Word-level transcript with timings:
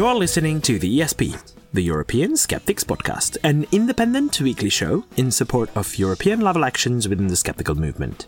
You 0.00 0.06
are 0.06 0.14
listening 0.14 0.60
to 0.62 0.78
the 0.78 1.00
ESP, 1.00 1.54
the 1.72 1.82
European 1.82 2.36
Skeptics 2.36 2.84
Podcast, 2.84 3.38
an 3.42 3.66
independent 3.72 4.40
weekly 4.40 4.70
show 4.70 5.04
in 5.16 5.30
support 5.30 5.70
of 5.76 5.98
European 5.98 6.40
level 6.40 6.64
actions 6.64 7.08
within 7.08 7.28
the 7.28 7.36
skeptical 7.36 7.74
movement. 7.74 8.26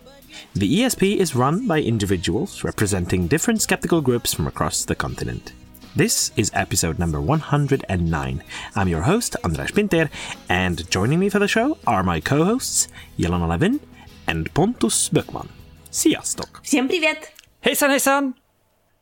The 0.54 0.80
ESP 0.80 1.16
is 1.16 1.34
run 1.34 1.66
by 1.66 1.80
individuals 1.80 2.64
representing 2.64 3.26
different 3.26 3.62
skeptical 3.62 4.00
groups 4.00 4.32
from 4.32 4.46
across 4.46 4.84
the 4.84 4.94
continent. 4.94 5.52
This 5.96 6.30
is 6.36 6.50
episode 6.54 6.98
number 6.98 7.20
109. 7.20 8.42
I'm 8.76 8.88
your 8.88 9.02
host, 9.02 9.36
Andras 9.42 9.72
Pinter, 9.72 10.10
and 10.48 10.88
joining 10.90 11.18
me 11.18 11.28
for 11.28 11.38
the 11.38 11.48
show 11.48 11.78
are 11.86 12.02
my 12.02 12.20
co 12.20 12.44
hosts, 12.44 12.88
Jelena 13.18 13.48
Levin 13.48 13.80
and 14.26 14.52
Pontus 14.54 15.08
Böckman. 15.08 15.48
Sziasztok! 15.90 16.60
Всем 16.62 16.86
привет! 16.88 17.32
Hejsan 17.64 17.90
hejsan! 17.90 18.34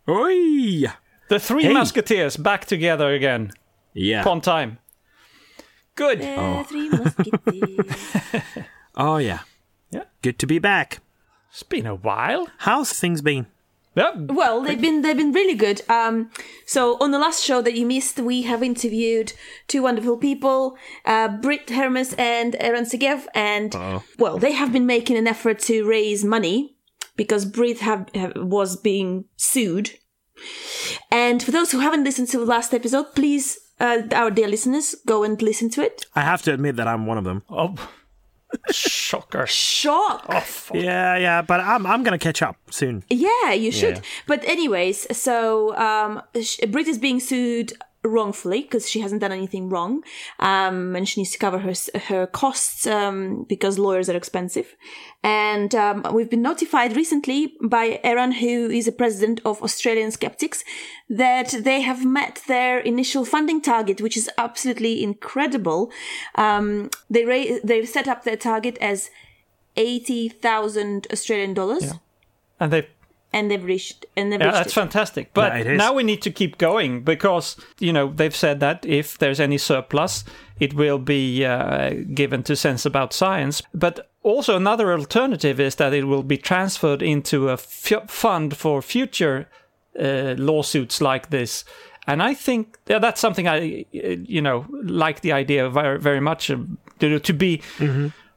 Oi! 0.09 0.87
The 1.32 1.40
three 1.40 1.64
Hey. 1.64 1.72
musketeers 1.72 2.36
back 2.36 2.66
together 2.66 3.14
again. 3.14 3.54
Yeah. 3.94 4.20
Upon 4.20 4.42
time. 4.42 4.80
Good. 5.96 6.20
Three 6.68 6.90
musketeers. 6.90 7.96
Oh, 8.98 9.16
yeah. 9.16 9.40
Yeah. 9.92 10.04
Good 10.22 10.38
to 10.40 10.46
be 10.46 10.60
back. 10.60 11.00
It's 11.50 11.64
been 11.64 11.86
a 11.86 11.96
while. 11.96 12.48
How's 12.58 12.92
things 12.92 13.22
been? 13.22 13.46
Yep. 13.96 14.16
well, 14.32 14.62
they've 14.62 14.82
been 14.82 15.02
they've 15.04 15.16
been 15.16 15.32
really 15.32 15.56
good. 15.56 15.82
Um, 15.88 16.30
so 16.66 16.98
on 17.00 17.12
the 17.12 17.20
last 17.20 17.42
show 17.42 17.62
that 17.62 17.76
you 17.76 17.86
missed, 17.86 18.20
we 18.20 18.42
have 18.42 18.62
interviewed 18.62 19.32
two 19.70 19.84
wonderful 19.84 20.18
people, 20.18 20.78
uh, 21.06 21.30
Britt 21.30 21.70
Hermes 21.70 22.14
and 22.18 22.58
Eran 22.60 22.84
Segev, 22.84 23.28
and 23.34 23.74
well, 24.20 24.38
they 24.38 24.52
have 24.52 24.74
been 24.74 24.86
making 24.86 25.16
an 25.18 25.28
effort 25.28 25.60
to 25.70 25.86
raise 25.88 26.26
money 26.26 26.76
because 27.16 27.46
Britt 27.46 27.80
have, 27.80 28.10
have 28.16 28.34
was 28.36 28.76
being 28.76 29.26
sued. 29.38 29.92
And 31.12 31.42
for 31.42 31.52
those 31.52 31.72
who 31.72 31.80
haven't 31.80 32.04
listened 32.04 32.30
to 32.30 32.40
the 32.40 32.46
last 32.46 32.74
episode, 32.74 33.14
please, 33.16 33.60
uh, 33.80 34.04
our 34.14 34.32
dear 34.32 34.48
listeners, 34.48 34.96
go 35.06 35.24
and 35.24 35.42
listen 35.42 35.70
to 35.72 35.82
it. 35.82 36.06
I 36.16 36.22
have 36.22 36.42
to 36.44 36.54
admit 36.54 36.76
that 36.78 36.88
I'm 36.88 37.06
one 37.06 37.18
of 37.18 37.24
them. 37.24 37.44
Oh. 37.50 37.76
Shocker. 38.72 39.48
Shock! 39.48 40.26
Oh, 40.28 40.40
fuck. 40.42 40.76
Yeah, 40.76 41.16
yeah, 41.18 41.42
but 41.42 41.62
I'm 41.62 41.86
I'm 41.86 42.04
gonna 42.04 42.20
catch 42.20 42.42
up 42.42 42.58
soon. 42.70 43.04
Yeah, 43.10 43.54
you 43.54 43.72
should. 43.72 43.98
Yeah. 43.98 44.04
But 44.28 44.44
anyways, 44.44 45.16
so 45.18 45.76
um, 45.78 46.22
Britt 46.70 46.88
is 46.88 46.98
being 46.98 47.22
sued 47.22 47.74
wrongfully 48.04 48.62
because 48.62 48.90
she 48.90 49.00
hasn't 49.00 49.22
done 49.22 49.32
anything 49.32 49.70
wrong, 49.70 50.04
um, 50.40 50.96
and 50.96 51.08
she 51.08 51.22
needs 51.22 51.32
to 51.32 51.38
cover 51.38 51.60
her 51.60 51.74
her 52.08 52.28
costs 52.28 52.88
um, 52.88 53.46
because 53.48 53.78
lawyers 53.78 54.10
are 54.10 54.16
expensive. 54.16 54.76
And 55.24 55.76
um, 55.76 56.06
we've 56.12 56.30
been 56.30 56.42
notified 56.42 56.96
recently 56.96 57.54
by 57.62 58.00
Eran, 58.04 58.32
who 58.34 58.70
is 58.70 58.88
a 58.88 58.92
president 58.92 59.40
of 59.46 59.62
Australian 59.62 60.12
Skeptics, 60.12 60.64
that 61.10 61.54
they 61.64 61.82
have 61.82 62.04
met 62.06 62.42
their 62.48 62.80
initial 62.80 63.24
funding 63.24 63.62
target, 63.62 64.02
which 64.02 64.18
is 64.18 64.30
absolutely 64.38 65.04
incredible. 65.04 65.92
Um, 66.36 66.90
they 67.10 67.26
ra- 67.26 67.60
they've 67.64 67.88
set 67.88 68.08
up 68.08 68.24
their 68.24 68.38
target 68.38 68.78
as 68.82 69.10
eighty 69.78 70.28
thousand 70.28 71.08
Australian 71.12 71.54
dollars 71.54 71.94
And 72.60 72.72
they 72.72 72.88
and 73.34 73.50
they've 73.50 73.64
reached 73.64 74.06
and 74.16 74.32
they've 74.32 74.40
yeah, 74.40 74.48
reached 74.48 74.58
that's 74.58 74.72
it. 74.72 74.80
fantastic. 74.80 75.34
But 75.34 75.66
Yeah, 75.66 75.76
now 75.76 75.94
we 75.94 76.04
need 76.04 76.22
to 76.24 76.32
keep 76.32 76.58
going 76.58 77.04
because, 77.04 77.56
you 77.80 77.94
know, 77.94 78.12
they've 78.14 78.36
said 78.36 78.60
that 78.60 78.86
if 78.86 79.18
there's 79.18 79.40
any 79.40 79.58
surplus, 79.58 80.24
it 80.60 80.74
will 80.74 81.00
be 81.00 81.46
uh, 81.46 81.92
given 82.14 82.44
to 82.44 82.56
Sense 82.56 82.86
About 82.86 83.14
Science. 83.14 83.64
But 83.74 84.10
also 84.24 84.56
another 84.56 84.92
alternative 84.92 85.60
is 85.60 85.76
that 85.76 85.94
it 85.94 86.04
will 86.04 86.24
be 86.24 86.38
transferred 86.38 87.02
into 87.02 87.50
a 87.50 87.54
f- 87.54 88.10
fund 88.10 88.56
for 88.58 88.82
future 88.82 89.48
uh, 90.00 90.36
lawsuits 90.38 91.02
like 91.02 91.30
this. 91.30 91.66
And 92.08 92.22
I 92.22 92.34
think 92.34 92.78
yeah, 92.88 93.00
that's 93.00 93.22
something 93.22 93.48
I, 93.48 93.86
uh, 93.96 94.08
you 94.24 94.42
know, 94.42 94.66
like 94.84 95.22
the 95.22 95.32
idea 95.32 95.70
very, 95.70 96.00
very 96.00 96.20
much 96.20 96.52
uh, 96.52 96.58
to, 97.00 97.20
to 97.20 97.34
be 97.34 97.62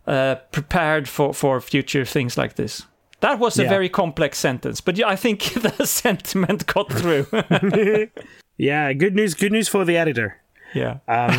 uh, 0.06 0.36
prepared 0.52 1.08
for, 1.08 1.34
for 1.34 1.60
future 1.60 2.04
things 2.04 2.36
like 2.38 2.54
this. 2.54 2.86
That 3.24 3.38
was 3.38 3.58
a 3.58 3.62
Yeah. 3.62 3.68
very 3.70 3.88
complex 3.88 4.38
sentence, 4.38 4.80
but 4.82 4.98
I 5.02 5.16
think 5.16 5.40
the 5.78 5.86
sentiment 5.86 6.66
got 6.66 6.92
through. 6.92 7.26
Yeah, 8.56 8.92
good 8.92 9.16
news. 9.16 9.34
Good 9.34 9.50
news 9.52 9.68
for 9.68 9.84
the 9.84 9.96
editor. 9.96 10.36
yeah. 10.74 10.98
Um, 11.08 11.34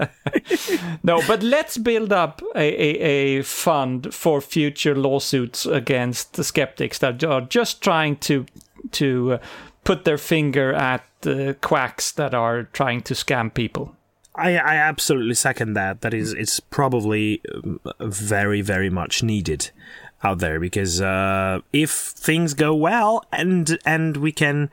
No, 1.02 1.22
but 1.26 1.42
let's 1.42 1.78
build 1.78 2.12
up 2.12 2.42
a, 2.54 2.58
a, 2.58 3.38
a 3.38 3.42
fund 3.42 4.12
for 4.14 4.40
future 4.40 4.94
lawsuits 4.94 5.66
against 5.66 6.34
the 6.34 6.44
skeptics 6.44 6.98
that 6.98 7.24
are 7.24 7.40
just 7.40 7.80
trying 7.82 8.16
to 8.16 8.44
to 8.92 9.32
uh, 9.34 9.38
put 9.84 10.04
their 10.04 10.18
finger 10.18 10.72
at 10.74 11.02
the 11.22 11.56
quacks 11.60 12.12
that 12.12 12.34
are 12.34 12.64
trying 12.72 13.00
to 13.02 13.14
scam 13.14 13.52
people. 13.52 13.94
I 14.34 14.56
I 14.58 14.76
absolutely 14.76 15.34
second 15.34 15.74
that. 15.74 16.00
That 16.00 16.14
is, 16.14 16.32
it's 16.34 16.60
probably 16.60 17.40
um, 17.54 17.80
very 18.00 18.60
very 18.62 18.90
much 18.90 19.22
needed 19.22 19.70
out 20.22 20.38
there 20.38 20.60
because 20.60 21.00
uh, 21.00 21.60
if 21.72 21.90
things 21.90 22.54
go 22.54 22.74
well 22.74 23.24
and 23.32 23.78
and 23.84 24.16
we 24.18 24.32
can 24.32 24.70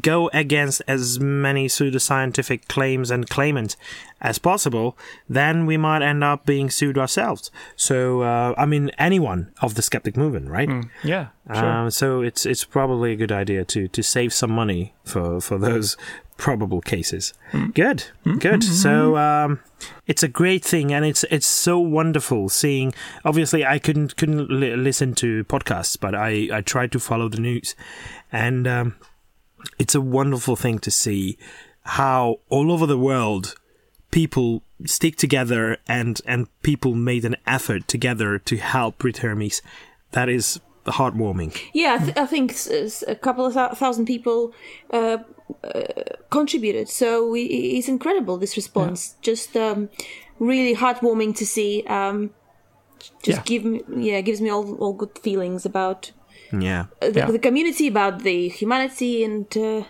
go 0.00 0.28
against 0.32 0.82
as 0.88 1.20
many 1.20 1.68
pseudoscientific 1.68 2.66
claims 2.66 3.10
and 3.10 3.28
claimants 3.28 3.76
as 4.20 4.38
possible, 4.38 4.98
then 5.28 5.64
we 5.64 5.76
might 5.76 6.02
end 6.02 6.24
up 6.24 6.44
being 6.44 6.70
sued 6.70 6.98
ourselves. 6.98 7.50
So 7.76 8.22
uh, 8.22 8.54
I 8.56 8.66
mean, 8.66 8.90
anyone 8.98 9.52
of 9.62 9.74
the 9.74 9.82
skeptic 9.82 10.16
movement, 10.16 10.48
right? 10.48 10.68
Yeah, 11.04 11.28
sure. 11.52 11.64
Um, 11.64 11.90
so 11.90 12.22
it's 12.22 12.46
it's 12.46 12.64
probably 12.64 13.12
a 13.12 13.16
good 13.16 13.32
idea 13.32 13.64
to 13.66 13.88
to 13.88 14.02
save 14.02 14.32
some 14.32 14.50
money 14.50 14.94
for 15.04 15.40
for 15.40 15.58
those 15.58 15.96
probable 16.36 16.80
cases. 16.80 17.32
Good, 17.74 18.04
good. 18.38 18.62
So 18.62 19.16
um, 19.16 19.60
it's 20.06 20.22
a 20.22 20.28
great 20.28 20.64
thing, 20.64 20.92
and 20.92 21.04
it's 21.04 21.24
it's 21.30 21.46
so 21.46 21.78
wonderful 21.78 22.48
seeing. 22.48 22.94
Obviously, 23.24 23.64
I 23.64 23.78
couldn't 23.78 24.16
couldn't 24.16 24.50
li- 24.50 24.76
listen 24.76 25.14
to 25.16 25.44
podcasts, 25.44 25.98
but 25.98 26.14
I 26.14 26.48
I 26.52 26.60
tried 26.60 26.92
to 26.92 26.98
follow 27.00 27.28
the 27.28 27.40
news, 27.40 27.74
and 28.30 28.66
um, 28.66 28.96
it's 29.78 29.94
a 29.94 30.00
wonderful 30.00 30.56
thing 30.56 30.78
to 30.80 30.90
see 30.90 31.38
how 31.82 32.40
all 32.48 32.70
over 32.72 32.86
the 32.86 32.98
world 32.98 33.54
people 34.10 34.62
stick 34.84 35.16
together 35.16 35.78
and 35.88 36.20
and 36.26 36.48
people 36.62 36.94
made 36.94 37.24
an 37.24 37.36
effort 37.46 37.88
together 37.88 38.38
to 38.38 38.56
help 38.56 38.98
Hermes. 39.18 39.62
That 40.12 40.28
is 40.28 40.60
heartwarming. 40.86 41.58
Yeah, 41.74 41.98
I, 42.00 42.04
th- 42.04 42.16
I 42.16 42.26
think 42.26 42.54
a 43.08 43.14
couple 43.16 43.44
of 43.46 43.54
thou- 43.54 43.74
thousand 43.74 44.06
people 44.06 44.52
uh, 44.90 45.18
contributed. 46.30 46.88
So 46.88 47.28
we, 47.30 47.42
it's 47.78 47.88
incredible 47.88 48.36
this 48.38 48.56
response. 48.56 49.14
Just 49.22 49.56
um, 49.56 49.88
really 50.38 50.74
heartwarming 50.74 51.34
to 51.36 51.46
see. 51.46 51.84
Um, 51.88 52.30
just 53.22 53.38
Yeah. 53.38 53.42
give 53.44 53.64
me, 53.64 53.82
yeah, 54.10 54.20
gives 54.22 54.40
me 54.40 54.50
all 54.50 54.74
all 54.76 54.92
good 54.92 55.18
feelings 55.22 55.66
about 55.66 56.12
Yeah. 56.52 56.86
uh, 57.02 57.10
the, 57.10 57.18
Yeah. 57.20 57.30
the 57.30 57.38
community, 57.38 57.86
about 57.88 58.22
the 58.22 58.48
humanity, 58.48 59.24
and 59.24 59.46
uh, 59.56 59.82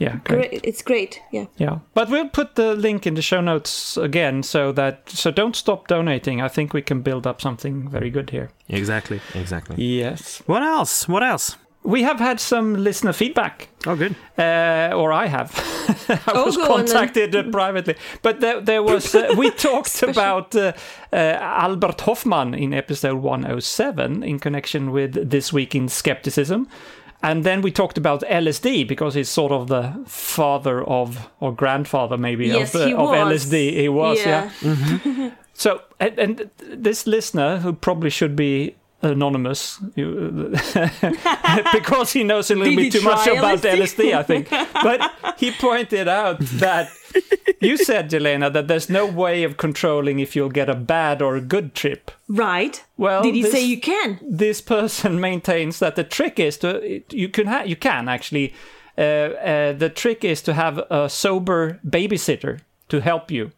yeah, 0.00 0.16
great. 0.24 0.50
great. 0.50 0.60
it's 0.64 0.82
great. 0.82 1.20
Yeah. 1.32 1.46
Yeah, 1.58 1.78
but 1.94 2.08
we'll 2.10 2.28
put 2.28 2.54
the 2.54 2.74
link 2.74 3.06
in 3.06 3.14
the 3.14 3.22
show 3.22 3.40
notes 3.42 3.96
again, 3.96 4.42
so 4.42 4.72
that 4.72 5.08
so 5.08 5.30
don't 5.30 5.56
stop 5.56 5.88
donating. 5.88 6.42
I 6.42 6.48
think 6.48 6.72
we 6.74 6.82
can 6.82 7.02
build 7.02 7.26
up 7.26 7.40
something 7.40 7.88
very 7.90 8.10
good 8.10 8.30
here. 8.30 8.48
Exactly. 8.68 9.20
Exactly. 9.34 9.76
Yes, 9.76 10.42
What 10.46 10.62
else? 10.62 11.08
What 11.08 11.22
else? 11.22 11.56
We 11.82 12.02
have 12.02 12.18
had 12.20 12.40
some 12.40 12.74
listener 12.84 13.12
feedback. 13.12 13.68
Oh, 13.86 13.96
good. 13.96 14.14
uh, 14.38 14.92
or 14.94 15.12
I 15.12 15.26
have. 15.28 15.50
I 16.08 16.32
Oh, 16.34 16.44
was 16.44 16.56
go 16.56 16.62
on 16.64 16.68
contacted 16.86 17.34
uh, 17.34 17.44
privately, 17.50 17.94
but 18.22 18.40
there, 18.40 18.60
there 18.60 18.82
was 18.82 19.14
uh, 19.14 19.34
we 19.38 19.50
talked 19.70 20.02
about 20.02 20.54
uh, 20.54 20.72
uh, 21.12 21.16
Albert 21.40 22.02
Hofmann 22.02 22.54
in 22.54 22.74
episode 22.74 23.16
107 23.22 24.22
in 24.22 24.38
connection 24.38 24.90
with 24.92 25.30
this 25.30 25.52
week 25.52 25.74
in 25.74 25.88
skepticism. 25.88 26.68
And 27.22 27.44
then 27.44 27.60
we 27.62 27.70
talked 27.70 27.98
about 27.98 28.22
LSD 28.22 28.86
because 28.88 29.14
he's 29.14 29.28
sort 29.28 29.52
of 29.52 29.68
the 29.68 29.94
father 30.06 30.82
of, 30.84 31.28
or 31.40 31.52
grandfather 31.54 32.16
maybe 32.18 32.46
Yes, 32.48 32.74
of, 32.74 32.80
uh, 32.80 32.94
of 32.96 33.08
was. 33.10 33.46
LSD. 33.46 33.72
He 33.72 33.88
was, 33.88 34.18
yeah. 34.18 34.50
Yeah. 34.62 35.30
So, 35.52 35.82
and, 35.98 36.18
and 36.18 36.50
this 36.58 37.06
listener, 37.06 37.58
who 37.58 37.74
probably 37.74 38.08
should 38.10 38.34
be 38.36 38.74
anonymous, 39.02 39.78
because 41.72 42.12
he 42.12 42.24
knows 42.24 42.50
a 42.50 42.54
little 42.54 42.76
bit 42.76 42.92
too 42.92 43.00
much 43.02 43.26
about 43.26 43.58
LSD? 43.58 43.78
LSD, 43.78 44.14
I 44.14 44.22
think. 44.22 44.50
But 44.50 45.12
he 45.38 45.50
pointed 45.52 46.08
out 46.08 46.38
that 46.40 46.90
you 47.60 47.76
said, 47.76 48.10
Jelena, 48.10 48.52
that 48.52 48.68
there's 48.68 48.88
no 48.90 49.06
way 49.06 49.42
of 49.42 49.56
controlling 49.56 50.18
if 50.20 50.36
you'll 50.36 50.50
get 50.50 50.68
a 50.68 50.74
bad 50.74 51.22
or 51.22 51.36
a 51.36 51.40
good 51.40 51.74
trip. 51.74 52.10
Right. 52.28 52.84
Well, 52.96 53.22
Did 53.22 53.34
he 53.34 53.42
this- 53.42 53.52
say 53.52 53.64
you 53.64 53.80
can? 53.80 54.18
This 54.22 54.60
person 54.60 55.20
maintains 55.20 55.78
that 55.78 55.96
the 55.96 56.04
trick 56.04 56.38
is 56.38 56.58
to 56.58 57.02
you 57.10 57.28
can 57.28 57.46
ha- 57.46 57.62
you 57.64 57.76
can 57.76 58.08
actually 58.08 58.54
uh, 58.98 59.00
uh, 59.00 59.72
the 59.72 59.88
trick 59.88 60.24
is 60.24 60.42
to 60.42 60.52
have 60.52 60.78
a 60.90 61.08
sober 61.08 61.80
babysitter 61.86 62.60
to 62.88 63.00
help 63.00 63.30
you. 63.30 63.52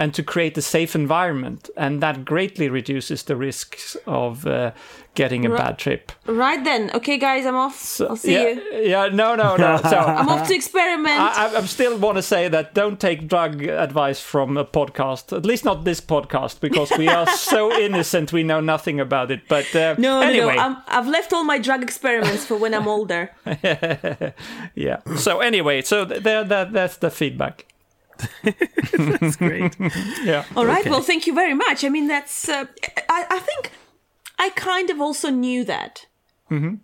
And 0.00 0.14
to 0.14 0.22
create 0.22 0.56
a 0.56 0.62
safe 0.62 0.94
environment, 0.94 1.68
and 1.76 2.02
that 2.02 2.24
greatly 2.24 2.70
reduces 2.70 3.22
the 3.24 3.36
risks 3.36 3.98
of 4.06 4.46
uh, 4.46 4.70
getting 5.14 5.44
a 5.44 5.50
bad 5.50 5.78
trip. 5.78 6.10
Right 6.24 6.64
then. 6.64 6.90
Okay, 6.94 7.18
guys, 7.18 7.44
I'm 7.44 7.54
off. 7.54 8.00
I'll 8.00 8.16
see 8.16 8.32
yeah, 8.32 8.48
you. 8.48 8.62
yeah, 8.80 9.08
no, 9.12 9.36
no, 9.36 9.56
no. 9.56 9.78
So 9.90 9.98
I'm 9.98 10.26
off 10.30 10.48
to 10.48 10.54
experiment. 10.54 11.20
I, 11.20 11.54
I 11.54 11.60
still 11.66 11.98
want 11.98 12.16
to 12.16 12.22
say 12.22 12.48
that 12.48 12.72
don't 12.72 12.98
take 12.98 13.28
drug 13.28 13.62
advice 13.62 14.20
from 14.20 14.56
a 14.56 14.64
podcast. 14.64 15.36
At 15.36 15.44
least 15.44 15.66
not 15.66 15.84
this 15.84 16.00
podcast, 16.00 16.60
because 16.60 16.90
we 16.96 17.06
are 17.08 17.26
so 17.52 17.70
innocent. 17.70 18.32
We 18.32 18.42
know 18.42 18.60
nothing 18.60 19.00
about 19.00 19.30
it. 19.30 19.42
But 19.48 19.76
uh, 19.76 19.96
no, 19.98 20.22
anyway, 20.22 20.56
no, 20.56 20.62
no. 20.62 20.62
I'm, 20.62 20.76
I've 20.88 21.08
left 21.08 21.34
all 21.34 21.44
my 21.44 21.58
drug 21.58 21.82
experiments 21.82 22.46
for 22.46 22.56
when 22.56 22.72
I'm 22.72 22.88
older. 22.88 23.32
yeah. 24.74 25.00
So 25.16 25.40
anyway, 25.40 25.82
so 25.82 26.06
th- 26.06 26.22
there, 26.22 26.42
that 26.42 26.72
that's 26.72 26.96
the 26.96 27.10
feedback. 27.10 27.66
That's 29.20 29.36
great. 29.36 29.76
Yeah. 30.24 30.44
All 30.56 30.66
right. 30.66 30.80
Okay. 30.80 30.90
Well, 30.90 31.02
thank 31.02 31.26
you 31.26 31.34
very 31.34 31.54
much. 31.54 31.84
I 31.84 31.88
mean, 31.88 32.08
that's. 32.08 32.48
Uh, 32.48 32.66
I, 33.08 33.26
I 33.30 33.38
think 33.38 33.70
I 34.38 34.50
kind 34.50 34.90
of 34.90 35.00
also 35.00 35.30
knew 35.30 35.64
that. 35.64 36.06
Mm-hmm. 36.50 36.76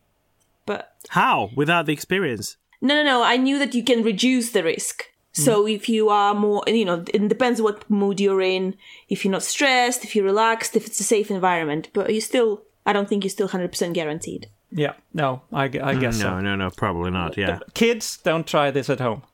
But 0.64 0.92
How? 1.10 1.50
Without 1.54 1.86
the 1.86 1.92
experience? 1.92 2.56
no, 2.80 2.94
no, 2.94 3.04
no. 3.04 3.22
I 3.22 3.36
knew 3.36 3.58
that 3.58 3.74
you 3.74 3.82
can 3.84 4.02
reduce 4.02 4.50
the 4.50 4.62
risk. 4.62 5.04
So 5.32 5.66
if 5.66 5.86
you 5.90 6.08
are 6.08 6.32
more, 6.34 6.62
you 6.66 6.86
know, 6.86 7.04
it 7.12 7.28
depends 7.28 7.60
what 7.60 7.84
mood 7.90 8.20
you're 8.20 8.40
in. 8.40 8.74
If 9.10 9.22
you're 9.22 9.32
not 9.32 9.42
stressed, 9.42 10.02
if 10.02 10.16
you're 10.16 10.24
relaxed, 10.24 10.74
if 10.76 10.86
it's 10.86 10.98
a 10.98 11.04
safe 11.04 11.30
environment, 11.30 11.90
but 11.92 12.10
you 12.10 12.22
still, 12.22 12.62
I 12.86 12.94
don't 12.94 13.06
think 13.06 13.22
you're 13.22 13.28
still 13.30 13.48
hundred 13.48 13.70
percent 13.70 13.92
guaranteed. 13.92 14.48
Yeah. 14.72 14.94
No, 15.12 15.42
I, 15.52 15.64
I 15.64 15.94
guess 15.96 16.18
No, 16.20 16.30
so. 16.30 16.40
no, 16.40 16.56
no, 16.56 16.70
probably 16.70 17.10
not. 17.10 17.36
Yeah. 17.36 17.58
Kids, 17.74 18.16
don't 18.24 18.46
try 18.46 18.70
this 18.70 18.88
at 18.88 18.98
home. 19.00 19.24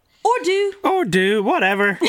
Or 0.43 0.45
do 0.45 0.73
Or 0.85 1.05
do 1.05 1.43
whatever. 1.43 1.89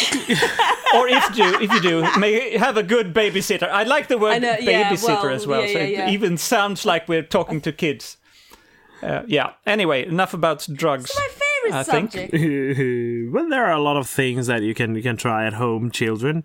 or 0.95 1.07
if 1.07 1.37
you 1.37 1.45
if 1.61 1.71
you 1.73 1.81
do, 1.81 2.19
may 2.19 2.57
have 2.57 2.77
a 2.77 2.83
good 2.83 3.13
babysitter. 3.13 3.69
I 3.69 3.83
like 3.83 4.07
the 4.07 4.17
word 4.17 4.33
I 4.33 4.39
know, 4.39 4.55
yeah, 4.59 4.89
babysitter 4.89 5.23
well, 5.23 5.29
as 5.35 5.47
well. 5.47 5.61
yeah, 5.61 5.73
so 5.73 5.79
yeah, 5.79 6.07
it 6.07 6.13
even 6.13 6.37
sounds 6.37 6.85
like 6.85 7.07
we're 7.07 7.23
talking 7.23 7.61
to 7.61 7.71
kids. 7.71 8.17
Uh, 9.01 9.23
yeah. 9.27 9.51
Anyway, 9.65 10.05
enough 10.07 10.33
about 10.33 10.65
drugs. 10.73 11.11
my 11.15 11.27
favorite 11.27 11.77
I 11.79 11.83
think- 11.83 12.11
subject. 12.11 12.33
well, 13.33 13.49
there 13.49 13.65
are 13.65 13.73
a 13.73 13.81
lot 13.81 13.97
of 13.97 14.07
things 14.07 14.47
that 14.47 14.61
you 14.63 14.73
can 14.73 14.95
you 14.95 15.01
can 15.03 15.17
try 15.17 15.45
at 15.45 15.53
home, 15.53 15.91
children. 15.91 16.43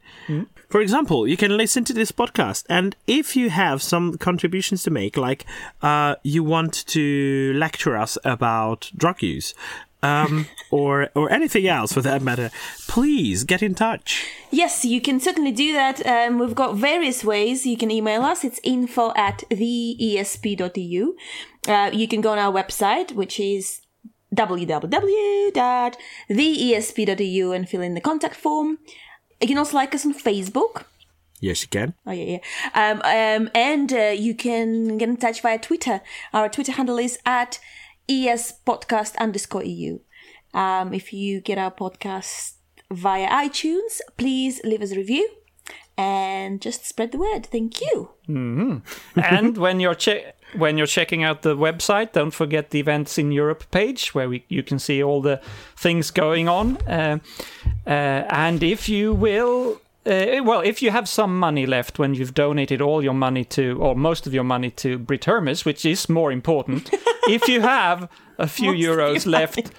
For 0.69 0.83
example, 0.83 1.27
you 1.27 1.37
can 1.39 1.57
listen 1.57 1.85
to 1.85 1.95
this 1.95 2.13
podcast, 2.13 2.65
and 2.69 2.95
if 3.07 3.35
you 3.37 3.49
have 3.49 3.81
some 3.83 4.19
contributions 4.19 4.83
to 4.83 4.91
make, 4.91 5.17
like 5.17 5.47
uh, 5.81 6.17
you 6.23 6.45
want 6.45 6.87
to 6.89 7.53
lecture 7.55 7.97
us 7.97 8.19
about 8.25 8.91
drug 8.95 9.23
use, 9.23 9.55
um, 10.03 10.47
or 10.71 11.09
or 11.15 11.31
anything 11.33 11.67
else 11.67 11.93
for 11.93 12.01
that 12.03 12.23
matter, 12.23 12.51
please 12.87 13.45
get 13.45 13.63
in 13.63 13.75
touch. 13.75 14.27
Yes, 14.51 14.85
you 14.85 15.01
can 15.01 15.21
certainly 15.21 15.53
do 15.53 15.73
that. 15.73 16.05
Um, 16.07 16.39
we've 16.39 16.55
got 16.55 16.77
various 16.77 17.25
ways. 17.25 17.67
You 17.67 17.77
can 17.77 17.91
email 17.91 18.23
us. 18.23 18.45
It's 18.45 18.61
info 18.63 19.13
at 19.17 19.45
theesp.eu. 19.51 21.17
Uh, 21.67 21.91
you 21.93 22.07
can 22.09 22.21
go 22.21 22.33
on 22.33 22.39
our 22.39 22.53
website, 22.53 23.13
which 23.13 23.41
is 23.41 23.81
www.theesp.eu 24.35 25.53
and 27.53 27.69
fill 27.69 27.83
in 27.83 27.95
the 27.95 28.01
contact 28.01 28.37
form. 28.37 28.79
You 29.41 29.49
can 29.49 29.59
also 29.59 29.77
like 29.77 29.95
us 29.95 30.05
on 30.05 30.15
Facebook. 30.15 30.85
Yes, 31.41 31.63
you 31.63 31.69
can. 31.69 31.95
Oh 32.05 32.11
yeah, 32.11 32.39
yeah. 32.39 32.41
Um, 32.75 33.01
um, 33.05 33.51
and 33.55 33.93
uh, 33.93 34.15
you 34.17 34.35
can 34.35 34.99
get 34.99 35.09
in 35.09 35.17
touch 35.17 35.41
via 35.41 35.59
Twitter. 35.59 36.01
Our 36.33 36.49
Twitter 36.49 36.73
handle 36.73 36.99
is 36.99 37.19
at 37.25 37.61
espodcast 38.09 39.17
underscore 39.19 39.65
eu. 39.65 40.01
Um, 40.55 40.95
if 40.95 41.13
you 41.13 41.41
get 41.41 41.59
our 41.59 41.71
podcast 41.71 42.55
via 42.91 43.29
iTunes, 43.29 44.01
please 44.17 44.61
leave 44.65 44.83
us 44.83 44.93
a 44.93 44.97
review 44.97 45.29
and 45.97 46.61
just 46.61 46.87
spread 46.87 47.13
the 47.13 47.19
word. 47.19 47.47
Thank 47.47 47.81
you. 47.81 48.11
and 49.17 49.59
when 49.59 49.81
you're 49.81 49.95
che- 49.95 50.33
when 50.57 50.79
you're 50.79 50.87
checking 50.87 51.23
out 51.23 51.43
the 51.43 51.57
website, 51.57 52.13
don't 52.13 52.31
forget 52.31 52.71
the 52.71 52.81
events 52.81 53.19
in 53.19 53.33
Europe 53.33 53.65
page 53.71 54.15
where 54.15 54.29
we, 54.29 54.45
you 54.49 54.63
can 54.63 54.79
see 54.79 55.03
all 55.03 55.21
the 55.21 55.41
things 55.77 56.11
going 56.11 56.49
on. 56.49 56.77
Uh, 56.87 57.19
uh, 57.87 57.91
and 57.91 58.63
if 58.63 58.89
you 58.89 59.13
will. 59.13 59.81
Uh, 60.07 60.43
well, 60.43 60.61
if 60.63 60.81
you 60.81 60.91
have 60.91 61.07
some 61.07 61.39
money 61.39 61.67
left 61.67 61.99
when 61.99 62.15
you've 62.15 62.33
donated 62.33 62.81
all 62.81 63.05
your 63.05 63.13
money 63.13 63.45
to, 63.45 63.77
or 63.79 63.95
most 63.95 64.27
of 64.27 64.33
your 64.33 64.45
money 64.45 64.71
to 64.71 64.97
Britt 64.97 65.27
Hermes, 65.27 65.67
which 65.67 65.85
is 65.85 66.09
more 66.09 66.33
important, 66.33 66.91
if 67.29 67.49
you 67.49 67.61
have 67.61 68.09
a 68.39 68.47
few 68.47 68.73
Most 68.73 68.81
euros 68.81 69.27
left, 69.27 69.71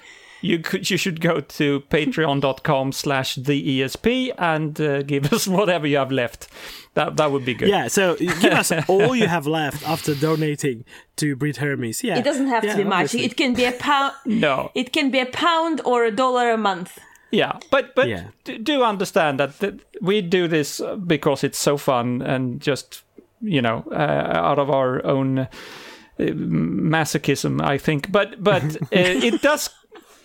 you 0.41 0.59
could 0.59 0.89
you 0.89 0.97
should 0.97 1.19
go 1.21 1.41
to 1.41 1.81
patreon.com 1.89 2.91
slash 2.91 3.35
the 3.35 3.81
ESP 3.81 4.31
and 4.37 4.79
uh, 4.79 5.01
give 5.03 5.33
us 5.33 5.47
whatever 5.57 5.87
you 5.87 5.97
have 5.97 6.11
left. 6.11 6.47
That 6.93 7.17
that 7.17 7.31
would 7.31 7.45
be 7.45 7.53
good. 7.53 7.69
Yeah, 7.69 7.87
so 7.89 8.15
give 8.15 8.53
us 8.53 8.71
all 8.87 9.15
you 9.15 9.27
have 9.27 9.47
left 9.47 9.87
after 9.87 10.15
donating 10.15 10.85
to 11.17 11.35
Britt 11.35 11.57
Hermes. 11.57 12.03
Yeah, 12.03 12.17
It 12.19 12.23
doesn't 12.23 12.47
have 12.47 12.63
Yeah, 12.63 12.71
to 12.75 12.77
be 12.77 12.89
much. 12.89 13.15
It 13.15 13.35
can 13.35 13.53
be 13.53 13.65
a 13.65 13.71
pound. 13.71 14.13
No. 14.25 14.71
It 14.75 14.91
can 14.93 15.11
be 15.11 15.19
a 15.19 15.25
pound 15.25 15.81
or 15.85 16.05
a 16.05 16.11
dollar 16.11 16.51
a 16.51 16.57
month. 16.57 16.97
Yeah, 17.31 17.59
but 17.69 17.93
but 17.95 18.07
Yeah. 18.07 18.23
do 18.63 18.83
understand 18.83 19.39
that, 19.39 19.59
that 19.59 19.73
we 20.01 20.21
do 20.21 20.47
this 20.47 20.79
uh, 20.81 20.95
because 20.95 21.43
it's 21.47 21.59
so 21.59 21.77
fun 21.77 22.21
and 22.21 22.59
just 22.61 23.03
you 23.41 23.61
know 23.61 23.83
uh, 23.91 24.47
out 24.49 24.59
of 24.59 24.69
our 24.69 25.05
own 25.05 25.39
uh, 25.39 25.45
masochism, 26.19 27.61
I 27.61 27.77
think. 27.77 28.11
But 28.11 28.43
but 28.43 28.63
uh, 28.63 28.77
it 28.91 29.41
does. 29.41 29.69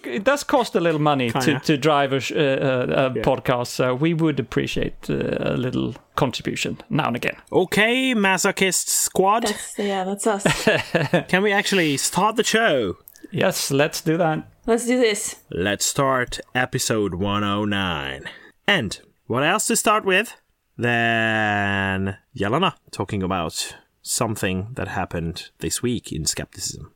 It 0.07 0.23
does 0.23 0.45
cost 0.45 0.75
a 0.75 0.81
little 0.81 1.01
money 1.01 1.31
to, 1.31 1.41
Kinda. 1.41 1.61
to 1.61 1.79
drive 1.79 2.13
a, 2.13 2.21
sh- 2.21 2.33
uh, 2.33 2.35
uh, 2.37 3.11
a 3.17 3.21
podcast, 3.21 3.69
so 3.69 3.95
we 3.95 4.13
would 4.13 4.39
appreciate 4.39 5.09
uh, 5.09 5.15
a 5.41 5.57
little 5.57 5.95
contribution 6.15 6.77
now 6.91 7.07
and 7.07 7.17
again. 7.17 7.37
Okay, 7.51 8.15
masochist 8.15 8.89
squad. 8.89 9.45
That's, 9.45 9.79
yeah, 9.79 10.05
that's 10.05 10.27
us. 10.27 10.45
Can 11.29 11.43
we 11.43 11.53
actually 11.53 11.97
start 11.97 12.37
the 12.37 12.45
show? 12.45 12.99
Yes, 13.33 13.71
let's 13.71 14.03
do 14.03 14.19
that. 14.19 14.47
Let's 14.67 14.85
do 14.87 14.99
this. 15.01 15.37
Let's 15.51 15.87
start 15.87 16.39
episode 16.55 17.15
109. 17.15 18.29
And 18.69 19.01
what 19.27 19.43
else 19.43 19.67
to 19.69 19.77
start 19.77 20.05
with 20.05 20.35
than 20.77 22.19
Jelena 22.37 22.75
talking 22.91 23.23
about 23.23 23.75
something 24.05 24.69
that 24.75 24.89
happened 24.89 25.51
this 25.59 25.83
week 25.83 26.13
in 26.13 26.27
skepticism. 26.27 26.93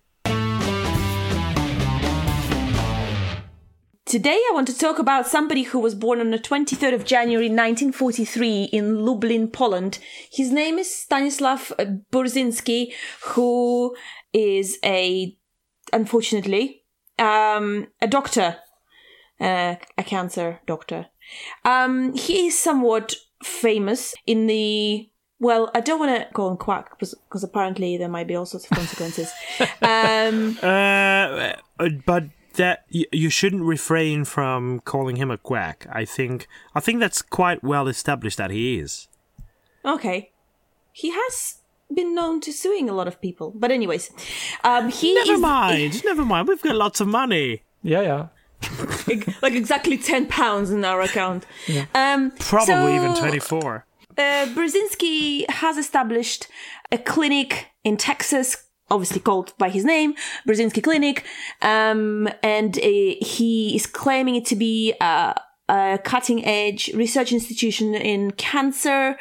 Today, 4.04 4.40
I 4.48 4.50
want 4.54 4.68
to 4.68 4.78
talk 4.78 4.98
about 4.98 5.26
somebody 5.26 5.64
who 5.64 5.78
was 5.78 5.94
born 5.94 6.20
on 6.20 6.30
the 6.30 6.38
23rd 6.38 6.94
of 6.94 7.04
January 7.04 7.48
1943 7.48 8.64
in 8.72 9.04
Lublin, 9.04 9.48
Poland. 9.48 9.98
His 10.32 10.50
name 10.50 10.78
is 10.78 10.94
Stanislav 10.94 11.72
Burzynski, 12.10 12.94
who 13.22 13.94
is 14.32 14.78
a, 14.82 15.36
unfortunately, 15.92 16.84
um, 17.18 17.88
a 18.00 18.06
doctor, 18.06 18.56
uh, 19.40 19.74
a 19.98 20.04
cancer 20.04 20.60
doctor. 20.66 21.08
Um, 21.66 22.14
he 22.14 22.46
is 22.46 22.58
somewhat 22.58 23.14
famous 23.42 24.14
in 24.26 24.46
the 24.46 25.10
well, 25.40 25.70
I 25.74 25.80
don't 25.80 25.98
want 26.00 26.16
to 26.18 26.32
call 26.32 26.50
him 26.50 26.56
quack 26.56 26.98
because 26.98 27.44
apparently 27.44 27.96
there 27.96 28.08
might 28.08 28.26
be 28.26 28.34
all 28.34 28.46
sorts 28.46 28.66
of 28.66 28.76
consequences. 28.76 29.32
um, 29.82 30.58
Uh, 30.62 31.52
but 32.06 32.24
that 32.54 32.84
y- 32.92 33.06
you 33.12 33.30
shouldn't 33.30 33.62
refrain 33.62 34.24
from 34.24 34.80
calling 34.80 35.16
him 35.16 35.30
a 35.30 35.38
quack. 35.38 35.86
I 35.92 36.04
think 36.04 36.48
I 36.74 36.80
think 36.80 36.98
that's 37.00 37.22
quite 37.22 37.62
well 37.62 37.86
established 37.88 38.36
that 38.38 38.50
he 38.50 38.78
is. 38.78 39.06
Okay. 39.84 40.32
He 40.92 41.12
has 41.12 41.58
been 41.94 42.14
known 42.14 42.40
to 42.40 42.52
suing 42.52 42.90
a 42.90 42.92
lot 42.92 43.06
of 43.06 43.20
people. 43.20 43.52
But 43.54 43.70
anyways, 43.70 44.10
um 44.64 44.88
he 44.90 45.14
Never 45.14 45.34
is 45.34 45.40
mind, 45.40 46.04
never 46.10 46.24
mind. 46.24 46.48
We've 46.48 46.60
got 46.62 46.74
lots 46.74 47.00
of 47.00 47.06
money. 47.06 47.62
Yeah, 47.82 48.02
yeah. 48.02 48.26
like 49.40 49.52
exactly 49.52 49.96
10 49.96 50.26
pounds 50.26 50.70
in 50.72 50.84
our 50.84 51.00
account. 51.00 51.46
Um 51.94 52.32
Probably 52.40 52.74
so, 52.74 52.88
even 52.88 53.14
24. 53.14 53.86
Uh, 54.18 54.46
Burzynski 54.46 55.48
has 55.48 55.76
established 55.76 56.48
a 56.90 56.98
clinic 56.98 57.68
in 57.84 57.96
Texas, 57.96 58.64
obviously 58.90 59.20
called 59.20 59.56
by 59.58 59.68
his 59.68 59.84
name, 59.84 60.14
Burzynski 60.46 60.82
Clinic, 60.82 61.24
um, 61.62 62.28
and 62.42 62.76
uh, 62.78 62.82
he 62.82 63.76
is 63.76 63.86
claiming 63.86 64.34
it 64.34 64.44
to 64.46 64.56
be 64.56 64.92
a, 65.00 65.40
a 65.68 66.00
cutting 66.02 66.44
edge 66.44 66.90
research 66.94 67.30
institution 67.32 67.94
in 67.94 68.32
cancer 68.32 69.16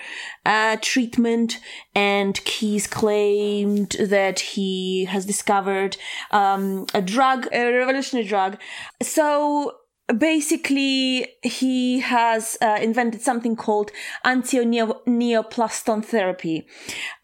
uh, 0.48 0.78
treatment, 0.82 1.60
and 1.94 2.36
he's 2.40 2.88
claimed 2.88 3.92
that 4.00 4.40
he 4.40 5.06
has 5.06 5.28
discovered 5.28 5.96
um, 6.32 6.88
a 6.96 7.04
drug, 7.04 7.48
a 7.54 7.72
revolutionary 7.72 8.28
drug. 8.28 8.58
So 9.04 9.76
basically 10.18 11.28
he 11.44 12.00
has 12.00 12.58
uh, 12.62 12.78
invented 12.82 13.22
something 13.22 13.56
called 13.56 13.92
anti-neoplaston 14.24 16.04
therapy 16.04 16.66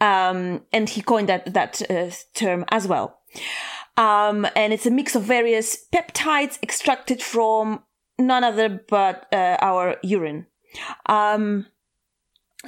um, 0.01 0.61
and 0.73 0.89
he 0.89 1.01
coined 1.01 1.29
that 1.29 1.53
that 1.53 1.81
uh, 1.89 2.09
term 2.33 2.65
as 2.69 2.87
well 2.87 3.19
um, 3.95 4.45
and 4.55 4.73
it's 4.73 4.85
a 4.85 4.91
mix 4.91 5.15
of 5.15 5.23
various 5.23 5.77
peptides 5.93 6.59
extracted 6.61 7.21
from 7.21 7.81
none 8.19 8.43
other 8.43 8.81
but 8.89 9.27
uh, 9.31 9.57
our 9.61 9.95
urine 10.03 10.45
um, 11.05 11.65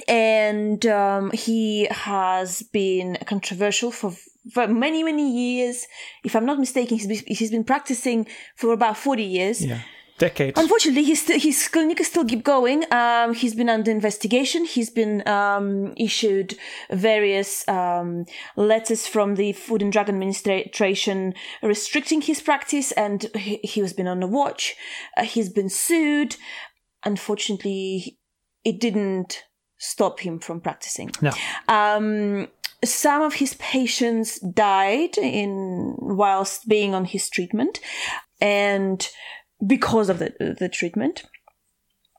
and 0.08 0.84
um, 0.86 1.30
he 1.32 1.86
has 1.90 2.62
been 2.62 3.16
controversial 3.26 3.90
for, 3.90 4.12
for 4.52 4.68
many 4.68 5.02
many 5.02 5.30
years. 5.32 5.86
If 6.22 6.36
I'm 6.36 6.44
not 6.44 6.58
mistaken, 6.58 6.98
he's 6.98 7.06
been, 7.06 7.22
he's 7.26 7.50
been 7.50 7.64
practicing 7.64 8.26
for 8.56 8.72
about 8.72 8.98
forty 8.98 9.24
years. 9.24 9.64
Yeah. 9.64 9.80
Decades. 10.18 10.58
Unfortunately, 10.58 11.04
his 11.04 11.22
st- 11.22 11.42
his 11.42 11.68
clinic 11.68 12.00
is 12.00 12.06
still 12.06 12.24
keep 12.24 12.42
going. 12.42 12.84
Um, 12.90 13.34
he's 13.34 13.54
been 13.54 13.68
under 13.68 13.90
investigation. 13.90 14.64
He's 14.64 14.88
been 14.88 15.26
um, 15.28 15.92
issued 15.96 16.56
various 16.90 17.68
um, 17.68 18.24
letters 18.56 19.06
from 19.06 19.34
the 19.34 19.52
Food 19.52 19.82
and 19.82 19.92
Drug 19.92 20.08
Administration 20.08 21.34
restricting 21.62 22.22
his 22.22 22.40
practice, 22.40 22.92
and 22.92 23.24
he, 23.36 23.60
he 23.62 23.80
has 23.80 23.92
been 23.92 24.06
on 24.06 24.22
a 24.22 24.26
watch. 24.26 24.74
Uh, 25.16 25.24
he's 25.24 25.50
been 25.50 25.68
sued. 25.68 26.36
Unfortunately, 27.04 28.18
it 28.64 28.80
didn't 28.80 29.44
stop 29.78 30.20
him 30.20 30.38
from 30.38 30.60
practicing. 30.60 31.10
No. 31.20 31.32
Um, 31.68 32.48
some 32.84 33.22
of 33.22 33.34
his 33.34 33.54
patients 33.54 34.38
died 34.40 35.18
in 35.18 35.94
whilst 35.98 36.68
being 36.68 36.94
on 36.94 37.04
his 37.04 37.28
treatment, 37.28 37.80
and 38.40 39.08
because 39.64 40.08
of 40.08 40.18
the 40.18 40.56
the 40.58 40.68
treatment. 40.68 41.24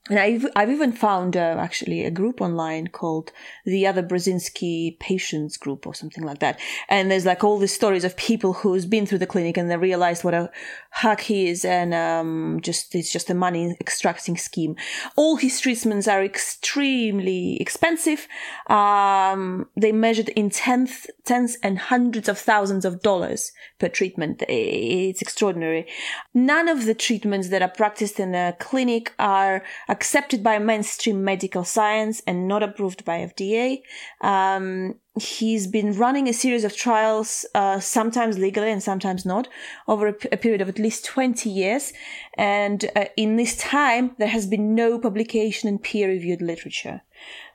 And 0.09 0.19
I've, 0.19 0.45
I've 0.55 0.69
even 0.69 0.93
found 0.93 1.35
uh, 1.35 1.55
actually 1.59 2.05
a 2.05 2.11
group 2.11 2.39
online 2.39 2.87
called 2.87 3.31
the 3.65 3.85
Other 3.85 4.03
Burzynski 4.03 4.97
Patients 4.99 5.57
Group 5.57 5.85
or 5.85 5.93
something 5.93 6.23
like 6.23 6.39
that. 6.39 6.59
And 6.87 7.11
there's 7.11 7.25
like 7.25 7.43
all 7.43 7.57
these 7.57 7.73
stories 7.73 8.03
of 8.03 8.15
people 8.15 8.53
who's 8.53 8.85
been 8.85 9.05
through 9.05 9.17
the 9.17 9.27
clinic 9.27 9.57
and 9.57 9.69
they 9.69 9.77
realized 9.77 10.23
what 10.23 10.33
a 10.33 10.49
hack 10.91 11.21
he 11.21 11.49
is 11.49 11.65
and 11.65 11.93
um, 11.93 12.59
just 12.61 12.95
it's 12.95 13.11
just 13.11 13.29
a 13.29 13.33
money 13.33 13.75
extracting 13.81 14.37
scheme. 14.37 14.75
All 15.15 15.35
his 15.35 15.59
treatments 15.59 16.07
are 16.07 16.23
extremely 16.23 17.59
expensive. 17.59 18.27
Um, 18.67 19.67
they 19.75 19.91
measured 19.91 20.29
in 20.29 20.49
tenth, 20.49 21.07
tens 21.25 21.57
and 21.61 21.77
hundreds 21.77 22.29
of 22.29 22.37
thousands 22.37 22.85
of 22.85 23.01
dollars 23.01 23.51
per 23.79 23.89
treatment. 23.89 24.43
It's 24.47 25.21
extraordinary. 25.21 25.87
None 26.33 26.67
of 26.67 26.85
the 26.85 26.95
treatments 26.95 27.49
that 27.49 27.61
are 27.61 27.67
practiced 27.67 28.19
in 28.19 28.33
a 28.33 28.55
clinic 28.59 29.13
are 29.19 29.63
accepted 29.97 30.43
by 30.43 30.59
mainstream 30.59 31.23
medical 31.23 31.63
science 31.63 32.21
and 32.27 32.47
not 32.47 32.61
approved 32.61 33.03
by 33.03 33.17
FDA. 33.31 33.81
Um, 34.21 34.93
he's 35.19 35.65
been 35.65 35.91
running 35.97 36.27
a 36.27 36.33
series 36.33 36.63
of 36.63 36.75
trials, 36.75 37.45
uh, 37.55 37.79
sometimes 37.79 38.37
legally 38.37 38.71
and 38.71 38.83
sometimes 38.83 39.25
not, 39.25 39.47
over 39.87 40.05
a, 40.07 40.13
p- 40.13 40.29
a 40.31 40.37
period 40.37 40.61
of 40.61 40.69
at 40.69 40.77
least 40.77 41.03
20 41.05 41.49
years. 41.49 41.93
And 42.37 42.79
uh, 42.95 43.05
in 43.15 43.37
this 43.37 43.57
time, 43.57 44.15
there 44.19 44.27
has 44.37 44.45
been 44.45 44.75
no 44.75 44.99
publication 44.99 45.67
in 45.67 45.79
peer 45.79 46.07
reviewed 46.09 46.43
literature. 46.43 47.01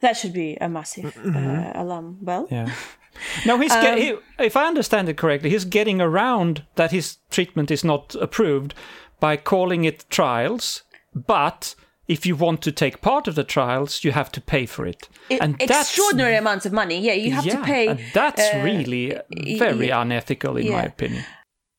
That 0.01 0.17
should 0.17 0.33
be 0.33 0.57
a 0.61 0.69
massive 0.69 1.17
uh, 1.25 1.73
alarm 1.75 2.19
bell. 2.21 2.49
Yeah. 2.51 2.73
No, 3.47 3.57
he's 3.61 3.73
Um, 3.77 3.83
get, 3.83 3.99
he, 3.99 4.15
if 4.41 4.57
I 4.57 4.67
understand 4.67 5.09
it 5.09 5.17
correctly, 5.17 5.51
he's 5.51 5.65
getting 5.65 6.01
around 6.01 6.65
that 6.75 6.91
his 6.91 7.19
treatment 7.31 7.71
is 7.71 7.85
not 7.85 8.17
approved 8.17 8.75
by 9.21 9.37
calling 9.37 9.85
it 9.85 10.05
trials, 10.11 10.83
but 11.15 11.77
if 12.09 12.27
you 12.27 12.37
want 12.37 12.63
to 12.63 12.73
take 12.73 13.01
part 13.01 13.29
of 13.29 13.35
the 13.35 13.45
trials, 13.45 14.05
you 14.05 14.13
have 14.13 14.31
to 14.33 14.41
pay 14.41 14.67
for 14.67 14.87
it. 14.87 15.09
And 15.31 15.59
that's 15.59 15.89
extraordinary 15.89 16.37
amounts 16.37 16.67
of 16.67 16.73
money. 16.73 17.01
Yeah, 17.01 17.15
you 17.15 17.31
have 17.33 17.47
yeah, 17.47 17.57
to 17.57 17.65
pay. 17.65 17.89
and 17.89 18.01
that's 18.13 18.41
uh, 18.41 18.61
really 18.65 19.17
very 19.57 19.89
yeah. 19.89 20.03
unethical, 20.03 20.57
in 20.57 20.73
my 20.73 20.83
opinion. 20.83 21.25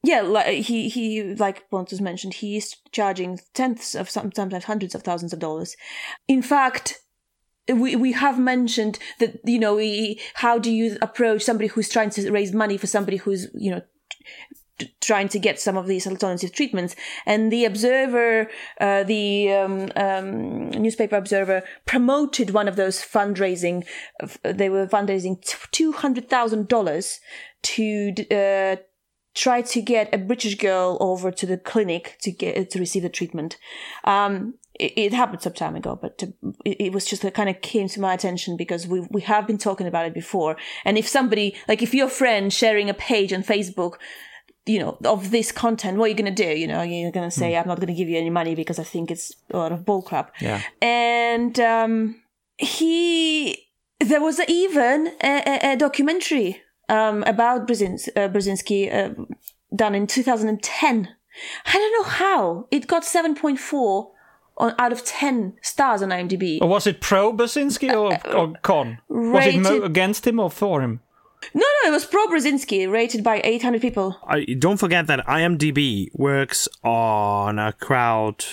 Yeah, 0.03 0.21
like 0.21 0.65
he 0.65 0.89
he 0.89 1.23
like 1.35 1.69
Pontus 1.69 2.01
mentioned, 2.01 2.35
he 2.35 2.57
is 2.57 2.75
charging 2.91 3.39
tenths 3.53 3.95
of 3.95 4.09
sometimes 4.09 4.65
hundreds 4.65 4.95
of 4.95 5.03
thousands 5.03 5.31
of 5.33 5.39
dollars. 5.39 5.77
In 6.27 6.41
fact, 6.41 6.99
we 7.67 7.95
we 7.95 8.11
have 8.11 8.37
mentioned 8.37 8.99
that 9.19 9.39
you 9.45 9.59
know 9.59 9.75
we, 9.75 10.19
how 10.35 10.59
do 10.59 10.71
you 10.71 10.97
approach 11.01 11.43
somebody 11.43 11.67
who's 11.67 11.89
trying 11.89 12.09
to 12.11 12.31
raise 12.31 12.53
money 12.53 12.77
for 12.77 12.87
somebody 12.87 13.17
who's 13.17 13.47
you 13.53 13.71
know 13.71 13.81
trying 15.01 15.27
to 15.29 15.39
get 15.39 15.59
some 15.59 15.77
of 15.77 15.87
these 15.87 16.07
alternative 16.07 16.51
treatments 16.51 16.95
and 17.25 17.51
the 17.51 17.63
observer 17.63 18.49
uh, 18.81 19.03
the 19.03 19.51
um, 19.51 19.91
um, 19.95 20.69
newspaper 20.71 21.15
observer 21.15 21.61
promoted 21.85 22.49
one 22.49 22.67
of 22.67 22.75
those 22.75 22.99
fundraising 22.99 23.85
they 24.43 24.69
were 24.69 24.87
fundraising 24.87 25.39
$200000 25.45 27.19
to 27.63 28.13
uh, 28.31 28.75
try 29.33 29.61
to 29.61 29.81
get 29.81 30.13
a 30.13 30.17
British 30.17 30.55
girl 30.55 30.97
over 30.99 31.31
to 31.31 31.45
the 31.45 31.57
clinic 31.57 32.17
to 32.21 32.31
get 32.31 32.69
to 32.71 32.79
receive 32.79 33.03
the 33.03 33.09
treatment. 33.09 33.57
Um, 34.03 34.55
it, 34.79 35.13
happened 35.13 35.41
some 35.41 35.53
time 35.53 35.75
ago, 35.75 35.97
but 35.99 36.17
to, 36.17 36.33
it, 36.65 36.77
it 36.79 36.93
was 36.93 37.05
just 37.05 37.23
it 37.23 37.33
kind 37.33 37.49
of 37.49 37.61
came 37.61 37.87
to 37.89 38.01
my 38.01 38.13
attention 38.13 38.57
because 38.57 38.87
we 38.87 39.01
we 39.11 39.21
have 39.21 39.45
been 39.45 39.57
talking 39.57 39.87
about 39.87 40.05
it 40.05 40.13
before. 40.13 40.57
And 40.83 40.97
if 40.97 41.07
somebody 41.07 41.55
like 41.67 41.81
if 41.81 41.93
your 41.93 42.09
friend 42.09 42.51
sharing 42.51 42.89
a 42.89 42.93
page 42.93 43.33
on 43.33 43.43
Facebook. 43.43 43.95
You 44.65 44.79
know, 44.79 44.97
of 45.03 45.31
this 45.31 45.51
content, 45.51 45.97
what 45.97 46.05
are 46.05 46.07
you 46.07 46.15
going 46.15 46.33
to 46.33 46.43
do? 46.43 46.49
You 46.57 46.67
know, 46.67 46.81
you're 46.83 47.11
going 47.11 47.29
to 47.29 47.35
say, 47.35 47.57
I'm 47.57 47.67
not 47.67 47.77
going 47.77 47.87
to 47.87 47.93
give 47.93 48.07
you 48.07 48.17
any 48.17 48.29
money 48.29 48.55
because 48.55 48.79
I 48.79 48.83
think 48.83 49.11
it's 49.11 49.35
a 49.51 49.57
lot 49.57 49.73
of 49.73 49.79
bullcrap. 49.81 50.29
Yeah. 50.39 50.61
And 50.81 51.59
um, 51.59 52.21
he, 52.57 53.67
there 53.99 54.21
was 54.21 54.39
even 54.47 55.07
a, 55.21 55.43
a, 55.45 55.73
a 55.73 55.75
documentary 55.75 56.61
um, 56.87 57.23
about 57.23 57.67
Burzynski, 57.67 58.09
uh, 58.15 58.29
Burzynski 58.29 58.93
uh, 58.93 59.25
done 59.75 59.95
in 59.95 60.07
2010. 60.07 61.09
I 61.65 61.71
don't 61.73 61.93
know 62.01 62.09
how 62.09 62.67
it 62.71 62.87
got 62.87 63.03
7.4 63.03 64.11
on, 64.57 64.75
out 64.77 64.91
of 64.91 65.03
10 65.03 65.57
stars 65.61 66.01
on 66.01 66.09
IMDb. 66.09 66.59
Or 66.61 66.67
was 66.67 66.87
it 66.87 67.01
pro 67.01 67.33
Burzynski 67.33 67.91
or, 67.91 68.17
or 68.33 68.53
con? 68.61 68.99
Was 69.09 69.47
it 69.47 69.59
mo- 69.59 69.81
against 69.83 70.27
him 70.27 70.39
or 70.39 70.49
for 70.49 70.81
him? 70.81 71.01
No, 71.53 71.61
no, 71.83 71.89
it 71.89 71.91
was 71.91 72.05
pro 72.05 72.25
Burzynski, 72.27 72.91
rated 72.91 73.23
by 73.23 73.41
800 73.43 73.81
people. 73.81 74.17
I, 74.27 74.45
don't 74.45 74.77
forget 74.77 75.07
that 75.07 75.25
IMDb 75.27 76.09
works 76.13 76.67
on 76.83 77.59
a 77.59 77.73
crowd 77.73 78.43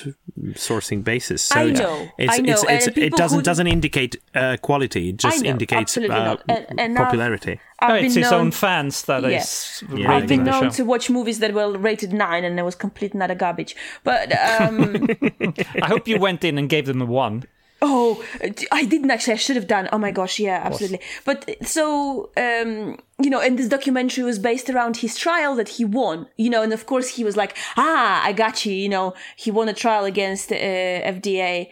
sourcing 0.52 1.04
basis. 1.04 1.42
So 1.42 1.60
I 1.60 1.70
know, 1.70 2.08
it's, 2.18 2.32
I 2.32 2.38
know, 2.38 2.52
It's, 2.52 2.64
it's, 2.68 2.86
and 2.88 2.98
it 2.98 3.12
doesn't 3.14 3.44
doesn't 3.44 3.66
indicate 3.66 4.16
uh, 4.34 4.56
quality. 4.62 5.10
It 5.10 5.16
just 5.18 5.42
know, 5.42 5.50
indicates 5.50 5.96
uh, 5.96 6.00
not. 6.02 6.42
And- 6.48 6.66
and 6.80 6.98
I've- 6.98 7.04
popularity. 7.04 7.60
I've 7.82 7.88
No, 7.88 7.94
been 7.96 8.04
it's 8.06 8.14
his 8.14 8.30
known- 8.30 8.40
own 8.40 8.50
fans 8.50 9.02
that 9.04 9.22
Yeah. 9.22 9.38
is 9.40 9.82
Yeah, 9.94 10.12
I've 10.12 10.26
been 10.26 10.44
the 10.44 10.50
known 10.50 10.64
show. 10.64 10.70
to 10.70 10.84
watch 10.84 11.08
movies 11.10 11.38
that 11.38 11.54
were 11.54 11.76
rated 11.78 12.12
9 12.12 12.44
and 12.44 12.56
there 12.58 12.64
was 12.64 12.74
complete 12.74 13.14
and 13.14 13.22
utter 13.22 13.34
garbage. 13.34 13.74
But 14.04 14.32
um, 14.60 15.08
I 15.82 15.86
hope 15.86 16.06
you 16.06 16.18
went 16.18 16.44
in 16.44 16.58
and 16.58 16.68
gave 16.68 16.84
them 16.86 17.00
a 17.00 17.06
one. 17.06 17.44
Oh, 17.82 18.22
I 18.72 18.84
didn't 18.84 19.10
actually. 19.10 19.34
I 19.34 19.36
should 19.36 19.56
have 19.56 19.66
done. 19.66 19.88
Oh 19.92 19.98
my 19.98 20.10
gosh, 20.10 20.38
yeah, 20.38 20.60
absolutely. 20.62 21.00
But 21.24 21.48
so, 21.66 22.30
um, 22.36 22.98
you 23.18 23.30
know, 23.30 23.40
and 23.40 23.58
this 23.58 23.68
documentary 23.68 24.22
was 24.24 24.38
based 24.38 24.68
around 24.68 24.98
his 24.98 25.16
trial 25.16 25.54
that 25.56 25.70
he 25.70 25.84
won, 25.84 26.26
you 26.36 26.50
know, 26.50 26.62
and 26.62 26.72
of 26.72 26.84
course 26.86 27.08
he 27.08 27.24
was 27.24 27.36
like, 27.36 27.56
ah, 27.76 28.22
I 28.24 28.32
got 28.32 28.66
you, 28.66 28.74
you 28.74 28.88
know, 28.88 29.14
he 29.36 29.50
won 29.50 29.68
a 29.68 29.72
trial 29.74 30.04
against 30.04 30.52
uh, 30.52 30.56
FDA. 30.56 31.68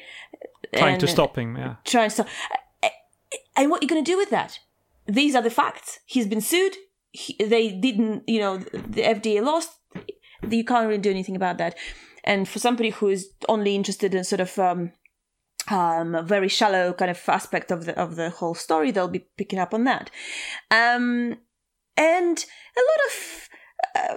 Trying 0.75 0.95
and- 0.95 1.01
to 1.01 1.07
stop 1.07 1.37
him, 1.37 1.57
yeah. 1.57 1.77
Trying 1.85 2.09
to 2.09 2.15
stop. 2.15 2.29
And 3.57 3.71
what 3.71 3.81
are 3.81 3.85
you 3.85 3.89
going 3.89 4.05
to 4.05 4.11
do 4.11 4.17
with 4.17 4.31
that? 4.31 4.61
These 5.07 5.35
are 5.35 5.43
the 5.43 5.51
facts. 5.51 6.01
He's 6.07 6.27
been 6.27 6.41
sued. 6.41 6.77
He, 7.11 7.37
they 7.45 7.73
didn't, 7.73 8.23
you 8.29 8.41
know, 8.41 8.59
the 8.59 9.03
FDA 9.03 9.43
lost. 9.43 9.71
You 10.49 10.65
can't 10.65 10.87
really 10.87 11.01
do 11.01 11.11
anything 11.11 11.35
about 11.37 11.59
that. 11.59 11.75
And 12.25 12.49
for 12.49 12.61
somebody 12.61 12.91
who 12.91 13.09
is 13.09 13.31
only 13.49 13.75
interested 13.75 14.15
in 14.15 14.23
sort 14.23 14.41
of, 14.41 14.59
um, 14.59 14.93
um, 15.71 16.15
a 16.15 16.23
very 16.23 16.49
shallow 16.49 16.93
kind 16.93 17.11
of 17.11 17.29
aspect 17.29 17.71
of 17.71 17.85
the 17.85 17.99
of 17.99 18.17
the 18.17 18.31
whole 18.31 18.55
story. 18.55 18.91
They'll 18.91 19.09
be 19.09 19.27
picking 19.37 19.59
up 19.59 19.75
on 19.75 19.85
that, 19.85 20.11
um, 20.71 21.37
and 21.97 22.47
a 22.77 22.83
lot 22.91 23.01
of 23.07 23.49
uh, 23.95 24.17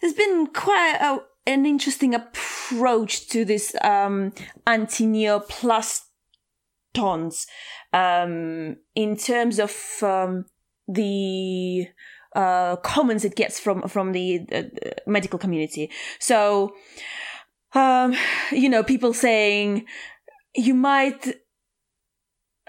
there's 0.00 0.14
been 0.14 0.46
quite 0.48 0.98
a, 1.00 1.20
an 1.46 1.64
interesting 1.66 2.14
approach 2.14 3.28
to 3.28 3.44
this 3.44 3.74
um, 3.82 4.32
anti-neoplastons 4.66 7.46
um, 7.92 8.76
in 8.94 9.16
terms 9.16 9.58
of 9.58 9.74
um, 10.02 10.46
the 10.88 11.86
uh, 12.34 12.76
comments 12.76 13.24
it 13.24 13.36
gets 13.36 13.60
from 13.60 13.82
from 13.88 14.12
the 14.12 14.40
uh, 14.52 14.62
medical 15.06 15.38
community. 15.38 15.90
So 16.18 16.74
um, 17.74 18.14
you 18.50 18.68
know, 18.68 18.82
people 18.82 19.12
saying 19.12 19.86
you 20.54 20.74
might. 20.74 21.36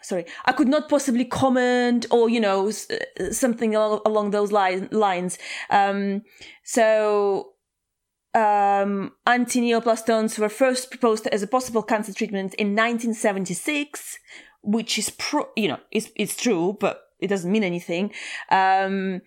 Sorry, 0.01 0.25
I 0.43 0.51
could 0.51 0.67
not 0.67 0.89
possibly 0.89 1.23
comment, 1.23 2.05
or 2.11 2.29
you 2.29 2.39
know, 2.39 2.67
uh, 2.69 3.31
something 3.31 3.73
along 3.75 4.31
those 4.31 4.51
li- 4.51 4.87
lines. 4.91 5.37
Um, 5.69 6.23
so, 6.63 7.53
um, 8.33 9.13
anti-neoplastons 9.25 10.37
were 10.37 10.49
first 10.49 10.89
proposed 10.89 11.27
as 11.27 11.41
a 11.41 11.47
possible 11.47 11.83
cancer 11.83 12.13
treatment 12.13 12.53
in 12.55 12.75
1976, 12.75 14.19
which 14.61 14.97
is 14.97 15.09
pro- 15.11 15.49
you 15.55 15.69
know, 15.69 15.79
it's 15.91 16.09
it's 16.17 16.35
true, 16.35 16.75
but 16.81 17.03
it 17.23 17.27
doesn't 17.27 17.51
mean 17.51 17.63
anything. 17.63 18.11
Um, 18.51 19.21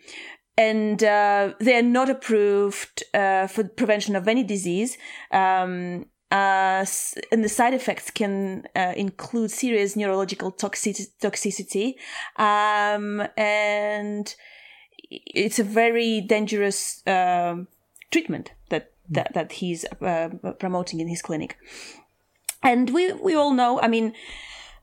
and 0.57 1.03
uh, 1.05 1.53
they're 1.61 1.83
not 1.83 2.09
approved 2.09 3.05
uh, 3.15 3.47
for 3.47 3.65
prevention 3.65 4.17
of 4.17 4.27
any 4.29 4.43
disease. 4.43 4.97
Um, 5.31 6.07
uh, 6.31 6.85
and 7.31 7.45
the 7.45 7.49
side 7.49 7.73
effects 7.73 8.11
can 8.11 8.67
uh, 8.75 8.93
include 8.97 9.51
serious 9.51 9.95
neurological 9.95 10.51
toxic- 10.51 11.09
toxicity, 11.21 11.95
um, 12.37 13.23
and 13.37 14.35
it's 15.09 15.61
a 15.61 15.65
very 15.65 16.21
dangerous 16.21 17.03
um, 17.07 17.69
treatment 18.11 18.51
that 18.71 18.93
that, 19.09 19.33
that 19.35 19.53
he's 19.53 19.85
uh, 20.01 20.31
promoting 20.59 20.99
in 20.99 21.07
his 21.07 21.23
clinic. 21.23 21.57
And 22.61 22.91
we 22.91 23.13
we 23.13 23.35
all 23.35 23.53
know, 23.53 23.81
I 23.81 23.87
mean, 23.87 24.13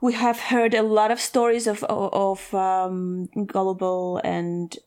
we 0.03 0.11
have 0.11 0.37
heard 0.37 0.73
a 0.73 0.83
lot 0.83 1.11
of 1.11 1.19
stories 1.21 1.65
of 1.65 1.81
of 1.85 2.53
um, 2.53 3.29
gullible 3.45 4.19
and 4.21 4.77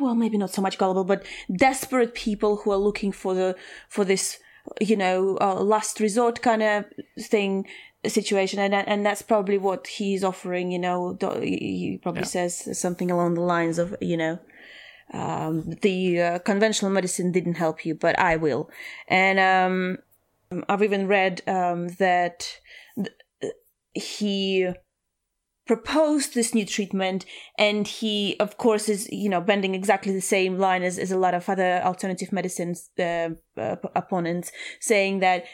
well, 0.00 0.14
maybe 0.14 0.38
not 0.38 0.54
so 0.54 0.62
much 0.62 0.78
gullible, 0.78 1.04
but 1.04 1.26
desperate 1.54 2.14
people 2.14 2.56
who 2.56 2.72
are 2.72 2.78
looking 2.78 3.12
for 3.12 3.34
the 3.34 3.54
for 3.90 4.06
this, 4.06 4.38
you 4.80 4.96
know, 4.96 5.36
uh, 5.42 5.60
last 5.60 6.00
resort 6.00 6.40
kind 6.40 6.62
of 6.62 6.86
thing 7.20 7.66
situation, 8.06 8.58
and 8.58 8.72
and 8.74 9.04
that's 9.04 9.20
probably 9.20 9.58
what 9.58 9.86
he's 9.86 10.24
offering. 10.24 10.72
You 10.72 10.78
know, 10.78 11.18
he 11.42 12.00
probably 12.02 12.24
says 12.24 12.78
something 12.78 13.10
along 13.10 13.34
the 13.34 13.42
lines 13.42 13.78
of, 13.78 13.94
you 14.00 14.16
know, 14.16 14.38
um, 15.12 15.74
the 15.82 16.22
uh, 16.22 16.38
conventional 16.38 16.90
medicine 16.90 17.32
didn't 17.32 17.58
help 17.58 17.84
you, 17.84 17.94
but 17.94 18.18
I 18.18 18.36
will. 18.36 18.70
And 19.08 19.38
um, 19.38 19.98
I've 20.70 20.82
even 20.82 21.06
read 21.06 21.42
um, 21.46 21.88
that 21.98 22.60
th- 22.96 23.12
he 23.94 24.68
proposed 25.66 26.34
this 26.34 26.52
new 26.54 26.66
treatment 26.66 27.24
and 27.58 27.88
he 27.88 28.36
of 28.38 28.58
course 28.58 28.86
is 28.88 29.08
you 29.10 29.30
know 29.30 29.40
bending 29.40 29.74
exactly 29.74 30.12
the 30.12 30.20
same 30.20 30.58
line 30.58 30.82
as, 30.82 30.98
as 30.98 31.10
a 31.10 31.16
lot 31.16 31.32
of 31.32 31.48
other 31.48 31.80
alternative 31.82 32.32
medicines 32.32 32.90
uh, 32.98 33.30
uh, 33.56 33.76
opponents 33.94 34.52
saying 34.78 35.20
that 35.20 35.44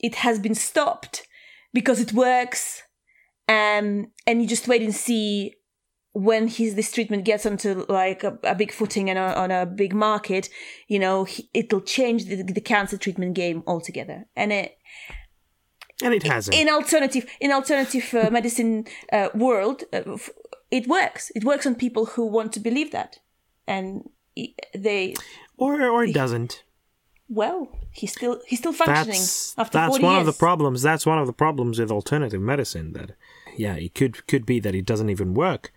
it 0.00 0.16
has 0.16 0.40
been 0.40 0.56
stopped 0.56 1.26
because 1.72 2.00
it 2.00 2.12
works 2.12 2.82
um, 3.46 4.08
and 4.26 4.42
you 4.42 4.48
just 4.48 4.66
wait 4.66 4.82
and 4.82 4.94
see 4.94 5.54
when 6.12 6.48
his 6.48 6.74
this 6.74 6.90
treatment 6.92 7.24
gets 7.24 7.46
onto 7.46 7.84
like 7.88 8.24
a, 8.24 8.38
a 8.42 8.54
big 8.54 8.72
footing 8.72 9.08
and 9.08 9.18
a, 9.18 9.38
on 9.38 9.50
a 9.50 9.64
big 9.64 9.94
market, 9.94 10.48
you 10.88 10.98
know, 10.98 11.24
he, 11.24 11.48
it'll 11.54 11.80
change 11.80 12.24
the, 12.24 12.42
the 12.42 12.60
cancer 12.60 12.96
treatment 12.96 13.34
game 13.34 13.62
altogether. 13.66 14.26
And 14.34 14.52
it, 14.52 14.76
And 16.02 16.14
it 16.14 16.22
hasn't. 16.22 16.56
in 16.56 16.68
alternative 16.68 17.26
in 17.40 17.52
alternative 17.52 18.14
uh, 18.14 18.30
medicine 18.30 18.86
uh, 19.12 19.28
world, 19.34 19.84
uh, 19.92 20.16
it 20.70 20.86
works. 20.86 21.30
It 21.34 21.44
works 21.44 21.66
on 21.66 21.74
people 21.74 22.06
who 22.06 22.26
want 22.26 22.52
to 22.54 22.60
believe 22.60 22.90
that, 22.92 23.18
and 23.66 24.08
they 24.74 25.14
or 25.56 25.82
or 25.82 26.04
it 26.04 26.14
doesn't. 26.14 26.62
well, 27.28 27.68
he's 27.92 28.12
still 28.12 28.40
he's 28.46 28.58
still 28.60 28.72
functioning 28.72 29.20
That's 29.20 29.54
after 29.58 29.78
that's 29.78 29.92
40 29.98 30.04
one 30.04 30.14
years. 30.14 30.20
of 30.28 30.34
the 30.34 30.38
problems. 30.38 30.82
That's 30.82 31.06
one 31.06 31.18
of 31.18 31.26
the 31.26 31.32
problems 31.32 31.78
with 31.78 31.90
alternative 31.90 32.40
medicine. 32.40 32.92
That 32.92 33.12
yeah, 33.56 33.74
it 33.74 33.94
could 33.94 34.26
could 34.26 34.46
be 34.46 34.60
that 34.60 34.74
it 34.74 34.86
doesn't 34.86 35.10
even 35.10 35.34
work, 35.34 35.72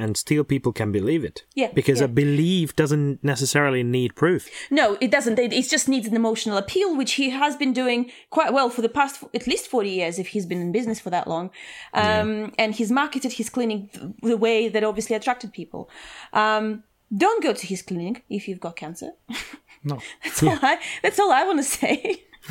and 0.00 0.16
still 0.16 0.44
people 0.44 0.72
can 0.72 0.90
believe 0.92 1.24
it. 1.24 1.44
Yeah, 1.54 1.70
because 1.72 2.00
yeah. 2.00 2.06
a 2.06 2.08
belief 2.08 2.74
doesn't 2.74 3.22
necessarily 3.22 3.82
need 3.82 4.14
proof. 4.14 4.48
No, 4.70 4.96
it 5.00 5.10
doesn't. 5.10 5.38
It, 5.38 5.52
it 5.52 5.68
just 5.68 5.88
needs 5.88 6.06
an 6.06 6.16
emotional 6.16 6.56
appeal, 6.56 6.96
which 6.96 7.12
he 7.12 7.30
has 7.30 7.56
been 7.56 7.72
doing 7.72 8.10
quite 8.30 8.52
well 8.52 8.70
for 8.70 8.82
the 8.82 8.88
past 8.88 9.24
at 9.34 9.46
least 9.46 9.68
40 9.68 9.90
years, 9.90 10.18
if 10.18 10.28
he's 10.28 10.46
been 10.46 10.60
in 10.60 10.72
business 10.72 11.00
for 11.00 11.10
that 11.10 11.26
long. 11.26 11.50
Um, 11.92 12.52
And 12.58 12.74
he's 12.74 12.90
marketed 12.90 13.32
his 13.32 13.50
clinic 13.50 13.96
the 14.22 14.36
way 14.36 14.68
that 14.68 14.82
obviously 14.84 15.16
attracted 15.16 15.52
people. 15.52 15.90
Um, 16.32 16.84
don't 17.16 17.42
go 17.42 17.52
to 17.52 17.66
his 17.66 17.82
clinic 17.82 18.24
if 18.28 18.48
you've 18.48 18.60
got 18.60 18.76
cancer. 18.76 19.12
No. 19.82 19.98
That's 20.22 20.42
all 20.42 20.58
I. 20.60 20.78
That's 21.02 21.18
all 21.18 21.32
I 21.32 21.42
want 21.44 21.58
to 21.58 21.64
say. 21.64 22.22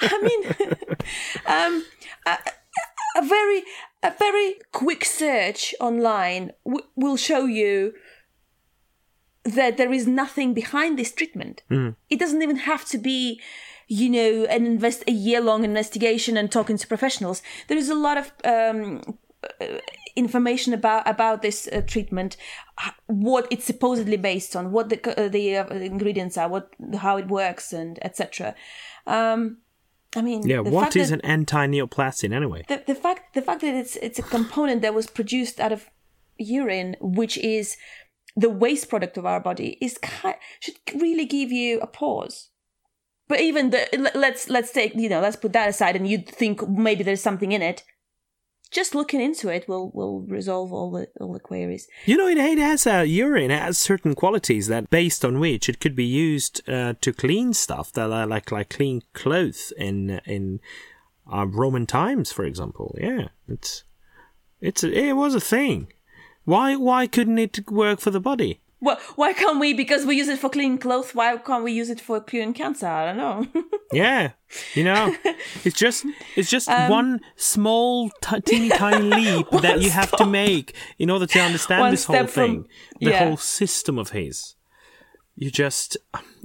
I 0.00 0.22
mean, 0.22 0.42
um, 1.46 1.84
a, 2.24 2.38
a 3.16 3.26
very 3.26 3.64
a 4.06 4.14
very 4.18 4.54
quick 4.72 5.04
search 5.04 5.74
online 5.80 6.52
w- 6.64 6.86
will 6.94 7.16
show 7.16 7.44
you 7.44 7.92
that 9.44 9.76
there 9.76 9.92
is 9.92 10.06
nothing 10.06 10.54
behind 10.54 10.98
this 10.98 11.12
treatment. 11.12 11.62
It 12.10 12.18
doesn't 12.18 12.42
even 12.42 12.56
have 12.56 12.84
to 12.86 12.98
be, 12.98 13.40
you 13.88 14.08
know, 14.10 14.44
an 14.44 14.66
invest 14.66 15.04
a 15.06 15.12
year 15.12 15.40
long 15.40 15.64
investigation 15.64 16.36
and 16.36 16.50
talking 16.50 16.76
to 16.78 16.86
professionals. 16.86 17.42
There 17.68 17.78
is 17.78 17.88
a 17.88 17.94
lot 17.94 18.16
of 18.18 18.32
um, 18.44 19.18
uh, 19.60 19.78
information 20.16 20.72
about 20.72 21.08
about 21.08 21.42
this 21.42 21.68
uh, 21.68 21.82
treatment, 21.86 22.36
what 23.06 23.46
it's 23.50 23.64
supposedly 23.64 24.16
based 24.16 24.56
on, 24.56 24.72
what 24.72 24.88
the 24.88 24.98
uh, 25.16 25.28
the 25.28 25.58
uh, 25.58 25.66
ingredients 25.74 26.36
are, 26.36 26.48
what 26.48 26.70
how 26.98 27.16
it 27.16 27.28
works, 27.28 27.72
and 27.72 27.98
etc. 28.02 28.54
Um, 29.06 29.58
I 30.16 30.22
mean, 30.22 30.46
Yeah, 30.46 30.60
what 30.60 30.96
is 30.96 31.10
that- 31.10 31.16
an 31.16 31.30
anti-neoplaston 31.30 32.32
anyway? 32.34 32.64
the, 32.68 32.82
the 32.86 32.94
fact 32.94 33.34
the 33.34 33.42
fact 33.42 33.60
that 33.60 33.74
it's 33.74 33.96
it's 33.96 34.18
a 34.18 34.22
component 34.22 34.82
that 34.82 34.94
was 34.94 35.06
produced 35.06 35.60
out 35.60 35.72
of 35.72 35.88
urine, 36.38 36.96
which 37.00 37.36
is 37.38 37.76
the 38.34 38.50
waste 38.50 38.88
product 38.88 39.16
of 39.16 39.24
our 39.26 39.40
body, 39.40 39.78
is 39.80 39.98
ki- 39.98 40.40
should 40.60 40.76
really 40.94 41.24
give 41.26 41.50
you 41.52 41.80
a 41.80 41.86
pause. 41.86 42.50
But 43.28 43.40
even 43.40 43.70
the 43.70 43.88
let- 43.98 44.16
let's 44.16 44.48
let's 44.48 44.72
take 44.72 44.94
you 44.94 45.08
know 45.08 45.20
let's 45.20 45.36
put 45.36 45.52
that 45.52 45.68
aside, 45.68 45.96
and 45.96 46.06
you'd 46.08 46.28
think 46.28 46.68
maybe 46.68 47.02
there's 47.04 47.22
something 47.22 47.52
in 47.52 47.62
it. 47.62 47.82
Just 48.70 48.94
looking 48.94 49.20
into 49.20 49.48
it 49.48 49.68
will 49.68 49.90
will 49.92 50.20
resolve 50.22 50.72
all 50.72 50.90
the 50.90 51.08
all 51.20 51.32
the 51.32 51.40
queries. 51.40 51.86
You 52.04 52.16
know, 52.16 52.26
it, 52.26 52.58
has 52.58 52.86
a 52.86 53.06
urine 53.06 53.50
it 53.50 53.62
has 53.62 53.78
certain 53.78 54.14
qualities 54.14 54.66
that, 54.66 54.90
based 54.90 55.24
on 55.24 55.38
which, 55.38 55.68
it 55.68 55.80
could 55.80 55.94
be 55.94 56.04
used 56.04 56.68
uh, 56.68 56.94
to 57.00 57.12
clean 57.12 57.54
stuff 57.54 57.92
that 57.92 58.10
are 58.10 58.26
like 58.26 58.50
like 58.50 58.70
clean 58.70 59.02
clothes 59.12 59.72
in 59.76 60.20
in 60.24 60.60
uh, 61.32 61.46
Roman 61.46 61.86
times, 61.86 62.32
for 62.32 62.44
example. 62.44 62.96
Yeah, 63.00 63.28
it's 63.48 63.84
it's 64.60 64.82
a, 64.82 64.92
it 64.92 65.12
was 65.12 65.34
a 65.34 65.40
thing. 65.40 65.92
Why 66.44 66.76
why 66.76 67.06
couldn't 67.06 67.38
it 67.38 67.70
work 67.70 68.00
for 68.00 68.10
the 68.10 68.20
body? 68.20 68.60
Well, 68.80 68.98
why 69.16 69.32
can't 69.32 69.58
we? 69.58 69.72
Because 69.72 70.04
we 70.04 70.16
use 70.16 70.28
it 70.28 70.38
for 70.38 70.50
cleaning 70.50 70.78
clothes. 70.78 71.14
Why 71.14 71.36
can't 71.38 71.64
we 71.64 71.72
use 71.72 71.88
it 71.90 72.00
for 72.00 72.20
curing 72.20 72.52
cancer? 72.54 72.86
I 72.86 73.06
don't 73.06 73.16
know. 73.16 73.46
Yeah, 73.92 74.32
you 74.74 74.82
know, 74.82 75.14
it's 75.64 75.76
just 75.78 76.04
it's 76.34 76.50
just 76.50 76.68
Um, 76.68 76.90
one 76.90 77.20
small 77.36 78.10
t- 78.20 78.40
teeny 78.40 78.68
tiny 78.68 79.08
leap 79.20 79.48
that 79.62 79.80
you 79.80 79.90
have 79.90 80.10
to 80.16 80.26
make 80.26 80.74
in 80.98 81.08
order 81.08 81.24
to 81.26 81.38
understand 81.38 81.80
One 81.82 81.90
this 81.92 82.04
whole 82.04 82.26
from- 82.26 82.28
thing, 82.64 82.68
the 83.00 83.10
yeah. 83.10 83.24
whole 83.24 83.36
system 83.36 83.96
of 83.96 84.10
his. 84.10 84.56
You 85.36 85.50
just 85.52 85.96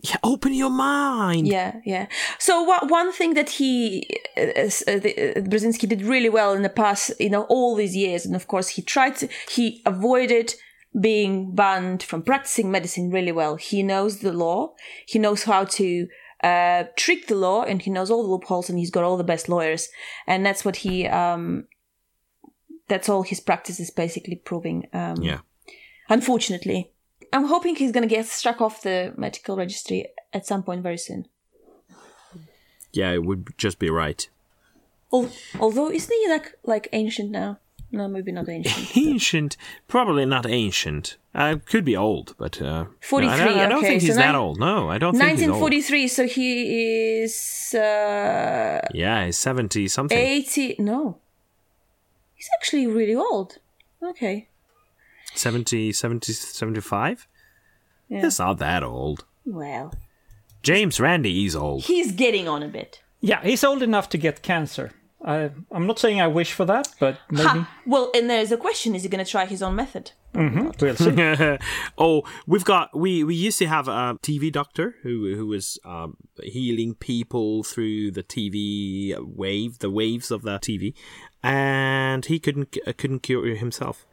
yeah, 0.04 0.18
open 0.24 0.54
your 0.54 0.70
mind. 0.70 1.48
Yeah, 1.48 1.80
yeah. 1.84 2.06
So 2.38 2.62
what, 2.62 2.90
one 2.92 3.12
thing 3.12 3.34
that 3.34 3.50
he, 3.50 4.08
uh, 4.38 4.42
uh, 4.42 5.00
the, 5.00 5.34
uh, 5.38 5.42
Burzynski 5.42 5.88
did 5.90 6.02
really 6.04 6.30
well 6.30 6.54
in 6.54 6.62
the 6.62 6.70
past, 6.70 7.12
you 7.20 7.30
know, 7.30 7.44
all 7.50 7.76
these 7.76 7.96
years, 7.96 8.26
and 8.26 8.36
of 8.36 8.46
course 8.48 8.68
he 8.76 8.82
tried 8.84 9.16
to, 9.18 9.28
he 9.50 9.82
avoided 9.86 10.54
being 11.00 11.56
banned 11.56 12.04
from 12.04 12.22
practicing 12.22 12.70
medicine 12.70 13.12
really 13.12 13.32
well. 13.32 13.56
He 13.56 13.82
knows 13.82 14.20
the 14.20 14.34
law. 14.34 14.74
He 15.06 15.20
knows 15.20 15.44
how 15.44 15.64
to 15.66 16.08
uh, 16.44 16.86
trick 16.98 17.28
the 17.28 17.36
law, 17.36 17.64
and 17.64 17.82
he 17.82 17.90
knows 17.90 18.12
all 18.12 18.24
the 18.24 18.30
loopholes, 18.30 18.70
and 18.70 18.78
he's 18.78 18.92
got 18.92 19.04
all 19.04 19.18
the 19.18 19.24
best 19.24 19.48
lawyers, 19.48 19.90
and 20.28 20.46
that's 20.46 20.66
what 20.66 20.78
he, 20.78 21.08
um, 21.08 21.66
that's 22.88 23.08
all 23.08 23.24
his 23.24 23.40
practice 23.40 23.80
is 23.80 23.92
basically 23.92 24.36
proving. 24.36 24.88
Um, 24.94 25.22
Yeah. 25.22 25.40
Unfortunately, 26.10 26.92
I'm 27.32 27.46
hoping 27.46 27.76
he's 27.76 27.94
going 27.94 28.08
to 28.08 28.16
get 28.16 28.26
struck 28.26 28.60
off 28.60 28.82
the 28.82 29.14
medical 29.16 29.56
registry 29.56 30.08
at 30.34 30.46
some 30.46 30.64
point 30.64 30.84
very 30.84 30.98
soon. 30.98 31.28
Yeah, 32.92 33.12
it 33.12 33.24
would 33.24 33.48
just 33.58 33.80
be 33.80 33.90
right. 33.90 34.28
Although 35.60 35.92
isn't 35.92 36.14
he 36.14 36.28
like 36.30 36.58
like 36.64 36.90
ancient 36.92 37.32
now? 37.32 37.60
No, 37.94 38.08
maybe 38.08 38.32
not 38.32 38.48
ancient. 38.48 38.96
Ancient, 38.98 39.58
probably 39.90 40.26
not 40.26 40.46
ancient. 40.46 41.18
Uh, 41.36 41.58
could 41.66 41.84
be 41.84 41.96
old, 41.98 42.36
but 42.38 42.62
uh, 42.62 42.86
43, 43.02 43.34
I 43.34 43.38
don't, 43.46 43.58
I 43.60 43.66
don't 43.68 43.78
okay, 43.80 43.88
think 43.90 44.02
so 44.02 44.08
he's 44.08 44.16
that 44.16 44.28
nine- 44.28 44.36
old. 44.36 44.60
No, 44.60 44.90
I 44.90 44.98
don't 44.98 45.12
think 45.12 45.24
1943, 45.24 46.08
so 46.08 46.26
he 46.28 47.22
is 47.24 47.74
uh, 47.76 48.80
Yeah, 48.94 49.26
he's 49.26 49.38
seventy 49.38 49.88
something. 49.90 50.18
80. 50.18 50.76
No, 50.80 51.18
he's 52.34 52.50
actually 52.58 52.88
really 52.88 53.16
old. 53.16 53.58
Okay, 54.02 54.48
70, 55.36 55.92
70, 55.94 56.32
75? 56.34 57.28
Yeah. 58.10 58.26
It's 58.26 58.40
not 58.40 58.58
that 58.60 58.84
old. 58.84 59.26
well, 59.46 59.94
James 60.64 61.00
Randi 61.00 61.46
is 61.46 61.56
old. 61.56 61.84
he's 61.84 62.12
getting 62.14 62.48
on 62.48 62.64
a 62.64 62.68
bit. 62.68 63.02
Yeah, 63.20 63.42
he's 63.44 63.64
old 63.64 63.84
enough 63.84 64.10
to 64.10 64.18
get 64.18 64.42
cancer. 64.42 64.92
I, 65.24 65.52
I'm 65.72 65.86
not 65.86 66.00
saying 66.00 66.20
I 66.20 66.28
wish 66.28 66.54
for 66.54 66.66
that, 66.66 66.88
but 67.00 67.18
maybe 67.30 67.44
Ha! 67.44 67.82
Well, 67.86 68.10
and 68.16 68.30
there's 68.30 68.52
a 68.52 68.58
question: 68.58 68.96
Is 68.96 69.04
he 69.04 69.10
going 69.10 69.24
to 69.24 69.30
try 69.30 69.46
his 69.46 69.62
own 69.62 69.76
method? 69.76 70.12
we'll 70.34 70.96
see. 70.96 71.58
oh, 71.98 72.24
we've 72.48 72.66
got 72.66 72.98
we 72.98 73.24
we 73.24 73.36
used 73.36 73.60
to 73.60 73.68
have 73.68 73.88
a 73.88 74.18
TV 74.24 74.52
doctor 74.52 74.96
who 75.04 75.36
who 75.36 75.46
was 75.46 75.78
um, 75.86 76.18
healing 76.42 76.96
people 76.96 77.64
through 77.64 78.12
the 78.12 78.24
TV 78.24 79.16
wave, 79.20 79.80
the 79.80 79.92
waves 79.92 80.32
of 80.32 80.42
the 80.42 80.58
TV, 80.60 80.94
and 81.44 82.26
he 82.26 82.40
couldn't 82.40 82.78
uh, 82.88 82.94
couldn't 82.98 83.20
cure 83.20 83.56
himself. 83.56 84.06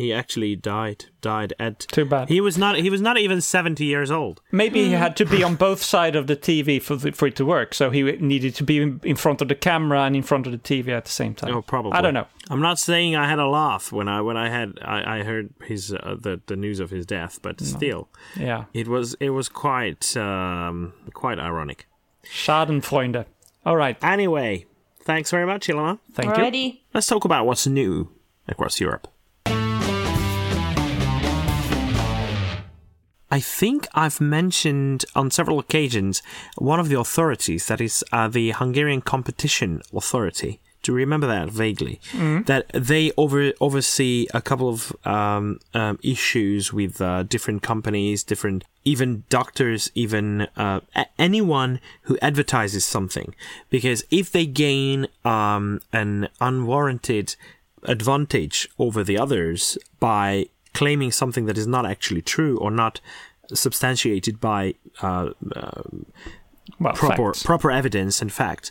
He 0.00 0.14
actually 0.14 0.56
died. 0.56 1.04
Died 1.20 1.52
at. 1.58 1.80
Too 1.80 2.06
bad. 2.06 2.30
He 2.30 2.40
was 2.40 2.56
not. 2.56 2.76
He 2.76 2.88
was 2.88 3.02
not 3.02 3.18
even 3.18 3.42
seventy 3.42 3.84
years 3.84 4.10
old. 4.10 4.40
Maybe 4.50 4.84
he 4.84 4.92
had 4.92 5.14
to 5.16 5.26
be 5.26 5.42
on 5.44 5.56
both 5.56 5.82
sides 5.82 6.16
of 6.16 6.26
the 6.26 6.36
TV 6.36 6.80
for 6.80 6.96
the, 6.96 7.12
for 7.12 7.26
it 7.28 7.36
to 7.36 7.44
work. 7.44 7.74
So 7.74 7.90
he 7.90 8.02
needed 8.02 8.54
to 8.54 8.64
be 8.64 8.78
in, 8.80 9.00
in 9.04 9.16
front 9.16 9.42
of 9.42 9.48
the 9.48 9.54
camera 9.54 10.00
and 10.04 10.16
in 10.16 10.22
front 10.22 10.46
of 10.46 10.52
the 10.52 10.58
TV 10.58 10.88
at 10.88 11.04
the 11.04 11.10
same 11.10 11.34
time. 11.34 11.54
Oh, 11.54 11.60
probably. 11.60 11.92
I 11.92 12.00
don't 12.00 12.14
know. 12.14 12.26
I'm 12.48 12.62
not 12.62 12.78
saying 12.78 13.14
I 13.14 13.28
had 13.28 13.38
a 13.38 13.46
laugh 13.46 13.92
when 13.92 14.08
I 14.08 14.22
when 14.22 14.38
I 14.38 14.48
had 14.48 14.78
I, 14.80 15.18
I 15.18 15.22
heard 15.22 15.50
his 15.66 15.92
uh, 15.92 16.16
the 16.18 16.40
the 16.46 16.56
news 16.56 16.80
of 16.80 16.88
his 16.88 17.04
death, 17.04 17.38
but 17.42 17.60
still, 17.60 18.08
Yeah. 18.38 18.64
it 18.72 18.88
was 18.88 19.14
it 19.20 19.30
was 19.30 19.50
quite 19.50 20.16
um, 20.16 20.94
quite 21.12 21.38
ironic. 21.38 21.86
Schadenfreunde. 22.24 23.26
All 23.66 23.76
right. 23.76 24.02
Anyway, 24.02 24.64
thanks 25.02 25.30
very 25.30 25.44
much, 25.44 25.66
Ilona. 25.68 25.98
Thank 26.14 26.36
you. 26.38 26.42
Alrighty. 26.42 26.80
Let's 26.94 27.06
talk 27.06 27.26
about 27.26 27.44
what's 27.44 27.66
new 27.66 28.08
across 28.48 28.80
Europe. 28.80 29.06
I 33.30 33.40
think 33.40 33.86
I've 33.94 34.20
mentioned 34.20 35.04
on 35.14 35.30
several 35.30 35.58
occasions 35.58 36.22
one 36.58 36.80
of 36.80 36.88
the 36.88 36.98
authorities, 36.98 37.66
that 37.68 37.80
is 37.80 38.04
uh, 38.12 38.28
the 38.28 38.50
Hungarian 38.50 39.00
Competition 39.02 39.82
Authority. 39.94 40.60
Do 40.82 40.92
you 40.92 40.96
remember 40.96 41.26
that 41.26 41.50
vaguely? 41.50 42.00
That 42.46 42.68
they 42.72 43.12
over 43.18 43.52
oversee 43.60 44.26
a 44.32 44.40
couple 44.40 44.68
of 44.70 44.96
um, 45.04 45.60
um, 45.74 45.98
issues 46.02 46.72
with 46.72 47.00
uh, 47.02 47.22
different 47.24 47.62
companies, 47.62 48.24
different 48.24 48.64
even 48.82 49.24
doctors, 49.28 49.90
even 49.94 50.48
uh, 50.56 50.80
a- 50.96 51.06
anyone 51.18 51.80
who 52.02 52.16
advertises 52.22 52.84
something. 52.86 53.34
Because 53.68 54.04
if 54.10 54.32
they 54.32 54.46
gain 54.46 55.06
um, 55.22 55.82
an 55.92 56.28
unwarranted 56.40 57.36
advantage 57.84 58.68
over 58.78 59.04
the 59.04 59.18
others 59.18 59.76
by 59.98 60.46
claiming 60.74 61.12
something 61.12 61.46
that 61.46 61.58
is 61.58 61.66
not 61.66 61.84
actually 61.86 62.22
true 62.22 62.56
or 62.58 62.70
not 62.70 63.00
substantiated 63.52 64.40
by 64.40 64.74
uh, 65.02 65.30
Well, 66.78 66.94
proper 66.94 67.32
facts. 67.32 67.42
proper 67.42 67.70
evidence 67.70 68.22
and 68.22 68.32
fact. 68.32 68.70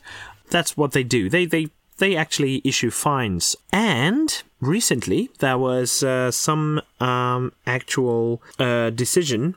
That's 0.50 0.76
what 0.78 0.92
they 0.94 1.04
do. 1.04 1.30
They 1.30 1.46
they 1.46 1.68
they 1.98 2.16
actually 2.16 2.62
issue 2.64 2.90
fines. 2.92 3.56
And 3.74 4.42
recently 4.62 5.30
there 5.40 5.58
was 5.58 6.02
uh, 6.04 6.32
some 6.32 6.82
um, 7.00 7.52
actual 7.68 8.42
uh, 8.58 8.90
decision 8.90 9.56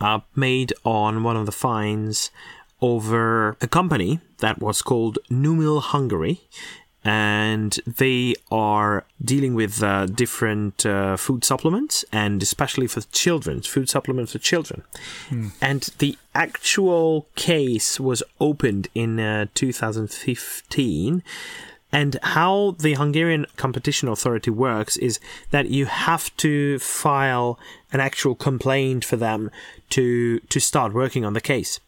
uh, 0.00 0.20
made 0.36 0.72
on 0.84 1.22
one 1.22 1.36
of 1.36 1.46
the 1.46 1.52
fines 1.52 2.30
over 2.82 3.56
a 3.60 3.66
company 3.66 4.20
that 4.38 4.58
was 4.60 4.82
called 4.82 5.18
Numil 5.30 5.80
Hungary. 5.82 6.40
And 7.02 7.80
they 7.86 8.34
are 8.50 9.04
dealing 9.24 9.54
with 9.54 9.82
uh, 9.82 10.04
different 10.06 10.84
uh, 10.84 11.16
food 11.16 11.44
supplements, 11.44 12.04
and 12.12 12.42
especially 12.42 12.86
for 12.86 13.00
children, 13.12 13.62
food 13.62 13.88
supplements 13.88 14.32
for 14.32 14.38
children. 14.38 14.82
And 15.62 15.88
the 15.98 16.18
actual 16.34 17.26
case 17.36 17.98
was 17.98 18.22
opened 18.38 18.88
in 18.94 19.18
uh, 19.18 19.46
2015. 19.54 21.22
And 21.92 22.18
how 22.22 22.76
the 22.78 22.94
Hungarian 22.94 23.46
Competition 23.56 24.08
Authority 24.08 24.50
works 24.50 24.96
is 24.98 25.18
that 25.50 25.70
you 25.70 25.86
have 25.86 26.36
to 26.36 26.78
file 26.78 27.58
an 27.92 28.00
actual 28.00 28.34
complaint 28.34 29.04
for 29.04 29.16
them 29.16 29.50
to 29.90 30.38
to 30.40 30.60
start 30.60 30.92
working 30.92 31.24
on 31.24 31.32
the 31.32 31.40
case. 31.40 31.80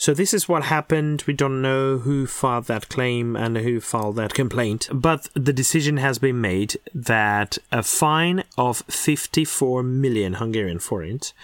So 0.00 0.14
this 0.14 0.32
is 0.32 0.48
what 0.48 0.62
happened. 0.62 1.24
We 1.26 1.34
don't 1.34 1.60
know 1.60 1.98
who 1.98 2.28
filed 2.28 2.66
that 2.66 2.88
claim 2.88 3.34
and 3.34 3.58
who 3.58 3.80
filed 3.80 4.14
that 4.16 4.32
complaint, 4.32 4.88
but 4.92 5.28
the 5.34 5.52
decision 5.52 5.96
has 5.96 6.20
been 6.20 6.40
made 6.40 6.76
that 6.94 7.58
a 7.72 7.82
fine 7.82 8.44
of 8.56 8.84
54 8.88 9.82
million 9.82 10.34
Hungarian 10.34 10.78
forints 10.78 11.34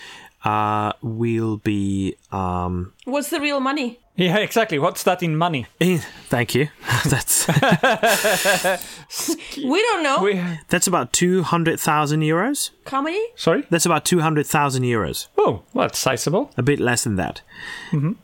uh, 0.45 0.93
will 1.03 1.59
be. 1.59 2.17
Um, 2.33 2.93
What's 3.05 3.31
the 3.31 3.41
real 3.41 3.61
money? 3.61 4.01
Yeah, 4.17 4.37
exactly. 4.37 4.79
What's 4.79 5.03
that 5.03 5.25
in 5.25 5.37
money? 5.37 5.67
eh, 5.81 5.99
thank 6.29 6.55
you. 6.55 6.69
that's 7.07 7.49
We 9.57 9.83
don't 9.83 10.03
know. 10.05 10.23
We, 10.23 10.41
that's 10.69 10.87
about 10.87 11.13
200,000 11.13 12.21
euros. 12.21 12.71
How 12.87 13.03
many? 13.03 13.21
sorry? 13.35 13.65
That's 13.71 13.87
about 13.87 14.05
200,000 14.05 14.85
euros. 14.85 15.27
Oh, 15.37 15.63
well, 15.73 15.89
that's 15.89 15.99
sizable. 15.99 16.53
a 16.57 16.63
bit 16.63 16.79
less 16.79 17.03
than 17.03 17.17
that. 17.17 17.43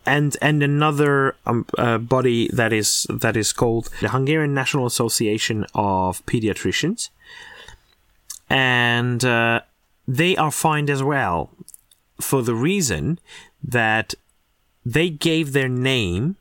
And 0.06 0.36
and 0.40 0.62
another 0.62 1.34
um, 1.46 1.66
uh, 1.76 1.98
body 1.98 2.48
that 2.52 2.72
is 2.72 3.04
that 3.08 3.36
is 3.36 3.52
called 3.52 3.88
the 4.00 4.10
Hungarian 4.10 4.54
National 4.54 4.86
Association 4.86 5.66
of 5.74 6.24
Pediatricians, 6.26 7.10
and 8.48 9.24
uh, 9.24 9.60
they 10.08 10.36
are 10.36 10.50
fined 10.50 10.90
as 10.90 11.02
well 11.02 11.50
for 12.20 12.42
the 12.42 12.54
reason 12.54 13.18
that 13.62 14.14
they 14.84 15.10
gave 15.10 15.52
their 15.52 15.68
name 15.68 16.36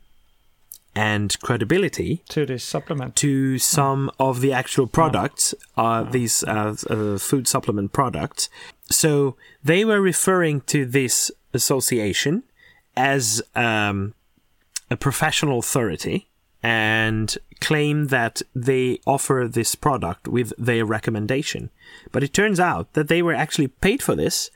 and 0.94 1.38
credibility 1.40 2.22
To 2.30 2.44
this 2.44 2.64
supplement. 2.64 3.14
to 3.16 3.58
some 3.58 4.10
of 4.18 4.40
the 4.40 4.52
actual 4.52 4.86
products, 4.86 5.54
uh, 5.76 6.02
these 6.02 6.42
uh, 6.44 6.74
uh, 6.88 7.18
food 7.18 7.46
supplement 7.46 7.92
products. 7.92 8.48
So 8.90 9.36
they 9.62 9.84
were 9.84 10.00
referring 10.00 10.62
to 10.62 10.84
this 10.84 11.30
association 11.54 12.42
as 12.96 13.42
um, 13.54 14.14
a 14.90 14.96
professional 14.96 15.60
authority 15.60 16.26
and 16.62 17.38
claim 17.60 18.08
that 18.08 18.42
they 18.54 18.98
offer 19.06 19.48
this 19.50 19.74
product 19.74 20.26
with 20.26 20.52
their 20.58 20.84
recommendation. 20.84 21.70
But 22.10 22.22
it 22.22 22.34
turns 22.34 22.58
out 22.58 22.92
that 22.94 23.08
they 23.08 23.22
were 23.22 23.34
actually 23.34 23.68
paid 23.68 24.02
for 24.02 24.14
this 24.14 24.50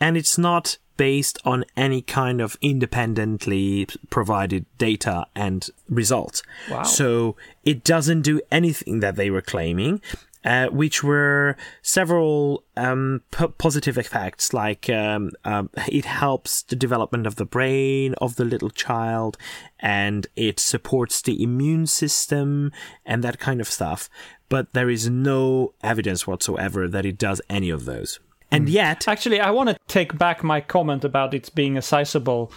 and 0.00 0.16
it's 0.16 0.38
not 0.38 0.78
based 0.96 1.38
on 1.44 1.64
any 1.76 2.02
kind 2.02 2.40
of 2.40 2.56
independently 2.60 3.86
provided 4.10 4.64
data 4.78 5.26
and 5.34 5.68
results. 5.88 6.42
Wow. 6.70 6.84
So 6.84 7.36
it 7.64 7.84
doesn't 7.84 8.22
do 8.22 8.40
anything 8.50 9.00
that 9.00 9.16
they 9.16 9.30
were 9.30 9.42
claiming. 9.42 10.00
Uh, 10.44 10.66
which 10.66 11.02
were 11.02 11.56
several 11.80 12.64
um, 12.76 13.22
p- 13.30 13.46
positive 13.56 13.96
effects, 13.96 14.52
like 14.52 14.90
um, 14.90 15.30
um, 15.46 15.70
it 15.88 16.04
helps 16.04 16.60
the 16.64 16.76
development 16.76 17.26
of 17.26 17.36
the 17.36 17.46
brain 17.46 18.12
of 18.20 18.36
the 18.36 18.44
little 18.44 18.68
child, 18.68 19.38
and 19.80 20.26
it 20.36 20.60
supports 20.60 21.22
the 21.22 21.42
immune 21.42 21.86
system 21.86 22.70
and 23.06 23.24
that 23.24 23.38
kind 23.38 23.58
of 23.58 23.70
stuff. 23.70 24.10
But 24.50 24.74
there 24.74 24.90
is 24.90 25.08
no 25.08 25.72
evidence 25.82 26.26
whatsoever 26.26 26.88
that 26.88 27.06
it 27.06 27.16
does 27.16 27.40
any 27.48 27.70
of 27.70 27.86
those. 27.86 28.20
And 28.54 28.68
yet, 28.68 29.08
Actually, 29.08 29.40
I 29.40 29.50
want 29.50 29.68
to 29.70 29.76
take 29.88 30.16
back 30.18 30.42
my 30.42 30.60
comment 30.60 31.04
about 31.04 31.34
it 31.34 31.50
being 31.54 31.76
a 31.76 31.82
sizable 31.82 32.52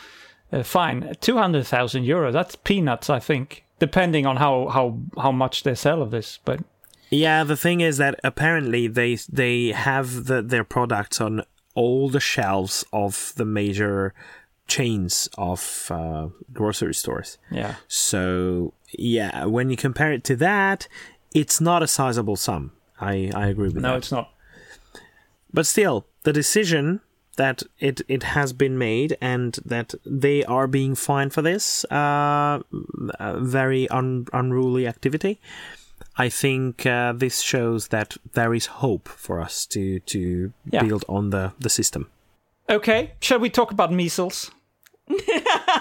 uh, 0.52 0.64
fine. 0.64 1.16
200,000 1.22 2.04
euros, 2.04 2.34
that's 2.34 2.56
peanuts, 2.56 3.10
I 3.10 3.20
think, 3.20 3.64
depending 3.80 4.26
on 4.26 4.38
how, 4.38 4.68
how, 4.70 4.98
how 5.22 5.32
much 5.32 5.64
they 5.64 5.76
sell 5.76 6.02
of 6.02 6.12
this. 6.12 6.40
But 6.46 6.60
Yeah, 7.10 7.44
the 7.44 7.58
thing 7.58 7.82
is 7.82 7.98
that 7.98 8.20
apparently 8.24 8.88
they 8.88 9.18
they 9.32 9.72
have 9.74 10.26
the, 10.26 10.42
their 10.42 10.64
products 10.64 11.22
on 11.22 11.44
all 11.76 12.10
the 12.10 12.20
shelves 12.20 12.84
of 12.92 13.34
the 13.36 13.46
major 13.46 14.14
chains 14.68 15.30
of 15.38 15.88
uh, 15.92 16.28
grocery 16.54 16.94
stores. 16.94 17.38
yeah. 17.52 17.76
So 17.88 18.74
yeah, 18.98 19.46
when 19.46 19.70
you 19.70 19.78
compare 19.78 20.12
it 20.12 20.24
to 20.26 20.36
that, 20.38 20.88
it's 21.34 21.62
not 21.62 21.84
a 21.84 21.88
sizable 21.88 22.36
sum. 22.36 22.72
I, 23.00 23.32
I 23.36 23.48
agree 23.48 23.68
with 23.68 23.76
No, 23.76 23.82
that. 23.82 23.88
No, 23.90 23.96
it's 23.98 24.12
not. 24.12 24.32
But 25.54 25.66
still, 25.66 26.06
the 26.24 26.34
decision 26.34 27.02
that 27.38 27.64
it, 27.80 28.02
it 28.08 28.24
has 28.24 28.52
been 28.54 28.78
made 28.78 29.16
and 29.22 29.60
that 29.66 29.94
they 30.06 30.44
are 30.46 30.68
being 30.68 30.96
fined 30.96 31.34
for 31.34 31.42
this 31.44 31.86
uh, 31.92 32.60
very 33.36 33.88
un, 33.90 34.26
unruly 34.34 34.88
activity, 34.88 35.40
I 36.18 36.30
think 36.30 36.86
uh, 36.86 37.14
this 37.14 37.42
shows 37.42 37.88
that 37.90 38.18
there 38.34 38.54
is 38.56 38.66
hope 38.66 39.08
for 39.08 39.40
us 39.40 39.66
to 39.68 40.00
to 40.00 40.52
Yeah. 40.72 40.84
build 40.84 41.06
on 41.08 41.30
the, 41.30 41.52
the 41.60 41.70
system. 41.70 42.10
Okay, 42.70 43.12
shall 43.22 43.40
we 43.40 43.50
talk 43.50 43.72
about 43.72 43.92
measles? 43.92 44.52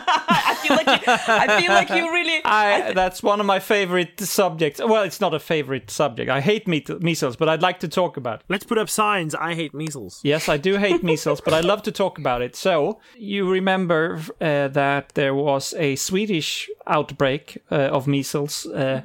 I 0.29 0.57
feel 0.63 0.77
like 0.77 0.87
you, 0.87 1.13
I 1.29 1.61
feel 1.61 1.73
like 1.73 1.91
you 1.91 2.13
really. 2.13 2.41
I, 2.45 2.93
that's 2.93 3.23
one 3.23 3.41
of 3.41 3.47
my 3.47 3.59
favorite 3.59 4.21
subjects. 4.21 4.81
Well, 4.81 5.03
it's 5.03 5.21
not 5.21 5.35
a 5.35 5.39
favorite 5.41 5.91
subject. 5.91 6.31
I 6.31 6.41
hate 6.41 6.69
me- 6.69 6.85
measles, 7.01 7.37
but 7.37 7.49
I'd 7.49 7.63
like 7.63 7.81
to 7.81 7.89
talk 7.89 8.17
about 8.17 8.41
it. 8.41 8.47
Let's 8.49 8.65
put 8.65 8.79
up 8.79 8.89
signs. 8.89 9.35
I 9.35 9.55
hate 9.55 9.75
measles. 9.75 10.21
Yes, 10.23 10.49
I 10.49 10.57
do 10.57 10.77
hate 10.77 11.03
measles, 11.03 11.41
but 11.41 11.55
I 11.55 11.61
love 11.61 11.83
to 11.83 11.93
talk 11.93 12.19
about 12.19 12.43
it. 12.43 12.57
So, 12.57 13.01
you 13.17 13.51
remember 13.51 14.21
uh, 14.41 14.69
that 14.69 15.11
there 15.15 15.35
was 15.35 15.75
a 15.75 15.97
Swedish 15.97 16.69
outbreak 16.87 17.63
uh, 17.71 17.75
of 17.75 18.07
measles 18.07 18.67
uh, 18.67 19.03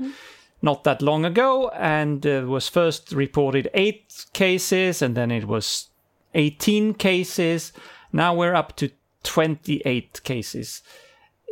not 0.62 0.84
that 0.84 1.02
long 1.02 1.26
ago, 1.26 1.70
and 1.70 2.26
uh, 2.26 2.44
was 2.46 2.70
first 2.70 3.12
reported 3.12 3.70
eight 3.74 4.26
cases, 4.34 5.02
and 5.02 5.16
then 5.16 5.32
it 5.32 5.46
was 5.48 5.90
18 6.34 6.94
cases. 6.94 7.74
Now 8.14 8.36
we're 8.36 8.54
up 8.54 8.76
to 8.78 8.92
28 9.24 10.24
cases. 10.24 10.82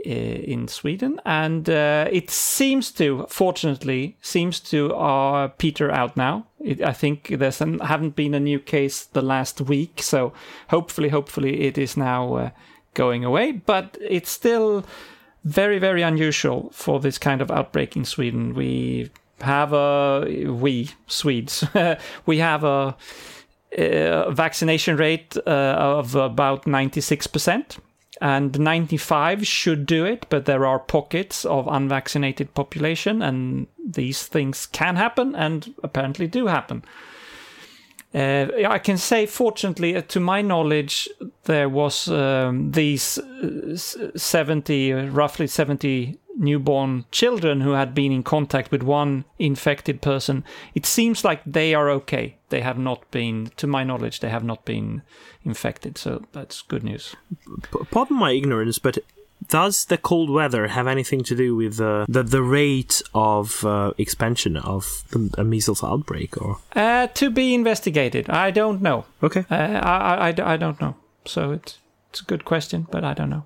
uh, 0.05 0.09
in 0.09 0.67
Sweden, 0.67 1.19
and 1.25 1.69
uh, 1.69 2.07
it 2.09 2.29
seems 2.29 2.91
to, 2.91 3.25
fortunately, 3.27 4.17
seems 4.21 4.61
to 4.61 4.95
uh, 4.95 5.49
peter 5.57 5.91
out 5.91 6.15
now. 6.15 6.45
It, 6.63 6.81
I 6.81 6.93
think 6.93 7.27
there's 7.37 7.59
an, 7.59 7.79
haven't 7.79 8.15
been 8.15 8.33
a 8.33 8.39
new 8.39 8.59
case 8.59 9.03
the 9.03 9.21
last 9.21 9.59
week, 9.59 10.01
so 10.01 10.31
hopefully, 10.69 11.09
hopefully, 11.09 11.63
it 11.63 11.77
is 11.77 11.97
now 11.97 12.33
uh, 12.35 12.49
going 12.93 13.25
away. 13.25 13.51
But 13.51 13.97
it's 13.99 14.29
still 14.29 14.85
very, 15.43 15.79
very 15.79 16.01
unusual 16.01 16.69
for 16.71 17.01
this 17.01 17.17
kind 17.17 17.41
of 17.41 17.51
outbreak 17.51 17.97
in 17.97 18.05
Sweden. 18.05 18.53
We 18.53 19.11
have 19.41 19.73
a 19.73 20.47
we 20.47 20.91
Swedes 21.07 21.65
we 22.25 22.37
have 22.37 22.63
a, 22.63 22.95
a 23.71 24.31
vaccination 24.31 24.97
rate 24.97 25.37
uh, 25.37 25.49
of 25.49 26.15
about 26.15 26.65
96% 26.65 27.77
and 28.21 28.59
95 28.59 29.45
should 29.47 29.85
do 29.85 30.05
it 30.05 30.25
but 30.29 30.45
there 30.45 30.65
are 30.65 30.79
pockets 30.79 31.45
of 31.45 31.67
unvaccinated 31.67 32.53
population 32.53 33.21
and 33.21 33.67
these 33.85 34.25
things 34.25 34.65
can 34.65 34.95
happen 34.95 35.35
and 35.35 35.73
apparently 35.83 36.27
do 36.27 36.47
happen. 36.47 36.83
Uh, 38.11 38.47
I 38.67 38.79
can 38.79 38.97
say, 38.97 39.27
fortunately, 39.27 39.95
uh, 39.95 40.01
to 40.07 40.19
my 40.19 40.41
knowledge, 40.41 41.07
there 41.43 41.69
was 41.69 42.07
um, 42.07 42.71
these 42.71 43.19
uh, 43.19 43.77
70, 44.15 44.93
uh, 44.93 45.05
roughly 45.09 45.45
70 45.45 46.18
newborn 46.37 47.05
children 47.11 47.61
who 47.61 47.71
had 47.71 47.93
been 47.93 48.11
in 48.11 48.23
contact 48.23 48.71
with 48.71 48.83
one 48.83 49.25
infected 49.37 50.01
person. 50.01 50.43
It 50.75 50.85
seems 50.85 51.23
like 51.23 51.41
they 51.45 51.73
are 51.75 51.89
okay. 51.89 52.35
They 52.49 52.61
have 52.61 52.77
not 52.79 53.09
been, 53.11 53.51
to 53.57 53.67
my 53.67 53.83
knowledge, 53.83 54.19
they 54.19 54.29
have 54.29 54.43
not 54.43 54.65
been 54.65 55.01
infected. 55.45 55.97
So 55.97 56.23
that's 56.31 56.61
good 56.61 56.83
news. 56.83 57.15
P- 57.71 57.79
Pardon 57.91 58.17
my 58.17 58.31
ignorance, 58.31 58.79
but 58.79 58.97
does 59.47 59.85
the 59.85 59.97
cold 59.97 60.29
weather 60.29 60.67
have 60.67 60.87
anything 60.87 61.23
to 61.23 61.35
do 61.35 61.55
with 61.55 61.79
uh, 61.79 62.05
the 62.09 62.23
the 62.23 62.41
rate 62.41 63.01
of 63.13 63.63
uh, 63.65 63.91
expansion 63.97 64.57
of 64.57 65.03
the, 65.11 65.29
a 65.37 65.43
measles 65.43 65.83
outbreak? 65.83 66.37
Or 66.41 66.57
Uh, 66.75 67.07
to 67.07 67.29
be 67.29 67.53
investigated. 67.53 68.29
I 68.29 68.51
don't 68.51 68.81
know. 68.81 69.05
okay, 69.23 69.45
Uh, 69.49 69.55
I, 69.55 69.97
I, 69.97 70.29
I, 70.29 70.53
I 70.53 70.57
don't 70.57 70.79
know. 70.81 70.95
So 71.25 71.51
it's 71.51 71.79
it's 72.09 72.21
a 72.21 72.25
good 72.25 72.43
question, 72.43 72.87
but 72.91 73.03
I 73.03 73.13
don't 73.13 73.29
know. 73.29 73.43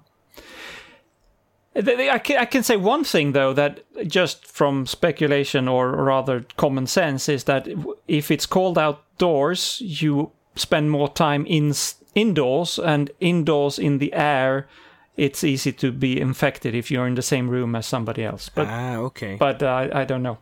I 1.75 2.19
can, 2.19 2.37
I 2.37 2.45
can 2.45 2.63
say 2.63 2.77
one 2.77 3.03
thing 3.03 3.31
though 3.31 3.53
that 3.53 3.83
just 4.07 4.45
from 4.45 4.85
speculation 4.85 5.67
or 5.67 5.91
rather 5.91 6.45
common 6.57 6.87
sense 6.87 7.27
is 7.27 7.45
that 7.45 7.67
if 8.07 8.29
it's 8.29 8.45
cold 8.45 8.77
outdoors, 8.77 9.81
you 9.83 10.31
spend 10.55 10.91
more 10.91 11.09
time 11.09 11.45
in 11.47 11.73
indoors, 12.15 12.79
and 12.79 13.11
indoors 13.19 13.79
in 13.79 13.97
the 13.97 14.13
air, 14.13 14.67
it's 15.17 15.43
easy 15.43 15.71
to 15.71 15.91
be 15.91 16.19
infected 16.19 16.75
if 16.75 16.89
you're 16.89 17.07
in 17.07 17.15
the 17.15 17.21
same 17.21 17.49
room 17.49 17.75
as 17.75 17.85
somebody 17.85 18.23
else. 18.23 18.49
But 18.49 18.67
ah, 18.67 18.95
okay, 18.97 19.35
but 19.35 19.61
uh, 19.61 19.89
I 19.93 20.05
don't 20.05 20.23
know. 20.23 20.37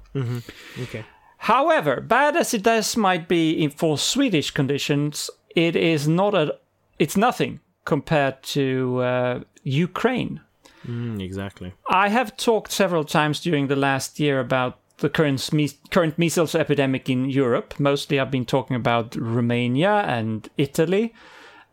okay. 0.81 1.05
However, 1.37 2.01
bad 2.01 2.37
as 2.37 2.53
it 2.53 2.63
does 2.63 2.95
might 2.95 3.27
be 3.27 3.67
for 3.69 3.97
Swedish 3.97 4.51
conditions, 4.51 5.29
it 5.55 5.75
is 5.75 6.07
not 6.07 6.35
a, 6.35 6.57
it's 6.99 7.17
nothing 7.17 7.59
compared 7.83 8.43
to 8.43 8.99
uh, 9.01 9.39
Ukraine. 9.63 10.41
Mm, 10.87 11.21
exactly. 11.21 11.73
I 11.89 12.09
have 12.09 12.37
talked 12.37 12.71
several 12.71 13.03
times 13.03 13.39
during 13.39 13.67
the 13.67 13.75
last 13.75 14.19
year 14.19 14.39
about 14.39 14.79
the 14.97 15.09
current 15.09 15.49
current 15.89 16.17
measles 16.17 16.55
epidemic 16.55 17.09
in 17.09 17.29
Europe. 17.29 17.73
Mostly, 17.79 18.19
I've 18.19 18.31
been 18.31 18.45
talking 18.45 18.75
about 18.75 19.15
Romania 19.15 20.03
and 20.07 20.49
Italy, 20.57 21.13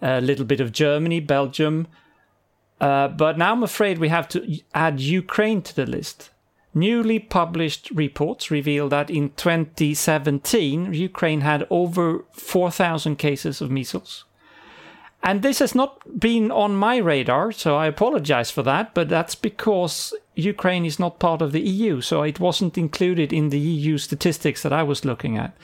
a 0.03 0.21
little 0.21 0.45
bit 0.45 0.61
of 0.61 0.73
Germany, 0.73 1.21
Belgium. 1.21 1.87
Uh, 2.81 3.09
but 3.09 3.39
now 3.39 3.53
I'm 3.53 3.63
afraid 3.63 3.99
we 3.99 4.09
have 4.09 4.29
to 4.29 4.59
add 4.75 5.01
Ukraine 5.01 5.63
to 5.63 5.75
the 5.75 5.87
list. 5.87 6.31
Newly 6.75 7.19
published 7.19 7.91
reports 7.91 8.51
reveal 8.51 8.89
that 8.91 9.11
in 9.11 9.31
2017, 9.31 10.93
Ukraine 10.93 11.41
had 11.41 11.67
over 11.71 12.25
4,000 12.33 13.17
cases 13.17 13.61
of 13.61 13.71
measles. 13.71 14.25
And 15.23 15.43
this 15.43 15.59
has 15.59 15.75
not 15.75 16.21
been 16.21 16.51
on 16.51 16.77
my 16.77 16.97
radar, 16.99 17.53
so 17.53 17.77
I 17.77 17.87
apologize 17.87 18.51
for 18.51 18.63
that, 18.63 18.95
but 18.95 19.09
that's 19.09 19.35
because 19.35 20.15
Ukraine 20.37 20.85
is 20.85 20.99
not 20.99 21.19
part 21.19 21.43
of 21.43 21.53
the 21.53 21.61
EU, 21.61 22.01
so 22.01 22.23
it 22.23 22.41
wasn't 22.41 22.79
included 22.79 23.33
in 23.33 23.51
the 23.51 23.59
EU 23.59 23.99
statistics 23.99 24.63
that 24.63 24.73
I 24.73 24.83
was 24.85 25.05
looking 25.05 25.37
at. 25.37 25.57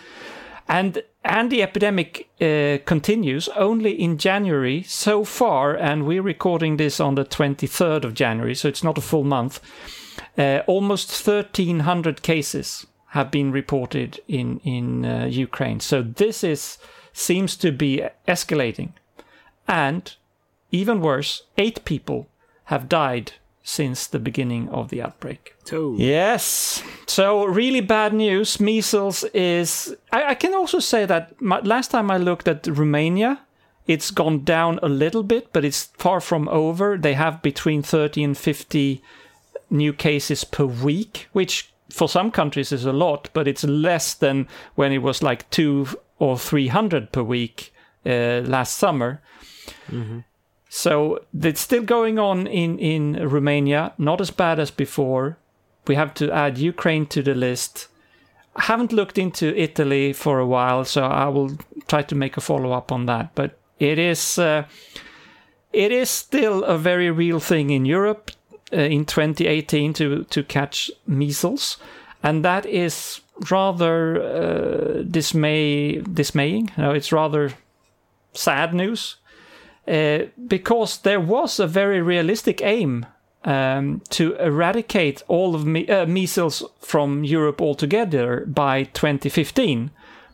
And 0.69 1.03
and 1.25 1.51
the 1.51 1.63
epidemic 1.63 2.29
uh, 2.41 2.79
continues 2.85 3.49
only 3.57 3.93
in 3.93 4.19
January 4.19 4.83
so 4.83 5.25
far, 5.25 5.75
and 5.75 6.05
we're 6.05 6.23
recording 6.23 6.77
this 6.77 7.01
on 7.01 7.15
the 7.15 7.25
23rd 7.25 8.05
of 8.05 8.15
January, 8.15 8.55
so 8.55 8.69
it's 8.69 8.85
not 8.85 8.99
a 8.99 9.03
full 9.03 9.25
month. 9.25 9.61
Uh, 10.37 10.61
almost 10.67 11.27
1,300 11.27 12.23
cases 12.23 12.87
have 13.09 13.31
been 13.31 13.53
reported 13.53 14.21
in 14.27 14.59
in 14.65 15.05
uh, 15.05 15.27
Ukraine. 15.27 15.81
So 15.81 16.03
this 16.03 16.45
is 16.45 16.79
seems 17.13 17.57
to 17.57 17.71
be 17.71 18.03
escalating, 18.27 18.93
and 19.67 20.15
even 20.71 21.01
worse, 21.01 21.43
eight 21.57 21.85
people 21.85 22.27
have 22.65 22.89
died 22.89 23.33
since 23.63 24.07
the 24.07 24.19
beginning 24.19 24.69
of 24.69 24.91
the 24.91 25.01
outbreak. 25.03 25.55
So 25.65 25.95
Yes. 25.97 26.83
So 27.07 27.45
really 27.45 27.81
bad 27.81 28.13
news. 28.13 28.61
Measles 28.61 29.25
is. 29.33 29.97
I, 30.13 30.31
I 30.31 30.35
can 30.35 30.55
also 30.55 30.79
say 30.79 31.07
that 31.07 31.41
my, 31.41 31.61
last 31.61 31.91
time 31.91 32.11
I 32.11 32.19
looked 32.19 32.47
at 32.47 32.67
Romania, 32.67 33.41
it's 33.87 34.11
gone 34.11 34.45
down 34.45 34.79
a 34.83 34.89
little 34.89 35.23
bit, 35.23 35.53
but 35.53 35.65
it's 35.65 35.85
far 35.97 36.21
from 36.21 36.49
over. 36.49 36.99
They 36.99 37.15
have 37.15 37.43
between 37.43 37.83
30 37.83 38.25
and 38.25 38.39
50 38.39 39.03
new 39.71 39.93
cases 39.93 40.45
per 40.45 40.65
week, 40.65 41.29
which 41.33 41.73
for 41.91 42.09
some 42.09 42.31
countries 42.31 42.73
is 42.73 42.85
a 42.85 42.93
lot, 42.93 43.31
but 43.33 43.49
it's 43.49 43.65
less 43.65 44.15
than 44.15 44.49
when 44.75 44.93
it 44.93 45.03
was 45.03 45.23
like 45.23 45.49
two 45.51 45.87
or 46.19 46.39
300 46.39 47.13
per 47.13 47.23
week 47.23 47.73
uh, 48.07 48.43
last 48.45 48.77
summer. 48.77 49.23
So 50.69 51.21
it's 51.41 51.61
still 51.61 51.85
going 51.85 52.19
on 52.19 52.49
in, 52.49 52.81
in 52.81 53.29
Romania, 53.29 53.93
not 53.97 54.21
as 54.21 54.33
bad 54.33 54.59
as 54.59 54.73
before. 54.73 55.39
We 55.87 55.95
have 55.95 56.15
to 56.15 56.33
add 56.33 56.59
Ukraine 56.59 57.07
to 57.07 57.23
the 57.23 57.35
list. 57.35 57.87
I 58.57 58.63
haven't 58.63 58.93
looked 58.93 59.17
into 59.17 59.57
Italy 59.57 60.13
for 60.13 60.41
a 60.41 60.47
while, 60.47 60.85
so 60.85 61.05
I 61.05 61.29
will 61.29 61.53
try 61.87 62.03
to 62.03 62.15
make 62.17 62.37
a 62.37 62.41
follow 62.41 62.73
up 62.73 62.91
on 62.91 63.07
that. 63.07 63.37
But 63.37 63.57
it 63.79 64.01
is 64.01 64.37
uh, 64.37 64.65
it 65.73 65.93
is 65.93 66.11
still 66.11 66.65
a 66.65 66.77
very 66.77 67.11
real 67.11 67.39
thing 67.39 67.71
in 67.71 67.85
Europe 67.85 68.33
uh, 68.73 68.77
in 68.77 69.05
2018 69.05 69.93
to 69.95 70.25
to 70.25 70.43
catch 70.43 70.91
measles, 71.07 71.77
and 72.21 72.45
that 72.45 72.67
is 72.67 73.21
rather 73.49 74.23
uh, 74.23 75.03
dismay 75.03 76.01
dismaying. 76.01 76.73
No, 76.77 76.91
it's 76.91 77.13
rather 77.13 77.53
sad 78.33 78.75
news 78.75 79.19
uh, 79.89 80.19
because 80.49 80.99
there 80.99 81.21
was 81.21 81.61
a 81.61 81.67
very 81.67 82.01
realistic 82.01 82.63
aim 82.63 83.07
um, 83.45 84.01
to 84.09 84.35
eradicate 84.37 85.23
all 85.29 85.55
of 85.55 85.67
me- 85.67 85.89
uh, 85.89 86.07
measles 86.07 86.63
from 86.81 87.25
Europe 87.25 87.61
altogether 87.61 88.45
by 88.47 88.85
2015. 88.85 89.91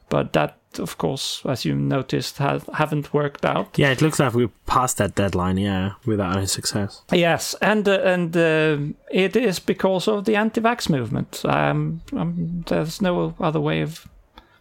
But 0.08 0.32
that, 0.32 0.56
of 0.78 0.98
course, 0.98 1.42
as 1.44 1.64
you 1.64 1.74
noticed, 1.74 2.38
ha- 2.38 2.60
haven't 2.74 3.12
worked 3.14 3.44
out. 3.44 3.78
yeah, 3.78 3.90
it 3.90 4.00
looks 4.02 4.18
like 4.20 4.34
we 4.34 4.48
passed 4.66 4.98
that 4.98 5.14
deadline. 5.14 5.56
Yeah, 5.56 5.92
without 6.06 6.36
any 6.36 6.46
success. 6.46 7.02
Yes, 7.12 7.54
and 7.60 7.88
uh, 7.88 8.00
and 8.04 8.36
uh, 8.36 8.78
it 9.10 9.36
is 9.36 9.58
because 9.60 10.08
of 10.08 10.24
the 10.24 10.36
anti-vax 10.36 10.88
movement. 10.88 11.42
Um, 11.44 12.02
um, 12.16 12.64
there's 12.66 13.00
no 13.00 13.34
other 13.40 13.60
way 13.60 13.82
of 13.82 14.08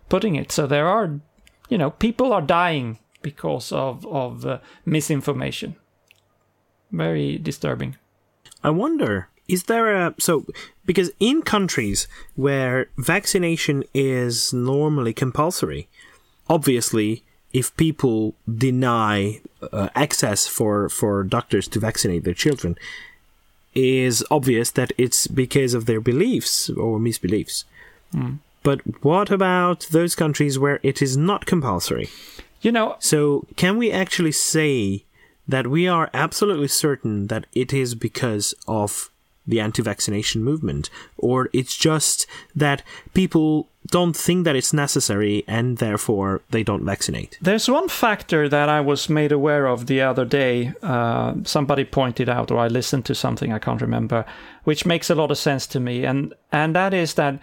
putting 0.09 0.35
it. 0.35 0.51
So 0.51 0.67
there 0.67 0.87
are, 0.87 1.19
you 1.69 1.77
know, 1.77 1.91
people 1.91 2.33
are 2.33 2.41
dying 2.41 2.97
because 3.21 3.71
of 3.71 4.05
of 4.07 4.45
uh, 4.45 4.59
misinformation. 4.85 5.75
Very 6.91 7.37
disturbing. 7.37 7.97
I 8.63 8.71
wonder, 8.71 9.29
is 9.47 9.63
there 9.63 9.93
a 9.95 10.15
so 10.19 10.45
because 10.85 11.11
in 11.19 11.41
countries 11.41 12.07
where 12.35 12.87
vaccination 12.97 13.83
is 13.93 14.53
normally 14.53 15.13
compulsory, 15.13 15.87
obviously, 16.47 17.23
if 17.53 17.75
people 17.77 18.35
deny 18.47 19.41
uh, 19.71 19.89
access 19.95 20.47
for 20.47 20.89
for 20.89 21.23
doctors 21.23 21.67
to 21.69 21.79
vaccinate 21.79 22.23
their 22.23 22.33
children, 22.33 22.77
is 23.75 24.25
obvious 24.31 24.71
that 24.71 24.91
it's 24.97 25.27
because 25.27 25.73
of 25.73 25.85
their 25.85 26.01
beliefs 26.01 26.69
or 26.71 26.99
misbeliefs. 26.99 27.65
But 28.63 28.81
what 29.03 29.31
about 29.31 29.87
those 29.91 30.15
countries 30.15 30.59
where 30.59 30.79
it 30.83 31.01
is 31.01 31.15
not 31.15 31.45
compulsory? 31.45 32.09
You 32.61 32.71
know, 32.71 32.95
So, 32.99 33.47
can 33.55 33.77
we 33.77 33.91
actually 33.91 34.33
say 34.33 35.05
that 35.47 35.67
we 35.67 35.87
are 35.87 36.09
absolutely 36.13 36.67
certain 36.67 37.27
that 37.27 37.45
it 37.53 37.73
is 37.73 37.95
because 37.95 38.53
of 38.67 39.09
the 39.47 39.59
anti-vaccination 39.59 40.43
movement, 40.43 40.89
or 41.17 41.49
it's 41.53 41.75
just 41.75 42.27
that 42.55 42.83
people 43.13 43.67
don't 43.87 44.15
think 44.15 44.45
that 44.45 44.55
it's 44.55 44.73
necessary 44.73 45.43
and 45.47 45.77
therefore 45.79 46.41
they 46.51 46.61
don't 46.61 46.85
vaccinate. 46.85 47.39
There's 47.41 47.67
one 47.67 47.89
factor 47.89 48.47
that 48.47 48.69
I 48.69 48.81
was 48.81 49.09
made 49.09 49.31
aware 49.31 49.65
of 49.65 49.87
the 49.87 50.01
other 50.01 50.25
day. 50.25 50.73
Uh, 50.83 51.33
somebody 51.43 51.83
pointed 51.83 52.29
out, 52.29 52.51
or 52.51 52.59
I 52.59 52.67
listened 52.67 53.05
to 53.05 53.15
something 53.15 53.51
I 53.51 53.57
can't 53.57 53.81
remember, 53.81 54.25
which 54.65 54.85
makes 54.85 55.09
a 55.09 55.15
lot 55.15 55.31
of 55.31 55.37
sense 55.39 55.65
to 55.67 55.79
me, 55.79 56.05
and 56.05 56.33
and 56.51 56.75
that 56.75 56.93
is 56.93 57.15
that 57.15 57.39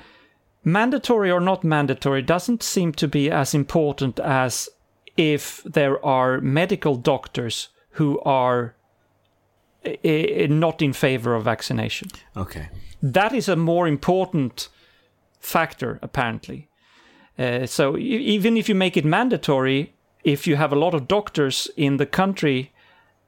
mandatory 0.63 1.31
or 1.31 1.41
not 1.41 1.65
mandatory 1.65 2.23
doesn't 2.23 2.63
seem 2.63 2.93
to 2.93 3.09
be 3.09 3.31
as 3.31 3.55
important 3.55 4.21
as 4.21 4.69
if 5.17 5.63
there 5.65 6.05
are 6.05 6.41
medical 6.41 6.97
doctors 6.97 7.69
who 7.93 8.21
are 8.21 8.75
eh, 9.85 9.97
eh, 10.05 10.47
not 10.49 10.83
in 10.83 10.93
favor 10.93 11.35
of 11.35 11.45
vaccination. 11.45 12.09
Okay. 12.37 12.69
That 13.03 13.33
is 13.33 13.49
a 13.49 13.57
more 13.57 13.87
important 13.89 14.69
factor, 15.41 15.99
apparently. 16.03 16.69
Uh, 17.39 17.67
so 17.67 17.97
even 17.99 18.57
if 18.57 18.69
you 18.69 18.75
make 18.75 18.97
it 18.97 19.05
mandatory, 19.05 19.95
if 20.25 20.47
you 20.47 20.57
have 20.57 20.73
a 20.73 20.77
lot 20.77 20.95
of 20.95 21.07
doctors 21.07 21.71
in 21.77 21.99
the 21.99 22.07
country 22.07 22.73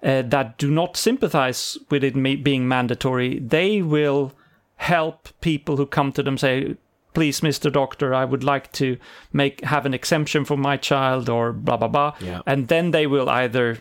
uh, 0.03 0.23
that 0.23 0.59
do 0.59 0.71
not 0.71 0.97
sympathize 0.97 1.79
with 1.91 2.03
it 2.03 2.17
ma- 2.17 2.35
being 2.43 2.67
mandatory, 2.67 3.39
they 3.39 3.83
will 3.83 4.33
help 4.77 5.29
people 5.41 5.77
who 5.77 5.87
come 5.87 6.13
to 6.13 6.23
them 6.23 6.39
say, 6.39 6.77
"Please, 7.19 7.43
Mister 7.43 7.71
Doctor, 7.71 8.15
I 8.23 8.25
would 8.25 8.45
like 8.45 8.71
to 8.73 8.97
make 9.33 9.65
have 9.65 9.87
an 9.87 9.95
exemption 9.95 10.45
for 10.45 10.57
my 10.57 10.77
child," 10.77 11.29
or 11.29 11.53
blah 11.53 11.77
blah 11.77 11.89
blah, 11.89 12.13
Yeah. 12.21 12.41
and 12.47 12.69
then 12.69 12.93
they 12.93 13.07
will 13.07 13.29
either 13.29 13.79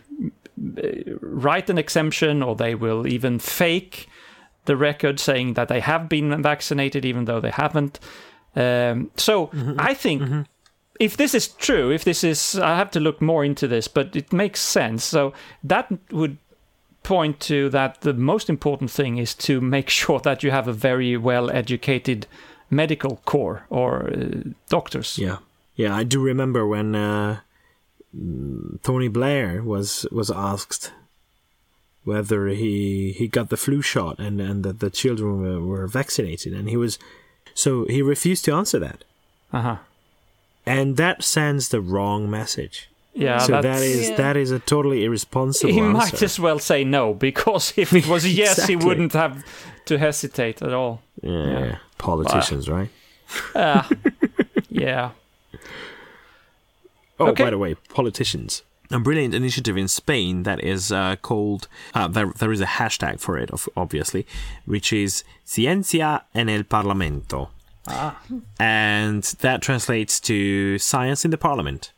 uh, 0.76 0.82
write 1.20 1.70
an 1.70 1.78
exemption 1.78 2.42
or 2.42 2.56
they 2.56 2.74
will 2.74 3.06
even 3.06 3.38
fake 3.38 4.08
the 4.64 4.76
record 4.76 5.20
saying 5.20 5.54
that 5.54 5.68
they 5.68 5.80
have 5.80 6.08
been 6.08 6.42
vaccinated 6.42 7.04
even 7.04 7.24
though 7.26 7.40
they 7.40 7.52
haven't. 7.52 8.00
Um, 8.56 9.10
so 9.16 9.50
I 9.90 9.94
think 9.94 10.22
if 10.98 11.16
this 11.16 11.34
is 11.34 11.48
true, 11.48 11.92
if 11.94 12.02
this 12.02 12.24
is, 12.24 12.58
I 12.58 12.76
have 12.76 12.90
to 12.90 13.00
look 13.00 13.22
more 13.22 13.44
into 13.44 13.68
this, 13.68 13.88
but 13.88 14.16
it 14.16 14.32
makes 14.32 14.60
sense. 14.60 15.04
So 15.04 15.32
that 15.62 15.86
would 16.10 16.36
point 17.02 17.38
to 17.40 17.70
that 17.70 18.00
the 18.00 18.12
most 18.12 18.50
important 18.50 18.90
thing 18.90 19.18
is 19.18 19.34
to 19.34 19.60
make 19.60 19.88
sure 20.00 20.20
that 20.20 20.42
you 20.42 20.50
have 20.50 20.68
a 20.68 20.72
very 20.72 21.16
well 21.16 21.50
educated 21.50 22.26
medical 22.70 23.16
corps 23.24 23.62
or 23.70 24.10
uh, 24.12 24.50
doctors. 24.68 25.18
Yeah, 25.18 25.38
yeah. 25.76 25.94
I 25.94 26.04
do 26.04 26.20
remember 26.20 26.66
when 26.66 26.94
uh, 26.94 27.40
Tony 28.82 29.08
Blair 29.08 29.62
was 29.62 30.06
was 30.10 30.30
asked 30.30 30.92
whether 32.04 32.48
he 32.48 33.12
he 33.12 33.28
got 33.28 33.48
the 33.50 33.56
flu 33.56 33.82
shot 33.82 34.18
and 34.18 34.40
and 34.40 34.64
that 34.64 34.80
the 34.80 34.90
children 34.90 35.40
were, 35.42 35.60
were 35.60 35.86
vaccinated, 35.86 36.52
and 36.54 36.68
he 36.68 36.76
was 36.76 36.98
so 37.54 37.84
he 37.86 38.02
refused 38.02 38.44
to 38.44 38.52
answer 38.54 38.78
that, 38.78 39.04
Uh-huh. 39.52 39.76
and 40.66 40.96
that 40.96 41.22
sends 41.22 41.68
the 41.68 41.80
wrong 41.80 42.30
message. 42.30 42.88
Yeah, 43.14 43.38
so 43.38 43.60
that 43.60 43.82
is 43.82 44.10
yeah. 44.10 44.16
that 44.16 44.36
is 44.36 44.50
a 44.52 44.58
totally 44.60 45.04
irresponsible 45.04 45.72
he 45.72 45.80
answer. 45.80 45.92
might 45.92 46.22
as 46.22 46.38
well 46.38 46.58
say 46.60 46.84
no 46.84 47.14
because 47.14 47.72
if 47.76 47.92
it 47.92 48.06
was 48.06 48.24
yes, 48.42 48.66
he 48.66 48.76
wouldn't 48.76 49.12
have 49.12 49.44
to 49.88 49.98
hesitate 49.98 50.62
at 50.62 50.72
all. 50.72 51.00
yeah, 51.22 51.78
politicians, 51.98 52.68
right? 52.68 52.90
Uh, 53.54 53.82
yeah. 54.70 55.10
Oh, 57.20 57.28
Okay. 57.28 57.44
by 57.44 57.50
the 57.50 57.58
way, 57.58 57.74
politicians. 57.74 58.62
A 58.90 58.98
brilliant 58.98 59.34
initiative 59.34 59.76
in 59.76 59.86
Spain 59.88 60.44
that 60.44 60.62
is 60.64 60.90
uh, 60.90 61.16
called, 61.20 61.68
uh, 61.94 62.08
there, 62.08 62.32
there 62.38 62.52
is 62.52 62.60
a 62.62 62.66
hashtag 62.80 63.20
for 63.20 63.36
it, 63.36 63.50
obviously, 63.76 64.26
which 64.64 64.92
is 64.92 65.24
Ciencia 65.44 66.22
en 66.34 66.48
el 66.48 66.62
Parlamento. 66.62 67.48
And 68.58 69.22
that 69.40 69.60
translates 69.62 70.20
to 70.20 70.78
science 70.78 71.24
in 71.24 71.30
the 71.30 71.38
parliament. 71.38 71.92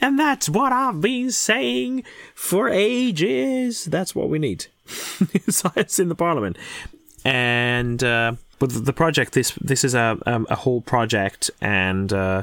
And 0.00 0.18
that's 0.18 0.48
what 0.48 0.72
I've 0.72 1.00
been 1.00 1.30
saying 1.30 2.04
for 2.34 2.68
ages. 2.68 3.84
That's 3.86 4.14
what 4.14 4.28
we 4.28 4.38
need. 4.38 4.66
science 5.48 5.98
in 5.98 6.08
the 6.08 6.14
parliament. 6.14 6.56
And 7.24 8.02
uh, 8.04 8.34
but 8.58 8.84
the- 8.84 8.92
project 8.92 9.32
this 9.32 9.52
this 9.60 9.84
is 9.84 9.94
a 9.94 10.18
um, 10.26 10.46
a 10.48 10.54
whole 10.54 10.80
project, 10.80 11.50
and 11.60 12.12
uh, 12.12 12.42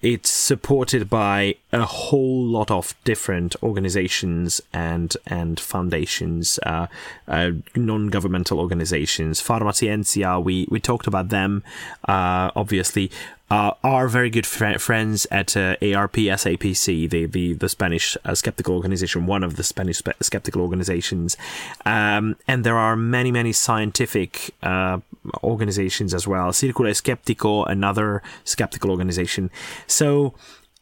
it's 0.00 0.30
supported 0.30 1.10
by 1.10 1.56
a 1.72 1.84
whole 1.84 2.44
lot 2.44 2.70
of 2.70 2.94
different 3.04 3.56
organizations 3.62 4.60
and 4.72 5.16
and 5.26 5.58
foundations, 5.58 6.58
uh, 6.64 6.86
uh, 7.28 7.50
non-governmental 7.74 8.60
organizations. 8.60 9.42
Farmaciencia, 9.42 10.42
we 10.42 10.66
we 10.70 10.80
talked 10.80 11.06
about 11.06 11.28
them, 11.30 11.62
uh, 12.08 12.50
obviously. 12.54 13.10
Uh, 13.52 13.74
our 13.84 14.08
very 14.08 14.30
good 14.30 14.46
fri 14.46 14.78
friends 14.78 15.26
at 15.30 15.54
uh, 15.58 15.76
ARP 15.82 16.16
SAPC, 16.40 17.10
the 17.10 17.26
the, 17.26 17.52
the 17.52 17.68
Spanish 17.68 18.16
uh, 18.24 18.34
skeptical 18.34 18.74
organization, 18.74 19.26
one 19.26 19.44
of 19.44 19.56
the 19.56 19.62
Spanish 19.62 19.98
spe- 19.98 20.22
skeptical 20.22 20.62
organizations, 20.62 21.36
um, 21.84 22.34
and 22.48 22.64
there 22.64 22.78
are 22.78 22.96
many 22.96 23.30
many 23.30 23.52
scientific 23.52 24.54
uh, 24.62 25.00
organizations 25.44 26.14
as 26.14 26.26
well. 26.26 26.50
Círculo 26.50 26.88
Escéptico, 26.88 27.70
another 27.70 28.22
skeptical 28.44 28.90
organization. 28.90 29.50
So 29.86 30.32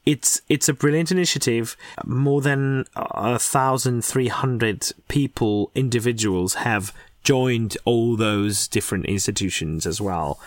it's 0.06 0.40
it's 0.48 0.68
a 0.68 0.72
brilliant 0.72 1.10
initiative. 1.10 1.76
More 2.04 2.40
than 2.40 2.84
a 2.94 3.40
thousand 3.40 4.04
three 4.04 4.28
hundred 4.28 4.92
people, 5.08 5.72
individuals 5.74 6.54
have 6.54 6.94
joined 7.24 7.76
all 7.84 8.14
those 8.14 8.68
different 8.68 9.06
institutions 9.06 9.86
as 9.86 10.00
well. 10.00 10.38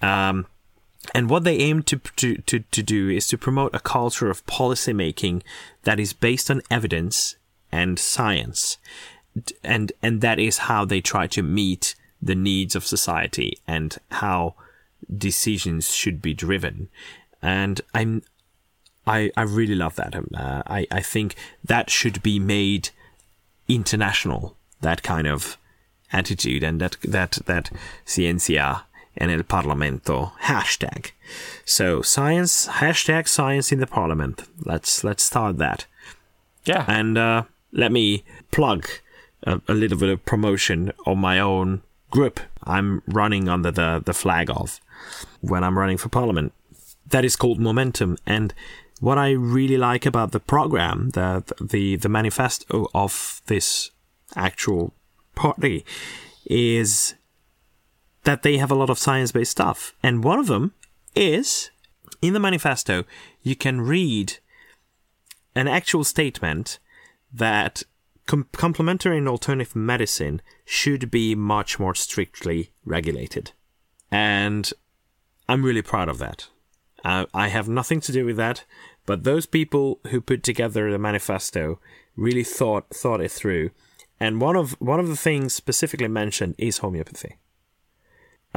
Um, 0.00 0.46
and 1.14 1.30
what 1.30 1.44
they 1.44 1.58
aim 1.58 1.82
to, 1.84 1.98
to, 2.16 2.36
to, 2.38 2.60
to 2.60 2.82
do 2.82 3.08
is 3.10 3.26
to 3.28 3.38
promote 3.38 3.74
a 3.74 3.80
culture 3.80 4.30
of 4.30 4.46
policy 4.46 4.92
making 4.92 5.42
that 5.82 6.00
is 6.00 6.12
based 6.12 6.50
on 6.50 6.62
evidence 6.70 7.36
and 7.70 7.98
science. 7.98 8.78
And, 9.62 9.92
and 10.02 10.20
that 10.20 10.38
is 10.38 10.58
how 10.58 10.84
they 10.84 11.00
try 11.00 11.26
to 11.28 11.42
meet 11.42 11.94
the 12.22 12.34
needs 12.34 12.74
of 12.74 12.86
society 12.86 13.58
and 13.66 13.96
how 14.10 14.54
decisions 15.14 15.94
should 15.94 16.22
be 16.22 16.34
driven. 16.34 16.88
And 17.42 17.80
I'm, 17.94 18.22
I, 19.06 19.30
I 19.36 19.42
really 19.42 19.74
love 19.74 19.96
that. 19.96 20.14
Um, 20.16 20.28
Uh, 20.34 20.62
I, 20.66 20.86
I 20.90 21.02
think 21.02 21.34
that 21.62 21.90
should 21.90 22.22
be 22.22 22.38
made 22.38 22.88
international, 23.68 24.56
that 24.80 25.02
kind 25.02 25.26
of 25.26 25.58
attitude 26.12 26.62
and 26.64 26.80
that, 26.80 26.96
that, 27.02 27.38
that 27.46 27.70
ciencia 28.06 28.85
en 29.16 29.30
el 29.30 29.42
parlamento 29.42 30.32
hashtag. 30.42 31.12
So 31.64 32.02
science, 32.02 32.66
hashtag 32.68 33.28
science 33.28 33.72
in 33.72 33.80
the 33.80 33.86
parliament. 33.86 34.44
Let's, 34.64 35.04
let's 35.04 35.24
start 35.24 35.58
that. 35.58 35.86
Yeah. 36.64 36.84
And 36.88 37.16
uh, 37.16 37.44
let 37.72 37.92
me 37.92 38.24
plug 38.50 38.88
a, 39.44 39.60
a 39.68 39.74
little 39.74 39.98
bit 39.98 40.10
of 40.10 40.24
promotion 40.24 40.92
on 41.06 41.18
my 41.18 41.38
own 41.38 41.82
group 42.10 42.40
I'm 42.64 43.02
running 43.06 43.48
under 43.48 43.70
the, 43.70 44.02
the 44.04 44.12
flag 44.12 44.50
of 44.50 44.80
when 45.40 45.62
I'm 45.62 45.78
running 45.78 45.96
for 45.96 46.08
parliament. 46.08 46.52
That 47.08 47.24
is 47.24 47.36
called 47.36 47.60
Momentum. 47.60 48.18
And 48.26 48.52
what 49.00 49.18
I 49.18 49.30
really 49.30 49.76
like 49.76 50.06
about 50.06 50.32
the 50.32 50.40
program, 50.40 51.10
the 51.10 51.44
the 51.60 51.96
the 51.96 52.08
manifesto 52.08 52.88
of 52.94 53.42
this 53.46 53.90
actual 54.34 54.92
party, 55.34 55.84
is 56.46 57.14
that 58.26 58.42
they 58.42 58.58
have 58.58 58.72
a 58.72 58.74
lot 58.74 58.90
of 58.90 58.98
science 58.98 59.30
based 59.30 59.52
stuff. 59.52 59.94
And 60.02 60.24
one 60.24 60.40
of 60.40 60.48
them 60.48 60.74
is 61.14 61.70
in 62.20 62.34
the 62.34 62.40
manifesto, 62.40 63.04
you 63.42 63.54
can 63.54 63.80
read 63.80 64.38
an 65.54 65.68
actual 65.68 66.02
statement 66.02 66.80
that 67.32 67.84
com- 68.26 68.48
complementary 68.52 69.16
and 69.16 69.28
alternative 69.28 69.76
medicine 69.76 70.42
should 70.64 71.08
be 71.08 71.36
much 71.36 71.78
more 71.78 71.94
strictly 71.94 72.72
regulated. 72.84 73.52
And 74.10 74.72
I'm 75.48 75.64
really 75.64 75.82
proud 75.82 76.08
of 76.08 76.18
that. 76.18 76.48
Uh, 77.04 77.26
I 77.32 77.46
have 77.48 77.68
nothing 77.68 78.00
to 78.00 78.12
do 78.12 78.24
with 78.24 78.36
that, 78.38 78.64
but 79.06 79.22
those 79.22 79.46
people 79.46 80.00
who 80.08 80.20
put 80.20 80.42
together 80.42 80.90
the 80.90 80.98
manifesto 80.98 81.78
really 82.16 82.42
thought 82.42 82.86
thought 82.92 83.20
it 83.20 83.30
through. 83.30 83.70
And 84.18 84.40
one 84.40 84.56
of 84.56 84.72
one 84.80 84.98
of 84.98 85.06
the 85.06 85.16
things 85.16 85.54
specifically 85.54 86.08
mentioned 86.08 86.56
is 86.58 86.78
homeopathy. 86.78 87.36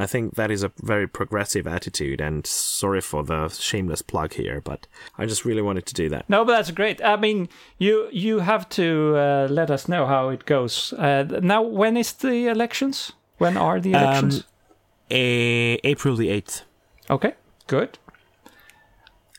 I 0.00 0.06
think 0.06 0.34
that 0.36 0.50
is 0.50 0.62
a 0.62 0.72
very 0.82 1.06
progressive 1.06 1.66
attitude, 1.66 2.20
and 2.20 2.46
sorry 2.46 3.00
for 3.00 3.22
the 3.24 3.48
shameless 3.48 4.02
plug 4.02 4.32
here, 4.34 4.60
but 4.60 4.86
I 5.18 5.26
just 5.26 5.44
really 5.44 5.62
wanted 5.62 5.86
to 5.86 5.94
do 5.94 6.08
that. 6.08 6.24
No, 6.28 6.44
but 6.44 6.52
that's 6.56 6.70
great. 6.70 7.02
I 7.04 7.16
mean, 7.16 7.48
you 7.78 8.08
you 8.12 8.38
have 8.40 8.68
to 8.70 9.16
uh, 9.16 9.48
let 9.50 9.70
us 9.70 9.88
know 9.88 10.06
how 10.06 10.28
it 10.30 10.44
goes. 10.46 10.92
Uh, 10.94 11.24
now, 11.42 11.62
when 11.62 11.96
is 11.96 12.12
the 12.12 12.46
elections? 12.48 13.12
When 13.38 13.56
are 13.56 13.80
the 13.80 13.92
elections? 13.92 14.44
A- 15.10 15.80
April 15.84 16.16
the 16.16 16.28
8th. 16.28 16.62
okay, 17.08 17.34
good. 17.66 17.98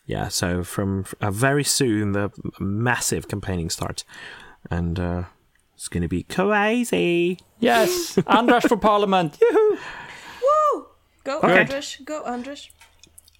Yeah, 0.05 0.27
so 0.29 0.63
from 0.63 1.05
uh, 1.21 1.31
very 1.31 1.63
soon 1.63 2.11
the 2.11 2.29
massive 2.59 3.27
campaigning 3.27 3.69
starts, 3.69 4.03
and 4.69 4.99
uh, 4.99 5.23
it's 5.75 5.87
going 5.87 6.03
to 6.03 6.09
be 6.09 6.23
crazy. 6.23 7.37
Yes, 7.59 8.17
Andras 8.27 8.65
for 8.65 8.77
Parliament. 8.77 9.37
Yoo-hoo. 9.41 9.77
Woo! 11.25 11.31
Go, 11.31 11.39
Okay. 11.39 11.59
Andres. 11.61 11.97
Go, 12.05 12.23
Andres. 12.25 12.69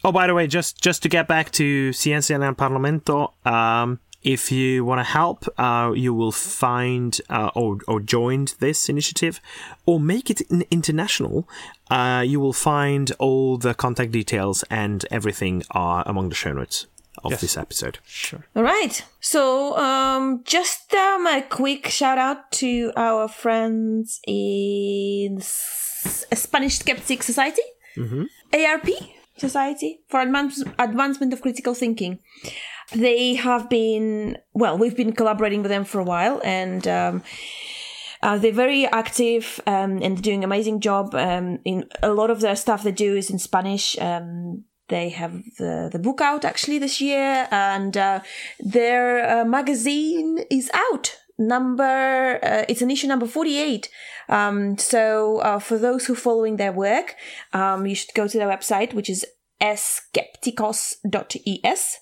Oh, 0.04 0.12
by 0.12 0.26
the 0.28 0.34
way, 0.34 0.48
just 0.48 0.82
just 0.82 1.04
to 1.04 1.10
get 1.10 1.28
back 1.28 1.52
to 1.52 1.92
Ciencia 1.94 2.36
en 2.36 2.44
el 2.44 2.56
Parlamento, 2.56 3.34
um, 3.46 4.00
if 4.24 4.52
you 4.52 4.84
want 4.86 5.00
to 5.00 5.04
help, 5.04 5.46
uh, 5.60 5.92
you 5.96 6.14
will 6.14 6.32
find 6.32 7.20
uh, 7.30 7.50
or 7.56 7.78
or 7.88 8.00
join 8.00 8.48
this 8.60 8.90
initiative, 8.90 9.40
or 9.86 10.00
make 10.00 10.30
it 10.32 10.42
international. 10.72 11.48
Uh, 11.92 12.24
you 12.26 12.40
will 12.40 12.54
find 12.54 13.12
all 13.20 13.58
the 13.58 13.74
contact 13.74 14.12
details 14.12 14.64
and 14.70 15.06
everything 15.12 15.62
are 15.72 16.04
among 16.08 16.30
the 16.30 16.36
show 16.36 16.54
notes 16.54 16.88
of 17.24 17.32
Yes. 17.32 17.42
this 17.42 17.58
episode. 17.58 18.00
Sure. 18.06 18.46
All 18.56 18.64
right. 18.64 19.04
So, 19.20 19.78
um, 19.78 20.42
just 20.46 20.94
um, 20.96 21.28
a 21.28 21.42
quick 21.42 21.90
shout 21.90 22.18
out 22.18 22.50
to 22.54 22.92
our 22.96 23.28
friends 23.28 24.20
in 24.26 25.38
S- 25.40 25.81
Spanish 26.34 26.80
Skeptic 26.80 27.24
Society, 27.24 27.62
ARP 28.54 28.90
Society 29.38 30.02
for 30.08 30.20
Advance- 30.22 30.64
Advancement 30.80 31.34
of 31.34 31.42
Critical 31.42 31.74
Thinking. 31.74 32.20
They 32.94 33.36
have 33.36 33.70
been 33.70 34.38
well. 34.54 34.78
We've 34.78 34.96
been 34.98 35.14
collaborating 35.14 35.62
with 35.62 35.70
them 35.72 35.86
for 35.86 36.00
a 36.00 36.04
while, 36.04 36.42
and 36.44 36.86
um, 36.88 37.24
uh, 38.22 38.38
they're 38.38 38.52
very 38.52 38.86
active 38.88 39.62
um, 39.66 40.02
and 40.02 40.22
doing 40.22 40.44
amazing 40.44 40.80
job. 40.82 41.16
Um, 41.16 41.60
in 41.64 41.86
a 42.04 42.12
lot 42.14 42.30
of 42.30 42.42
their 42.42 42.56
stuff 42.56 42.84
they 42.84 42.92
do 42.92 43.16
is 43.16 43.30
in 43.30 43.40
Spanish. 43.40 43.98
Um, 44.00 44.66
they 44.90 45.08
have 45.10 45.42
the, 45.58 45.90
the 45.90 46.00
book 46.00 46.20
out 46.20 46.44
actually 46.44 46.78
this 46.80 47.00
year, 47.00 47.48
and 47.50 47.96
uh, 47.96 48.20
their 48.60 49.42
uh, 49.42 49.46
magazine 49.46 50.40
is 50.50 50.70
out. 50.74 51.18
Number 51.38 52.40
uh, 52.44 52.66
it's 52.70 52.82
an 52.82 52.92
issue 52.92 53.08
number 53.08 53.28
forty 53.28 53.58
eight. 53.58 53.90
Um, 54.30 54.78
so 54.78 55.40
uh, 55.40 55.60
for 55.60 55.78
those 55.78 56.06
who 56.06 56.14
are 56.14 56.18
following 56.18 56.56
their 56.58 56.72
work, 56.72 57.16
um, 57.54 57.86
you 57.86 57.96
should 57.96 58.14
go 58.14 58.28
to 58.28 58.38
their 58.38 58.48
website, 58.48 58.94
which 58.94 59.10
is 59.10 59.26
skepticos.es 59.62 61.98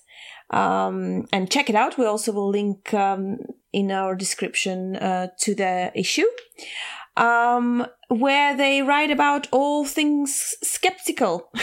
um, 0.50 1.26
and 1.32 1.50
check 1.50 1.70
it 1.70 1.76
out. 1.76 1.98
We 1.98 2.06
also 2.06 2.32
will 2.32 2.50
link 2.50 2.92
um, 2.94 3.38
in 3.72 3.90
our 3.90 4.14
description 4.14 4.96
uh, 4.96 5.28
to 5.40 5.54
the 5.54 5.92
issue, 5.94 6.26
um, 7.16 7.86
where 8.08 8.56
they 8.56 8.82
write 8.82 9.10
about 9.10 9.46
all 9.52 9.84
things 9.84 10.56
skeptical 10.62 11.50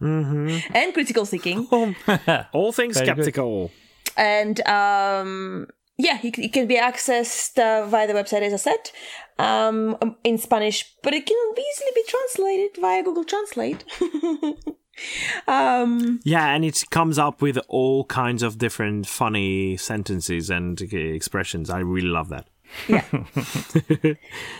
and 0.00 0.94
critical 0.94 1.24
thinking. 1.24 1.66
All 2.52 2.72
things 2.72 2.96
Very 2.96 3.06
good. 3.06 3.16
skeptical. 3.16 3.70
And 4.16 4.60
um, 4.66 5.68
yeah, 6.02 6.18
it, 6.22 6.38
it 6.38 6.52
can 6.52 6.66
be 6.66 6.76
accessed 6.76 7.58
uh, 7.58 7.86
via 7.86 8.06
the 8.06 8.12
website, 8.12 8.42
as 8.42 8.52
I 8.52 8.56
said, 8.56 8.90
um, 9.38 9.96
in 10.24 10.36
Spanish, 10.38 10.94
but 11.02 11.14
it 11.14 11.26
can 11.26 11.36
easily 11.52 11.90
be 11.94 12.02
translated 12.08 12.80
via 12.80 13.02
Google 13.02 13.24
Translate. 13.24 13.84
um, 15.48 16.20
Yeah, 16.24 16.54
and 16.54 16.64
it 16.64 16.82
comes 16.90 17.18
up 17.18 17.40
with 17.40 17.58
all 17.68 18.04
kinds 18.04 18.42
of 18.42 18.58
different 18.58 19.06
funny 19.06 19.76
sentences 19.76 20.50
and 20.50 20.80
uh, 20.82 20.96
expressions. 20.96 21.70
I 21.70 21.78
really 21.80 22.08
love 22.08 22.28
that. 22.30 22.46
yeah. 22.88 23.04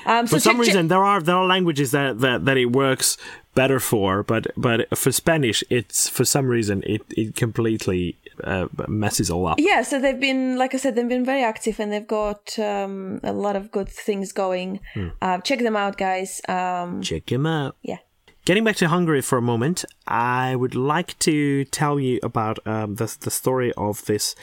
um, 0.06 0.26
so 0.26 0.36
for 0.36 0.40
some 0.40 0.56
check- 0.56 0.66
reason 0.66 0.88
there 0.88 1.02
are 1.02 1.22
there 1.22 1.34
are 1.36 1.46
languages 1.46 1.92
that, 1.92 2.20
that 2.20 2.44
that 2.44 2.58
it 2.58 2.66
works 2.66 3.16
better 3.54 3.80
for 3.80 4.22
but 4.22 4.48
but 4.54 4.86
for 4.96 5.10
spanish 5.10 5.64
it's 5.70 6.10
for 6.10 6.22
some 6.26 6.46
reason 6.46 6.82
it 6.84 7.00
it 7.16 7.34
completely 7.34 8.18
uh, 8.44 8.66
messes 8.88 9.30
all 9.30 9.46
up 9.46 9.58
Yeah, 9.58 9.82
so 9.82 10.00
they've 10.00 10.18
been, 10.18 10.56
like 10.56 10.74
I 10.74 10.78
said, 10.78 10.94
they've 10.94 11.08
been 11.08 11.24
very 11.24 11.42
active 11.42 11.78
and 11.80 11.92
they've 11.92 12.06
got 12.06 12.58
um, 12.58 13.20
a 13.22 13.32
lot 13.32 13.56
of 13.56 13.70
good 13.70 13.88
things 13.88 14.32
going. 14.32 14.80
Uh, 15.20 15.38
check 15.38 15.60
them 15.60 15.76
out, 15.76 15.96
guys. 15.96 16.40
Um, 16.48 17.02
check 17.02 17.26
them 17.26 17.46
out 17.46 17.76
yeah. 17.82 17.98
Getting 18.44 18.64
back 18.64 18.76
to 18.76 18.88
Hungary 18.88 19.20
for 19.20 19.38
a 19.38 19.42
moment, 19.42 19.84
I 20.08 20.56
would 20.56 20.74
like 20.74 21.16
to 21.20 21.64
tell 21.66 22.00
you 22.00 22.18
about 22.24 22.58
um, 22.66 22.96
the, 22.96 23.16
the 23.20 23.30
story 23.30 23.72
of 23.74 24.04
this 24.06 24.34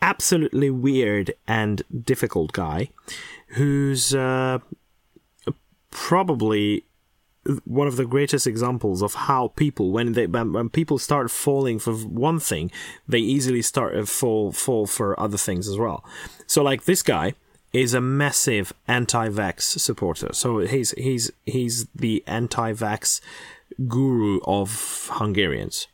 absolutely 0.00 0.70
weird 0.70 1.34
and 1.48 1.82
difficult 2.04 2.52
guy 2.52 2.90
who's 3.48 4.14
uh, 4.14 4.60
probably 5.90 6.84
one 7.64 7.86
of 7.86 7.96
the 7.96 8.04
greatest 8.04 8.46
examples 8.46 9.02
of 9.02 9.14
how 9.14 9.48
people 9.48 9.90
when 9.90 10.12
they 10.12 10.26
when, 10.26 10.68
people 10.68 10.98
start 10.98 11.30
falling 11.30 11.78
for 11.78 11.94
one 11.94 12.38
thing 12.38 12.70
they 13.06 13.18
easily 13.18 13.62
start 13.62 13.94
to 13.94 14.04
fall 14.06 14.52
fall 14.52 14.86
for 14.86 15.18
other 15.18 15.38
things 15.38 15.68
as 15.68 15.78
well. 15.78 16.04
So 16.46 16.62
like 16.62 16.84
this 16.84 17.02
guy 17.02 17.34
is 17.72 17.94
a 17.94 18.00
massive 18.00 18.72
anti-vax 18.86 19.62
supporter. 19.62 20.32
So 20.32 20.58
he's 20.58 20.92
he's 20.92 21.30
he's 21.46 21.86
the 21.94 22.22
anti-vax 22.26 23.20
guru 23.86 24.40
of 24.44 25.08
Hungarians. 25.12 25.86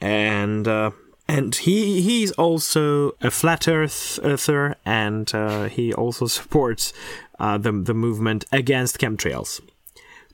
And 0.00 0.66
uh, 0.68 0.92
and 1.26 1.54
he 1.54 2.02
he's 2.02 2.30
also 2.32 3.12
a 3.20 3.30
flat 3.30 3.68
earth 3.68 4.18
earther 4.22 4.76
and 4.84 5.32
uh, 5.34 5.64
he 5.64 5.92
also 5.92 6.26
supports 6.38 6.92
uh, 7.38 7.58
the 7.58 7.72
the 7.72 7.94
movement 7.94 8.44
against 8.52 8.98
chemtrails 8.98 9.60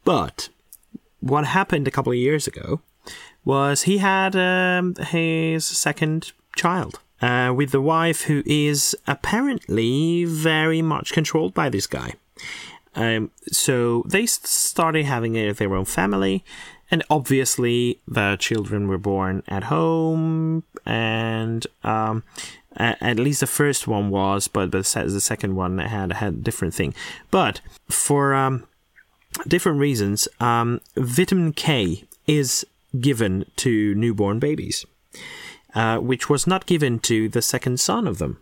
but 0.04 0.48
what 1.20 1.46
happened 1.46 1.88
a 1.88 1.90
couple 1.90 2.12
of 2.12 2.18
years 2.18 2.46
ago 2.46 2.80
was 3.44 3.82
he 3.82 3.98
had 3.98 4.36
um, 4.36 4.94
his 4.96 5.66
second 5.66 6.32
child 6.56 7.00
uh, 7.20 7.52
with 7.54 7.70
the 7.70 7.80
wife 7.80 8.22
who 8.22 8.42
is 8.46 8.96
apparently 9.06 10.24
very 10.24 10.82
much 10.82 11.12
controlled 11.12 11.54
by 11.54 11.68
this 11.68 11.86
guy. 11.86 12.14
Um, 12.94 13.30
so 13.50 14.04
they 14.06 14.26
started 14.26 15.04
having 15.04 15.32
their 15.32 15.74
own 15.74 15.84
family, 15.84 16.44
and 16.90 17.02
obviously 17.10 18.00
the 18.06 18.36
children 18.38 18.86
were 18.86 18.98
born 18.98 19.42
at 19.48 19.64
home, 19.64 20.62
and 20.86 21.66
um, 21.82 22.22
at 22.76 23.18
least 23.18 23.40
the 23.40 23.46
first 23.46 23.88
one 23.88 24.10
was, 24.10 24.48
but 24.48 24.70
the, 24.70 24.78
the 24.78 25.20
second 25.20 25.56
one 25.56 25.78
had 25.78 26.12
had 26.12 26.34
a 26.34 26.36
different 26.36 26.74
thing. 26.74 26.94
But 27.30 27.60
for 27.88 28.34
um, 28.34 28.64
different 29.46 29.78
reasons, 29.78 30.28
um, 30.40 30.80
vitamin 30.96 31.52
K 31.52 32.04
is 32.26 32.66
given 33.00 33.44
to 33.56 33.94
newborn 33.94 34.38
babies, 34.38 34.86
uh, 35.74 35.98
which 35.98 36.28
was 36.28 36.46
not 36.46 36.66
given 36.66 36.98
to 37.00 37.28
the 37.28 37.42
second 37.42 37.80
son 37.80 38.06
of 38.06 38.18
them. 38.18 38.38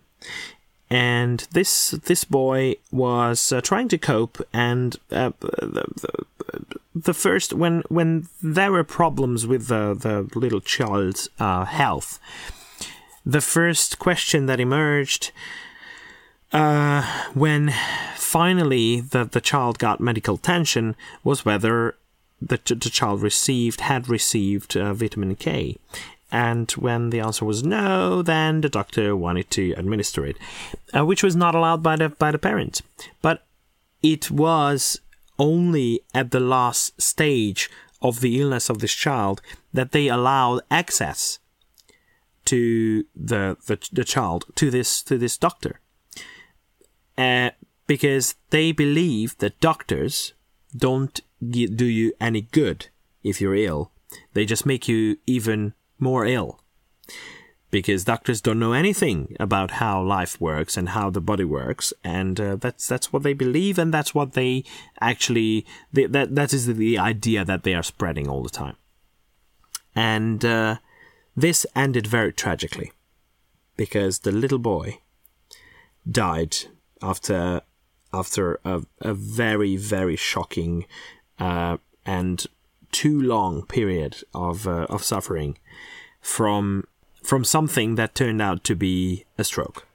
And 0.91 1.47
this 1.53 1.93
this 1.93 2.25
boy 2.25 2.77
was 2.91 3.51
uh, 3.51 3.63
trying 3.63 3.89
to 3.89 3.99
cope, 3.99 4.47
and 4.53 4.95
uh, 5.11 5.33
the, 5.41 5.87
the, 5.97 6.75
the 6.95 7.15
first 7.15 7.55
when 7.55 7.83
when 7.89 8.29
there 8.43 8.71
were 8.71 8.85
problems 8.85 9.47
with 9.47 9.69
the 9.69 9.95
the 9.95 10.39
little 10.39 10.61
child's 10.61 11.31
uh, 11.39 11.65
health, 11.65 12.21
the 13.25 13.41
first 13.41 13.99
question 13.99 14.45
that 14.47 14.61
emerged 14.61 15.33
uh, 16.53 17.03
when 17.35 17.73
finally 18.17 19.01
the, 19.01 19.25
the 19.25 19.41
child 19.41 19.79
got 19.79 20.01
medical 20.01 20.37
attention 20.37 20.97
was 21.25 21.45
whether 21.45 21.97
the, 22.41 22.59
the 22.67 22.91
child 22.91 23.23
received 23.23 23.83
had 23.83 24.09
received 24.09 24.77
uh, 24.77 24.93
vitamin 24.95 25.37
K. 25.37 25.77
And 26.31 26.71
when 26.73 27.11
the 27.11 27.21
answer 27.21 27.45
was 27.45 27.63
no, 27.63 28.23
then 28.23 28.63
the 28.63 28.71
doctor 28.71 29.15
wanted 29.15 29.51
to 29.51 29.75
administer 29.77 30.25
it, 30.25 30.39
uh, 30.97 31.05
which 31.05 31.23
was 31.23 31.37
not 31.37 31.55
allowed 31.55 31.83
by 31.83 31.97
the 31.97 32.09
by 32.09 32.31
the 32.31 32.39
parent. 32.39 32.81
But 33.21 33.45
it 34.03 34.31
was 34.31 34.99
only 35.39 36.01
at 36.15 36.31
the 36.31 36.41
last 36.41 37.01
stage 37.01 37.69
of 38.01 38.21
the 38.21 38.41
illness 38.41 38.71
of 38.71 38.79
this 38.79 38.95
child 38.95 39.43
that 39.75 39.93
they 39.93 40.09
allowed 40.09 40.63
access 40.71 41.39
to 42.47 43.05
the 43.15 43.59
the, 43.67 43.79
the 43.93 44.05
child 44.05 44.47
to 44.55 44.71
this 44.71 45.03
to 45.03 45.19
this 45.19 45.37
doctor 45.37 45.82
uh, 47.17 47.51
because 47.87 48.35
they 48.51 48.73
believe 48.73 49.37
that 49.39 49.61
doctors 49.61 50.35
don't 50.77 51.21
do 51.41 51.85
you 51.85 52.13
any 52.21 52.43
good 52.43 52.89
if 53.23 53.41
you're 53.41 53.55
ill. 53.55 53.91
They 54.35 54.45
just 54.45 54.67
make 54.67 54.89
you 54.89 55.19
even 55.27 55.75
more 55.99 56.25
ill. 56.25 56.61
Because 57.71 58.05
doctors 58.05 58.43
don't 58.43 58.59
know 58.59 58.75
anything 58.75 59.35
about 59.41 59.73
how 59.73 60.03
life 60.03 60.39
works 60.39 60.77
and 60.77 60.91
how 60.91 61.09
the 61.09 61.23
body 61.23 61.45
works, 61.45 61.95
and 62.05 62.39
uh, 62.39 62.57
that's 62.57 62.87
that's 62.87 63.13
what 63.15 63.23
they 63.23 63.33
believe, 63.33 63.79
and 63.79 63.95
that's 63.95 64.15
what 64.15 64.35
they 64.35 64.65
actually 65.01 65.65
they, 65.91 66.05
that 66.05 66.35
that 66.35 66.53
is 66.53 66.67
the 66.67 66.99
idea 66.99 67.47
that 67.47 67.63
they 67.63 67.75
are 67.75 67.83
spreading 67.83 68.29
all 68.29 68.43
the 68.43 68.51
time. 68.51 68.77
And 69.97 70.45
uh, 70.45 70.77
this 71.35 71.65
ended 71.75 72.07
very 72.07 72.33
tragically, 72.35 72.93
because 73.79 74.19
the 74.19 74.33
little 74.33 74.59
boy 74.59 74.99
died 76.11 76.57
after 77.03 77.63
after 78.13 78.61
a, 78.65 78.83
a 79.01 79.15
very 79.15 79.77
very 79.77 80.17
shocking 80.17 80.87
uh, 81.39 81.79
and 82.05 82.47
too 82.91 83.21
long 83.21 83.67
period 83.67 84.23
of 84.35 84.67
uh, 84.67 84.87
of 84.89 85.03
suffering 85.03 85.59
from 86.21 86.85
from 87.23 87.45
something 87.45 87.95
that 87.95 88.15
turned 88.15 88.43
out 88.43 88.65
to 88.65 88.75
be 88.75 89.25
a 89.39 89.45
stroke. 89.45 89.87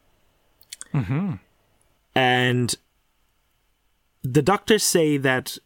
And 2.16 2.74
the 4.24 4.42
doctors 4.42 4.84
say 4.84 5.18
that 5.18 5.58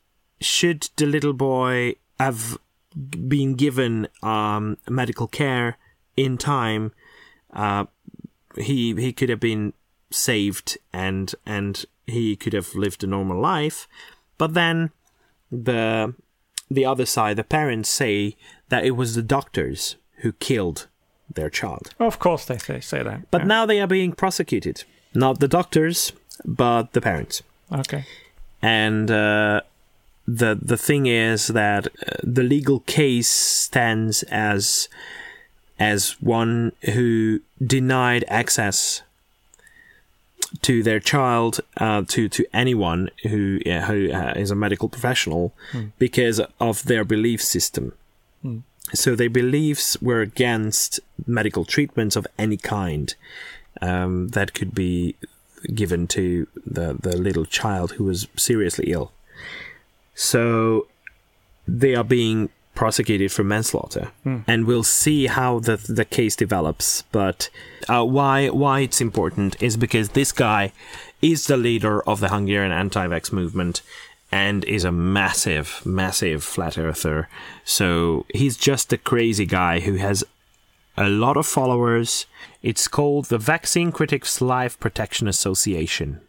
should 0.42 0.90
the 0.98 1.06
little 1.06 1.34
boy 1.34 1.96
have 2.20 2.58
been 3.28 3.56
given 3.56 4.08
um, 4.22 4.78
medical 4.90 5.28
care 5.28 5.78
in 6.18 6.38
time, 6.38 6.92
uh, 7.54 7.86
he 8.58 8.94
he 8.96 9.14
could 9.14 9.30
have 9.30 9.40
been 9.40 9.74
saved 10.12 10.78
and 10.94 11.34
and 11.46 11.86
he 12.08 12.36
could 12.36 12.54
have 12.54 12.76
lived 12.76 13.04
a 13.04 13.08
normal 13.08 13.40
life. 13.40 13.88
But 14.38 14.54
then 14.54 14.92
the 15.52 16.14
the 16.70 16.86
other 16.86 17.06
side, 17.06 17.36
the 17.38 17.44
parents 17.44 17.90
say 17.90 18.36
that 18.70 18.86
it 18.86 18.92
was 18.92 19.16
the 19.16 19.22
doctors 19.24 19.96
who 20.18 20.32
killed 20.34 20.88
their 21.34 21.50
child. 21.50 21.90
Of 22.00 22.20
course, 22.20 22.46
they 22.46 22.58
say, 22.58 22.80
say 22.82 23.04
that. 23.04 23.30
But 23.32 23.42
Yeah. 23.42 23.48
now 23.48 23.66
they 23.66 23.80
are 23.82 23.88
being 23.88 24.14
prosecuted. 24.14 24.84
Not 25.14 25.40
the 25.40 25.48
doctors, 25.48 26.14
but 26.46 26.94
the 26.94 27.02
parents. 27.02 27.44
okay. 27.72 28.06
And 28.62 29.10
uh, 29.10 29.62
the 30.28 30.58
the 30.62 30.78
thing 30.78 31.08
is 31.08 31.48
that 31.48 31.88
uh, 31.88 31.92
the 32.24 32.44
legal 32.44 32.80
case 32.82 33.30
stands 33.30 34.24
as 34.24 34.88
as 35.80 36.16
one 36.22 36.72
who 36.94 37.40
denied 37.66 38.24
access 38.28 39.02
to 40.62 40.84
their 40.84 41.00
child 41.00 41.62
uh, 41.78 42.04
to 42.10 42.30
to 42.30 42.46
anyone 42.54 43.10
who 43.24 43.60
uh, 43.66 43.82
who 43.82 44.12
uh, 44.12 44.34
is 44.36 44.52
a 44.52 44.56
medical 44.56 44.90
professional 44.90 45.54
because 45.98 46.42
of 46.60 46.84
their 46.84 47.04
belief 47.04 47.42
system. 47.42 47.94
So 48.94 49.16
their 49.16 49.30
beliefs 49.30 50.02
were 50.02 50.22
against 50.22 51.00
medical 51.26 51.64
treatments 51.64 52.16
of 52.16 52.28
any 52.38 52.58
kind 52.58 53.16
um, 53.82 54.30
that 54.30 54.54
could 54.54 54.76
be 54.76 55.16
given 55.74 56.08
to 56.08 56.48
the 56.66 56.98
the 57.00 57.16
little 57.18 57.46
child 57.46 57.94
who 57.94 58.04
was 58.04 58.28
seriously 58.36 58.92
ill. 58.92 59.12
So 60.16 60.88
they 61.68 61.96
are 61.96 62.04
being 62.04 62.50
prosecuted 62.82 63.32
for 63.32 63.44
manslaughter, 63.44 64.12
and 64.48 64.66
we'll 64.66 64.82
see 64.82 65.28
how 65.28 65.60
the 65.60 65.78
the 65.88 66.04
case 66.04 66.36
develops. 66.36 67.04
But 67.12 67.48
uh, 67.88 68.04
why 68.04 68.50
why 68.50 68.80
it's 68.80 69.00
important 69.00 69.62
is 69.62 69.78
because 69.78 70.10
this 70.10 70.32
guy 70.32 70.72
is 71.22 71.46
the 71.46 71.58
leader 71.58 72.02
of 72.10 72.22
the 72.22 72.30
Hungarian 72.30 72.72
anti-vax 72.72 73.32
movement 73.32 73.84
and 74.32 74.66
is 74.66 74.84
a 74.84 74.92
massive 74.92 75.84
massive 75.86 76.44
flat 76.44 76.80
earther. 76.80 77.30
So 77.64 78.26
he's 78.34 78.58
just 78.58 78.92
a 78.92 78.98
crazy 78.98 79.46
guy 79.46 79.82
who 79.82 79.98
has 79.98 80.24
a 80.98 81.08
lot 81.08 81.38
of 81.38 81.46
followers. 81.46 82.26
It's 82.64 82.88
called 82.88 83.26
the 83.26 83.38
Vaccine 83.54 83.92
Critics 83.92 84.42
Life 84.42 84.80
Protection 84.80 85.28
Association. 85.28 86.20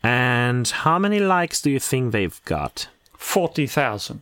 And 0.00 0.68
how 0.68 1.00
many 1.00 1.18
likes 1.18 1.60
do 1.60 1.70
you 1.72 1.80
think 1.80 2.12
they've 2.12 2.40
got? 2.44 2.86
40,000. 3.18 4.20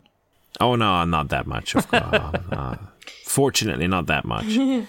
Oh 0.61 0.77
no, 0.77 1.05
not 1.05 1.29
that 1.31 1.47
much. 1.47 1.75
Of 1.75 1.89
course, 1.89 2.05
Uh, 2.53 2.77
fortunately, 3.25 3.87
not 3.89 4.07
that 4.07 4.25
much. 4.25 4.59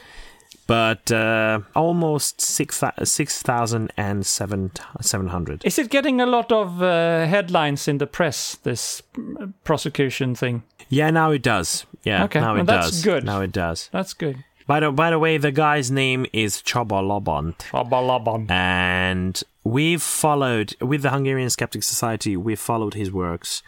But 0.66 1.12
uh, 1.12 1.60
almost 1.76 2.40
six 2.40 2.82
six 3.04 3.42
thousand 3.42 3.92
and 3.98 4.26
seven 4.26 4.72
seven 5.02 5.28
hundred. 5.28 5.66
Is 5.66 5.78
it 5.78 5.90
getting 5.90 6.22
a 6.22 6.26
lot 6.26 6.54
of 6.54 6.82
uh, 6.82 7.26
headlines 7.26 7.88
in 7.90 7.98
the 7.98 8.08
press, 8.08 8.56
this 8.64 9.04
mm, 9.14 9.54
prosecution 9.66 10.36
thing? 10.36 10.64
Yeah, 10.88 11.10
now 11.12 11.32
it 11.32 11.42
does. 11.44 11.86
Yeah, 12.04 12.24
Okay, 12.26 12.40
now 12.40 12.54
well, 12.54 12.62
it 12.62 12.68
that's 12.68 12.92
does. 12.92 13.04
good. 13.04 13.24
Now 13.26 13.42
it 13.42 13.52
does. 13.52 13.90
That's 13.92 14.14
good. 14.14 14.38
By 14.66 14.80
the 14.80 14.92
by 14.94 15.10
the 15.10 15.20
way, 15.20 15.38
the 15.38 15.52
guy's 15.52 15.92
name 15.92 16.26
is 16.32 16.62
Csaba 16.62 17.06
Lobont. 17.06 17.58
Shabalaban. 17.70 18.50
and 18.50 19.44
we've 19.66 20.02
followed 20.02 20.78
with 20.80 21.02
the 21.02 21.10
Hungarian 21.10 21.50
Skeptic 21.50 21.84
Society. 21.84 22.38
We've 22.38 22.60
followed 22.60 22.94
his 22.94 23.12
works 23.12 23.62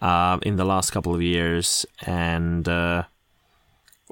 uh, 0.00 0.38
in 0.42 0.56
the 0.56 0.64
last 0.64 0.90
couple 0.90 1.14
of 1.14 1.22
years, 1.22 1.86
and 2.04 2.68
uh, 2.68 3.04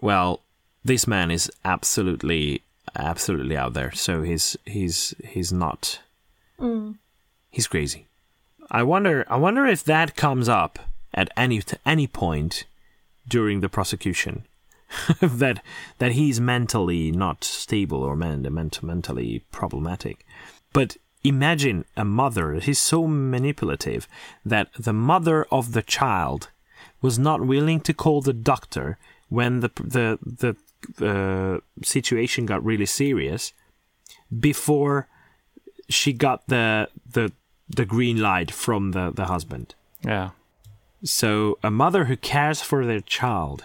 well, 0.01 0.41
this 0.85 1.07
man 1.07 1.31
is 1.31 1.51
absolutely, 1.65 2.63
absolutely 2.97 3.57
out 3.57 3.75
there. 3.75 3.93
So 3.93 4.23
he's 4.23 4.57
he's 4.65 5.15
he's 5.25 5.53
not. 5.53 6.01
He's 7.51 7.67
crazy. 7.67 8.07
I 8.71 8.83
wonder. 8.83 9.25
I 9.29 9.37
wonder 9.37 9.67
if 9.67 9.85
that 9.85 10.17
comes 10.17 10.49
up 10.49 10.79
at 11.13 11.31
any 11.37 11.63
any 11.85 12.07
point 12.07 12.65
during 13.27 13.61
the 13.61 13.69
prosecution. 13.69 14.47
that 15.21 15.63
that 15.99 16.13
he's 16.13 16.41
mentally 16.41 17.11
not 17.11 17.43
stable 17.43 18.03
or 18.03 18.17
men, 18.17 18.47
mentally 18.83 19.45
problematic. 19.51 20.25
But 20.73 20.97
imagine 21.25 21.87
a 21.97 22.05
mother. 22.05 22.55
He's 22.61 22.79
so 22.79 23.07
manipulative 23.07 24.07
that 24.45 24.69
the 24.79 24.93
mother 24.93 25.47
of 25.51 25.73
the 25.73 25.83
child 25.83 26.51
was 27.01 27.19
not 27.19 27.41
willing 27.41 27.81
to 27.81 27.95
call 27.95 28.21
the 28.21 28.33
doctor 28.33 28.99
when 29.29 29.61
the 29.61 29.71
the 29.77 30.19
the 30.23 30.57
uh, 31.01 31.61
situation 31.83 32.47
got 32.47 32.65
really 32.65 32.87
serious 32.87 33.53
before 34.39 35.09
she 35.89 36.13
got 36.13 36.47
the 36.49 36.89
the 37.11 37.33
the 37.69 37.85
green 37.85 38.19
light 38.21 38.51
from 38.51 38.93
the, 38.93 39.11
the 39.11 39.25
husband. 39.25 39.75
Yeah. 40.05 40.31
So 41.03 41.59
a 41.63 41.71
mother 41.71 42.05
who 42.05 42.17
cares 42.17 42.61
for 42.61 42.85
their 42.85 43.01
child, 43.01 43.65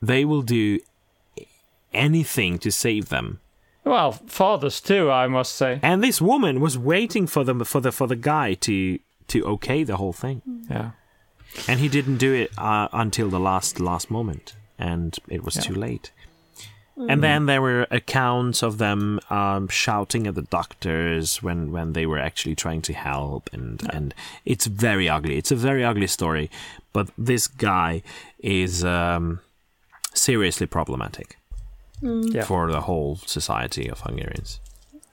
they 0.00 0.24
will 0.24 0.42
do 0.42 0.80
anything 1.92 2.58
to 2.58 2.70
save 2.70 3.08
them. 3.08 3.40
Well, 3.88 4.12
fathers 4.12 4.80
too, 4.80 5.10
I 5.10 5.26
must 5.28 5.54
say. 5.54 5.80
And 5.82 6.02
this 6.02 6.20
woman 6.20 6.60
was 6.60 6.76
waiting 6.76 7.26
for 7.26 7.44
them 7.44 7.64
for 7.64 7.80
the 7.80 7.90
for 7.92 8.06
the 8.06 8.16
guy 8.16 8.54
to 8.54 8.98
to 9.28 9.44
okay 9.44 9.84
the 9.84 9.96
whole 9.96 10.12
thing, 10.12 10.42
Yeah. 10.70 10.90
and 11.66 11.80
he 11.80 11.88
didn't 11.88 12.18
do 12.18 12.32
it 12.34 12.50
uh, 12.58 12.88
until 12.92 13.28
the 13.30 13.40
last 13.40 13.80
last 13.80 14.10
moment, 14.10 14.56
and 14.78 15.16
it 15.28 15.42
was 15.44 15.54
too 15.54 15.74
late. 15.74 16.12
And 17.08 17.22
then 17.22 17.46
there 17.46 17.62
were 17.62 17.86
accounts 17.92 18.60
of 18.62 18.78
them 18.78 19.20
um, 19.30 19.68
shouting 19.68 20.26
at 20.26 20.34
the 20.34 20.42
doctors 20.42 21.40
when, 21.40 21.70
when 21.70 21.92
they 21.92 22.06
were 22.06 22.18
actually 22.18 22.56
trying 22.56 22.82
to 22.82 22.92
help, 22.92 23.48
and 23.52 23.80
and 23.94 24.14
it's 24.44 24.66
very 24.66 25.08
ugly. 25.08 25.36
It's 25.38 25.52
a 25.52 25.56
very 25.56 25.84
ugly 25.84 26.08
story, 26.08 26.50
but 26.92 27.08
this 27.16 27.46
guy 27.46 28.02
is 28.40 28.84
um, 28.84 29.38
seriously 30.12 30.66
problematic 30.66 31.37
Yeah. 32.02 32.44
for 32.44 32.70
the 32.70 32.82
whole 32.82 33.16
society 33.26 33.88
of 33.88 34.00
Hungarians. 34.00 34.60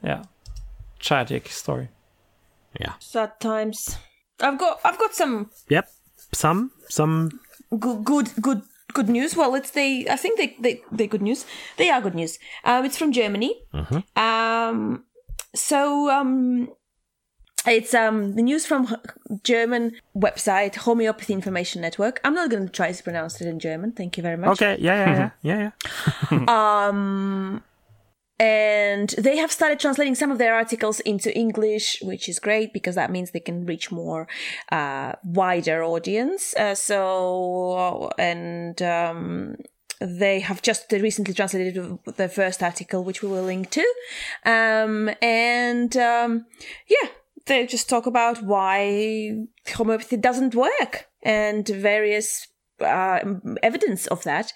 Yeah. 0.03 0.23
Tragic 0.99 1.49
story. 1.49 1.89
Yeah. 2.79 2.93
Sad 2.99 3.39
times. 3.39 3.97
I've 4.39 4.57
got 4.59 4.79
I've 4.83 4.97
got 4.99 5.15
some 5.15 5.49
Yep. 5.69 5.89
Some 6.33 6.71
some 6.89 7.39
good 7.79 8.03
good 8.03 8.29
good 8.41 8.61
good 8.93 9.09
news. 9.09 9.35
Well, 9.35 9.55
it's 9.55 9.71
the 9.71 10.07
I 10.09 10.15
think 10.17 10.37
they 10.37 10.55
they 10.59 10.81
they 10.91 11.07
good 11.07 11.21
news. 11.21 11.45
They 11.77 11.89
are 11.89 12.01
good 12.01 12.15
news. 12.15 12.39
Um, 12.63 12.85
it's 12.85 12.97
from 12.97 13.11
Germany. 13.11 13.55
Um, 14.15 15.05
so 15.53 16.09
um, 16.09 16.69
it's 17.67 17.93
um 17.93 18.35
the 18.35 18.41
news 18.41 18.65
from 18.65 18.95
German 19.43 19.93
website 20.15 20.75
Homeopathy 20.75 21.33
Information 21.33 21.81
Network. 21.81 22.19
I'm 22.23 22.33
not 22.33 22.49
going 22.49 22.65
to 22.65 22.71
try 22.71 22.91
to 22.91 23.03
pronounce 23.03 23.41
it 23.41 23.47
in 23.47 23.59
German. 23.59 23.91
Thank 23.91 24.17
you 24.17 24.23
very 24.23 24.37
much. 24.37 24.49
okay. 24.51 24.77
Yeah, 24.79 25.05
yeah, 25.05 25.31
yeah, 25.41 25.71
yeah, 26.31 26.37
yeah. 26.51 26.87
Um, 26.87 27.63
and 28.37 29.09
they 29.17 29.37
have 29.37 29.51
started 29.51 29.79
translating 29.79 30.13
some 30.15 30.29
of 30.29 30.37
their 30.37 30.55
articles 30.55 30.99
into 31.01 31.35
English, 31.37 31.99
which 32.01 32.27
is 32.27 32.37
great 32.39 32.73
because 32.73 32.95
that 32.95 33.09
means 33.09 33.31
they 33.31 33.39
can 33.39 33.65
reach 33.65 33.91
more 33.91 34.27
uh, 34.71 35.13
wider 35.23 35.83
audience. 35.83 36.53
Uh, 36.55 36.75
so 36.75 38.09
and 38.19 38.81
um, 38.81 39.55
they 40.01 40.41
have 40.41 40.61
just 40.61 40.91
recently 40.91 41.33
translated 41.33 41.97
the 42.17 42.27
first 42.27 42.61
article, 42.61 43.03
which 43.03 43.21
we 43.21 43.29
will 43.29 43.43
link 43.43 43.69
to. 43.69 43.85
Um, 44.45 45.09
and 45.21 45.95
um, 45.95 46.45
yeah, 46.87 47.09
they 47.45 47.65
just 47.65 47.89
talk 47.89 48.05
about 48.05 48.41
why 48.43 49.31
homeopathy 49.75 50.17
doesn't 50.17 50.55
work 50.55 51.07
and 51.23 51.67
various 51.67 52.47
uh, 52.81 53.19
evidence 53.63 54.07
of 54.07 54.23
that 54.23 54.51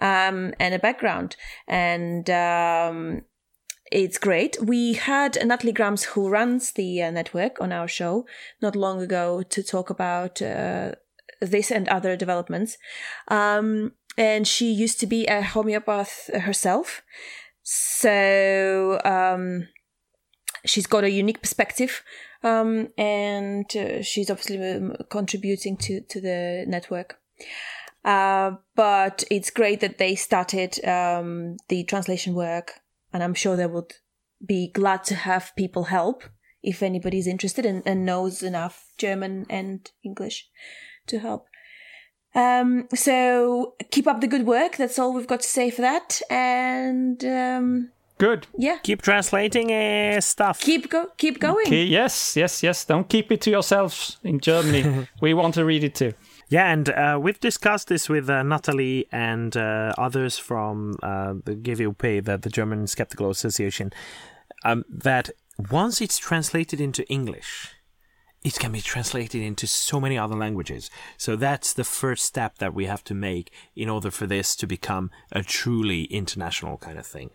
um, 0.00 0.54
and 0.58 0.74
a 0.74 0.78
background. 0.78 1.36
And 1.68 2.28
um, 2.30 3.22
it's 3.92 4.18
great. 4.18 4.56
We 4.62 4.94
had 4.94 5.38
Natalie 5.44 5.72
Grams, 5.72 6.04
who 6.04 6.28
runs 6.28 6.72
the 6.72 7.02
uh, 7.02 7.10
network, 7.10 7.60
on 7.60 7.72
our 7.72 7.88
show 7.88 8.26
not 8.62 8.76
long 8.76 9.00
ago 9.00 9.42
to 9.42 9.62
talk 9.62 9.90
about 9.90 10.40
uh, 10.40 10.92
this 11.40 11.70
and 11.70 11.88
other 11.88 12.16
developments. 12.16 12.78
Um, 13.28 13.92
and 14.16 14.46
she 14.46 14.70
used 14.70 15.00
to 15.00 15.06
be 15.06 15.26
a 15.26 15.42
homeopath 15.42 16.30
herself. 16.42 17.02
So 17.62 19.00
um, 19.04 19.68
she's 20.64 20.86
got 20.86 21.04
a 21.04 21.10
unique 21.10 21.40
perspective. 21.40 22.02
Um, 22.42 22.88
and 22.96 23.66
uh, 23.76 24.02
she's 24.02 24.30
obviously 24.30 24.76
um, 24.76 24.96
contributing 25.10 25.76
to, 25.78 26.00
to 26.00 26.20
the 26.20 26.64
network. 26.66 27.18
Uh, 28.04 28.52
but 28.74 29.24
it's 29.30 29.50
great 29.50 29.80
that 29.80 29.98
they 29.98 30.14
started 30.14 30.82
um, 30.86 31.56
the 31.68 31.84
translation 31.84 32.34
work, 32.34 32.80
and 33.12 33.22
I'm 33.22 33.34
sure 33.34 33.56
they 33.56 33.66
would 33.66 33.92
be 34.44 34.68
glad 34.68 35.04
to 35.04 35.14
have 35.14 35.52
people 35.54 35.84
help 35.84 36.24
if 36.62 36.82
anybody's 36.82 37.26
interested 37.26 37.66
and, 37.66 37.82
and 37.84 38.06
knows 38.06 38.42
enough 38.42 38.86
German 38.96 39.44
and 39.50 39.90
English 40.02 40.48
to 41.08 41.18
help. 41.18 41.46
Um, 42.34 42.88
so 42.94 43.74
keep 43.90 44.06
up 44.06 44.20
the 44.20 44.26
good 44.26 44.46
work. 44.46 44.76
That's 44.76 44.98
all 44.98 45.12
we've 45.12 45.26
got 45.26 45.40
to 45.40 45.48
say 45.48 45.70
for 45.70 45.82
that. 45.82 46.22
And 46.30 47.22
um, 47.24 47.90
Good. 48.20 48.46
yeah, 48.58 48.76
Keep 48.82 49.00
translating 49.00 49.72
uh, 49.72 50.20
stuff. 50.20 50.60
keep 50.60 50.90
go 50.90 51.06
keep 51.16 51.40
going. 51.40 51.66
Okay, 51.66 51.84
yes, 51.84 52.36
yes, 52.36 52.62
yes. 52.62 52.84
Don't 52.84 53.08
keep 53.08 53.32
it 53.32 53.40
to 53.42 53.50
yourselves 53.50 54.18
in 54.22 54.40
Germany. 54.40 55.08
we 55.22 55.32
want 55.32 55.54
to 55.54 55.64
read 55.64 55.82
it 55.84 55.94
too. 55.94 56.12
Yeah, 56.50 56.70
and 56.70 56.90
uh, 56.90 57.18
we've 57.22 57.40
discussed 57.40 57.88
this 57.88 58.10
with 58.10 58.28
uh, 58.28 58.42
Natalie 58.42 59.06
and 59.10 59.56
uh, 59.56 59.94
others 59.96 60.36
from 60.36 60.96
uh, 61.02 61.34
the 61.44 61.54
GWUP, 61.54 62.24
the, 62.24 62.36
the 62.36 62.50
German 62.50 62.86
Skeptical 62.88 63.30
Association, 63.30 63.90
um, 64.64 64.84
that 64.90 65.30
once 65.70 66.02
it's 66.02 66.18
translated 66.18 66.78
into 66.78 67.08
English, 67.08 67.68
it 68.42 68.58
can 68.58 68.72
be 68.72 68.80
translated 68.80 69.40
into 69.40 69.66
so 69.66 69.98
many 69.98 70.18
other 70.18 70.36
languages. 70.36 70.90
So 71.16 71.36
that's 71.36 71.72
the 71.72 71.84
first 71.84 72.24
step 72.24 72.58
that 72.58 72.74
we 72.74 72.84
have 72.86 73.04
to 73.04 73.14
make 73.14 73.50
in 73.74 73.88
order 73.88 74.10
for 74.10 74.26
this 74.26 74.56
to 74.56 74.66
become 74.66 75.10
a 75.32 75.42
truly 75.42 76.04
international 76.04 76.76
kind 76.76 76.98
of 76.98 77.06
thing. 77.06 77.30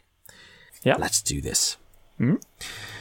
Yeah. 0.85 0.95
Let's 0.97 1.21
do 1.21 1.41
this. 1.41 1.75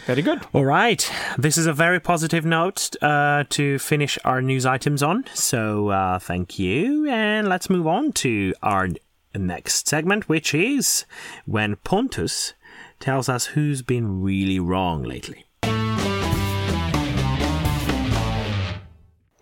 Very 0.06 0.22
good. 0.22 0.40
All 0.52 0.64
right. 0.64 1.08
This 1.38 1.56
is 1.56 1.66
a 1.66 1.72
very 1.72 2.00
positive 2.00 2.44
note 2.44 2.96
uh, 3.00 3.44
to 3.50 3.78
finish 3.78 4.18
our 4.24 4.42
news 4.42 4.66
items 4.66 5.02
on. 5.02 5.24
So 5.34 5.90
uh, 5.90 6.18
thank 6.18 6.58
you. 6.58 7.08
And 7.08 7.48
let's 7.48 7.70
move 7.70 7.86
on 7.86 8.12
to 8.14 8.54
our 8.62 8.88
next 9.34 9.86
segment, 9.86 10.28
which 10.28 10.54
is 10.54 11.04
when 11.46 11.76
Pontus 11.76 12.54
tells 13.00 13.28
us 13.28 13.46
who's 13.46 13.82
been 13.82 14.20
really 14.20 14.58
wrong 14.58 15.04
lately. 15.04 15.44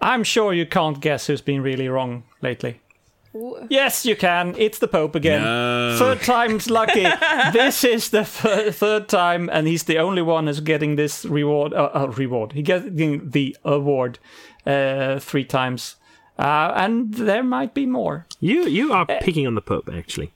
I'm 0.01 0.24
sure 0.24 0.53
you 0.53 0.66
can't 0.66 1.01
guess 1.01 1.28
who's 1.28 1.40
been 1.40 1.62
really 1.62 1.88
wrong 1.88 2.24
lately. 2.40 2.82
Yes, 3.68 4.05
you 4.05 4.16
can. 4.16 4.55
It's 4.59 4.78
the 4.78 4.89
Pope 4.89 5.14
again. 5.14 5.43
No. 5.43 5.97
Third 5.99 6.20
time's 6.22 6.68
lucky. 6.68 7.07
this 7.53 7.85
is 7.85 8.11
the 8.11 8.24
th- 8.24 8.74
third 8.74 9.09
time, 9.09 9.49
and 9.53 9.66
he's 9.66 9.85
the 9.85 9.99
only 9.99 10.22
one 10.22 10.47
who's 10.47 10.61
getting 10.61 10.97
this 10.97 11.24
reward. 11.24 11.72
Uh, 11.72 11.91
uh, 11.95 12.12
reward. 12.16 12.53
He 12.53 12.62
getting 12.62 13.30
the 13.30 13.57
award 13.64 14.18
uh, 14.66 15.18
three 15.18 15.45
times, 15.45 15.97
uh, 16.39 16.72
and 16.76 17.14
there 17.14 17.43
might 17.43 17.74
be 17.74 17.87
more. 17.87 18.26
You 18.41 18.66
you 18.66 18.93
are 18.93 19.07
picking 19.07 19.47
on 19.47 19.55
the 19.55 19.62
Pope, 19.62 19.89
actually. 19.93 20.33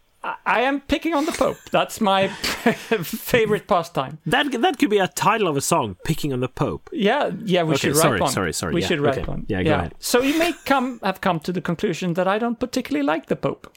I, 0.46 0.60
am 0.62 0.80
picking 0.80 1.14
on 1.14 1.26
the 1.26 1.32
Pope. 1.32 1.58
That's 1.70 2.00
my 2.00 2.28
favorite 3.02 3.66
pastime. 3.66 4.18
That 4.26 4.52
that 4.60 4.78
could 4.78 4.90
be 4.90 4.98
a 4.98 5.08
title 5.08 5.48
of 5.48 5.56
a 5.56 5.60
song, 5.60 5.96
"Picking 6.04 6.32
on 6.32 6.40
the 6.40 6.48
Pope." 6.48 6.88
Yeah, 6.92 7.30
yeah, 7.44 7.62
we 7.64 7.74
Okay, 7.74 7.88
should 7.88 7.96
write 7.96 8.02
sorry, 8.02 8.20
one. 8.20 8.30
sorry, 8.30 8.52
sorry, 8.52 8.74
We 8.74 8.80
yeah, 8.82 8.86
should 8.86 9.00
write 9.00 9.18
okay. 9.18 9.26
one. 9.26 9.46
Yeah, 9.48 9.62
go 9.62 9.74
ahead. 9.74 9.94
So 9.98 10.22
you 10.22 10.38
may 10.38 10.52
come 10.64 11.00
have 11.02 11.20
come 11.20 11.40
to 11.40 11.52
the 11.52 11.60
conclusion 11.60 12.14
that 12.14 12.28
I 12.28 12.38
don't 12.38 12.58
particularly 12.58 13.04
like 13.06 13.26
the 13.26 13.36
Pope. 13.36 13.72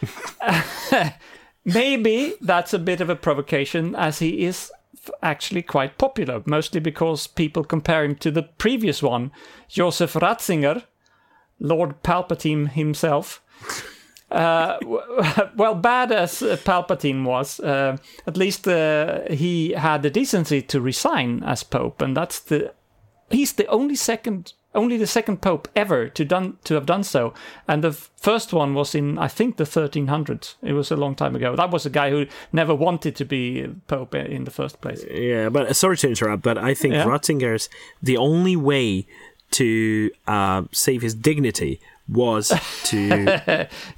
Maybe 1.64 2.34
that's 2.40 2.72
a 2.72 2.78
bit 2.78 3.00
of 3.00 3.10
a 3.10 3.16
provocation, 3.16 3.94
as 3.94 4.20
he 4.20 4.44
is 4.44 4.72
actually 5.22 5.62
quite 5.62 5.98
popular, 5.98 6.42
mostly 6.46 6.80
because 6.80 7.26
people 7.26 7.64
compare 7.64 8.04
him 8.04 8.14
to 8.16 8.30
the 8.30 8.42
previous 8.42 9.02
one, 9.02 9.32
Joseph 9.68 10.14
Ratzinger, 10.14 10.84
Lord 11.60 12.02
Palpatine 12.02 12.70
himself. 12.70 13.42
Uh, 14.30 14.78
well, 15.56 15.74
bad 15.74 16.12
as 16.12 16.40
Palpatine 16.64 17.24
was, 17.24 17.60
uh, 17.60 17.96
at 18.26 18.36
least 18.36 18.68
uh, 18.68 19.20
he 19.30 19.72
had 19.72 20.02
the 20.02 20.10
decency 20.10 20.60
to 20.62 20.80
resign 20.80 21.42
as 21.44 21.62
Pope, 21.62 22.02
and 22.02 22.16
that's 22.16 22.40
the 22.40 22.72
he's 23.30 23.52
the 23.52 23.66
only 23.66 23.94
second 23.94 24.52
only 24.74 24.96
the 24.98 25.06
second 25.06 25.40
pope 25.40 25.66
ever 25.74 26.08
to 26.08 26.24
done 26.24 26.56
to 26.64 26.74
have 26.74 26.86
done 26.86 27.02
so. 27.02 27.32
And 27.66 27.82
the 27.82 27.92
first 27.92 28.52
one 28.52 28.74
was 28.74 28.94
in 28.94 29.18
i 29.18 29.28
think 29.28 29.56
the 29.56 29.64
1300s 29.64 30.54
it 30.62 30.72
was 30.72 30.90
a 30.90 30.96
long 30.96 31.14
time 31.14 31.34
ago. 31.34 31.56
That 31.56 31.70
was 31.70 31.86
a 31.86 31.90
guy 31.90 32.10
who 32.10 32.26
never 32.52 32.74
wanted 32.74 33.16
to 33.16 33.24
be 33.24 33.66
pope 33.86 34.14
in 34.14 34.44
the 34.44 34.50
first 34.50 34.80
place. 34.80 35.04
Yeah, 35.10 35.48
but 35.48 35.68
uh, 35.68 35.72
sorry 35.72 35.96
to 35.98 36.08
interrupt, 36.08 36.42
but 36.42 36.58
I 36.58 36.74
think 36.74 36.94
Yeah. 36.94 37.06
Ratzinger's 37.06 37.68
the 38.02 38.16
only 38.16 38.56
way 38.56 39.06
to 39.50 40.10
uh, 40.26 40.64
save 40.72 41.02
his 41.02 41.14
dignity 41.14 41.80
was 42.08 42.48
to 42.84 43.24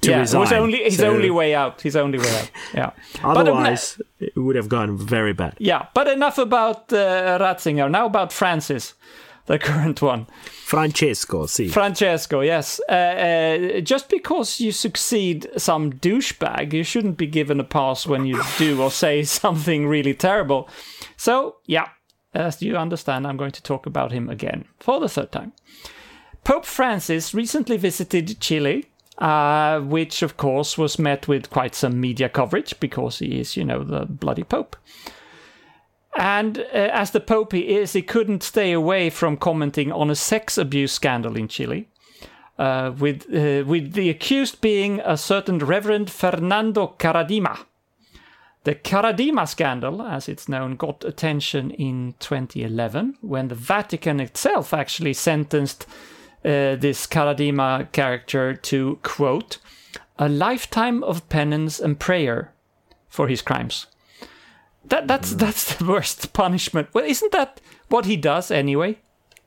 to 0.01 0.11
yeah 0.11 0.19
resign. 0.19 0.39
it 0.39 0.43
was 0.43 0.51
only 0.51 0.83
his 0.83 0.97
So 0.97 1.09
only 1.09 1.29
way 1.29 1.55
out 1.55 1.81
his 1.81 1.95
only 1.95 2.19
way 2.19 2.35
out 2.39 2.51
yeah 2.73 2.91
But, 3.21 3.37
Otherwise, 3.37 4.01
it 4.19 4.35
would 4.35 4.55
have 4.55 4.67
gone 4.69 4.97
very 4.97 5.33
bad. 5.33 5.55
yeah 5.59 5.85
but 5.93 6.07
enough 6.07 6.37
about 6.37 6.91
uh, 6.93 7.37
ratzinger 7.39 7.89
now 7.89 8.05
about 8.05 8.33
francis 8.33 8.93
the 9.45 9.57
current 9.69 10.01
one 10.01 10.27
Francesco, 10.71 11.47
see. 11.47 11.67
Francesco, 11.67 12.39
yes. 12.39 12.79
Uh, 12.87 12.93
uh, 12.93 13.81
just 13.81 14.07
because 14.07 14.61
you 14.61 14.71
succeed 14.71 15.45
some 15.57 15.91
douchebag, 15.91 16.71
you 16.71 16.81
shouldn't 16.83 17.17
be 17.17 17.27
given 17.27 17.59
a 17.59 17.63
pass 17.65 18.07
when 18.07 18.25
you 18.25 18.41
do 18.57 18.81
or 18.81 18.89
say 18.89 19.23
something 19.23 19.85
really 19.85 20.13
terrible. 20.13 20.69
So, 21.17 21.57
yeah, 21.65 21.89
as 22.33 22.61
you 22.61 22.77
understand, 22.77 23.27
I'm 23.27 23.35
going 23.35 23.51
to 23.51 23.61
talk 23.61 23.85
about 23.85 24.13
him 24.13 24.29
again 24.29 24.63
for 24.79 25.01
the 25.01 25.09
third 25.09 25.33
time. 25.33 25.51
Pope 26.43 26.65
Francis 26.65 27.33
recently 27.33 27.77
visited 27.77 28.39
Chile, 28.39 28.85
uh, 29.17 29.79
which 29.79 30.23
of 30.23 30.37
course 30.37 30.77
was 30.77 30.97
met 30.97 31.27
with 31.27 31.49
quite 31.49 31.75
some 31.75 31.99
media 31.99 32.29
coverage 32.29 32.79
because 32.79 33.19
he 33.19 33.39
is, 33.39 33.55
you 33.55 33.63
know, 33.63 33.83
the 33.83 34.05
bloody 34.05 34.43
Pope. 34.43 34.75
And 36.17 36.59
uh, 36.59 36.63
as 36.73 37.11
the 37.11 37.19
Pope 37.19 37.53
he 37.53 37.75
is, 37.75 37.93
he 37.93 38.01
couldn't 38.01 38.43
stay 38.43 38.71
away 38.71 39.09
from 39.09 39.37
commenting 39.37 39.91
on 39.91 40.09
a 40.09 40.15
sex 40.15 40.57
abuse 40.57 40.91
scandal 40.91 41.37
in 41.37 41.47
Chile, 41.47 41.87
uh, 42.57 42.91
with 42.97 43.23
uh, 43.33 43.63
with 43.65 43.93
the 43.93 44.09
accused 44.09 44.59
being 44.59 44.99
a 45.05 45.17
certain 45.17 45.59
Reverend 45.59 46.09
Fernando 46.09 46.95
Karadima. 46.97 47.65
The 48.63 48.75
Karadima 48.75 49.47
scandal, 49.47 50.03
as 50.03 50.29
it's 50.29 50.47
known, 50.47 50.75
got 50.75 51.03
attention 51.03 51.71
in 51.71 52.13
2011 52.19 53.17
when 53.21 53.47
the 53.47 53.55
Vatican 53.55 54.19
itself 54.19 54.71
actually 54.73 55.13
sentenced 55.13 55.87
uh, 56.43 56.75
this 56.75 57.07
Karadima 57.07 57.91
character 57.91 58.53
to 58.55 58.99
quote 59.03 59.57
a 60.17 60.27
lifetime 60.29 61.03
of 61.03 61.27
penance 61.29 61.79
and 61.79 61.99
prayer 61.99 62.51
for 63.09 63.27
his 63.27 63.41
crimes. 63.41 63.87
That 64.85 65.07
that's 65.07 65.35
that's 65.35 65.75
the 65.75 65.85
worst 65.85 66.33
punishment. 66.33 66.89
Well, 66.93 67.05
isn't 67.05 67.31
that 67.31 67.61
what 67.89 68.05
he 68.05 68.17
does 68.17 68.51
anyway? 68.51 68.97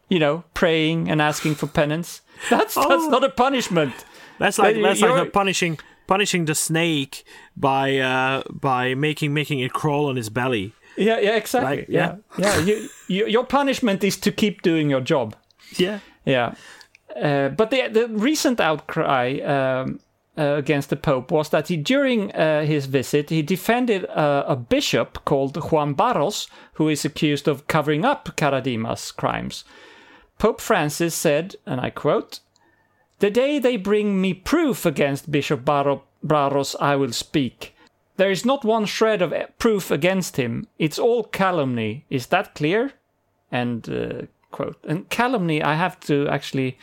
You 0.08 0.18
know, 0.18 0.44
praying 0.54 1.10
and 1.10 1.20
asking 1.20 1.56
for 1.56 1.66
penance. 1.66 2.20
That's 2.50 2.74
that's 2.74 3.04
Oh. 3.04 3.08
not 3.10 3.24
a 3.24 3.30
punishment. 3.30 3.92
That's 4.38 4.58
like 4.58 4.76
that's 4.80 5.00
like 5.00 5.10
you're- 5.16 5.30
punishing 5.30 5.78
punishing 6.06 6.44
the 6.46 6.54
snake 6.54 7.24
by 7.56 7.98
uh, 7.98 8.42
by 8.50 8.94
making 8.94 9.34
making 9.34 9.60
it 9.60 9.72
crawl 9.72 10.06
on 10.08 10.16
its 10.18 10.28
belly. 10.28 10.72
Yeah, 10.96 11.18
yeah, 11.20 11.36
exactly. 11.36 11.78
Right, 11.78 11.88
yeah, 11.88 12.16
yeah. 12.38 12.58
You, 12.60 12.88
you, 13.08 13.26
your 13.26 13.44
punishment 13.44 14.04
is 14.04 14.16
to 14.18 14.30
keep 14.30 14.62
doing 14.62 14.90
your 14.90 15.00
job. 15.00 15.34
Yeah. 15.76 15.98
Yeah. 16.24 16.54
Uh, 17.20 17.48
but 17.48 17.70
the 17.70 17.88
the 17.88 18.08
recent 18.08 18.60
outcry 18.60 19.38
um, 19.40 20.00
uh, 20.36 20.56
against 20.56 20.90
the 20.90 20.96
Pope 20.96 21.30
was 21.30 21.50
that 21.50 21.68
he, 21.68 21.76
during 21.76 22.32
uh, 22.32 22.64
his 22.64 22.86
visit, 22.86 23.30
he 23.30 23.42
defended 23.42 24.04
uh, 24.06 24.44
a 24.48 24.56
bishop 24.56 25.24
called 25.24 25.56
Juan 25.70 25.94
Barros, 25.94 26.48
who 26.74 26.88
is 26.88 27.04
accused 27.04 27.46
of 27.46 27.68
covering 27.68 28.04
up 28.04 28.36
Karadima's 28.36 29.12
crimes. 29.12 29.64
Pope 30.38 30.60
Francis 30.60 31.14
said, 31.14 31.54
and 31.66 31.80
I 31.80 31.90
quote, 31.90 32.40
The 33.20 33.30
day 33.30 33.60
they 33.60 33.76
bring 33.76 34.20
me 34.20 34.34
proof 34.34 34.84
against 34.84 35.30
Bishop 35.30 35.64
Barro- 35.64 36.02
Barros, 36.22 36.74
I 36.80 36.96
will 36.96 37.12
speak. 37.12 37.74
There 38.16 38.30
is 38.30 38.44
not 38.44 38.64
one 38.64 38.86
shred 38.86 39.22
of 39.22 39.32
e- 39.32 39.44
proof 39.58 39.90
against 39.90 40.36
him. 40.36 40.66
It's 40.78 40.98
all 40.98 41.24
calumny. 41.24 42.04
Is 42.10 42.26
that 42.26 42.54
clear? 42.54 42.92
And 43.52 43.88
uh, 43.88 44.26
quote. 44.50 44.78
And 44.84 45.08
calumny, 45.10 45.62
I 45.62 45.74
have 45.74 46.00
to 46.00 46.28
actually 46.28 46.76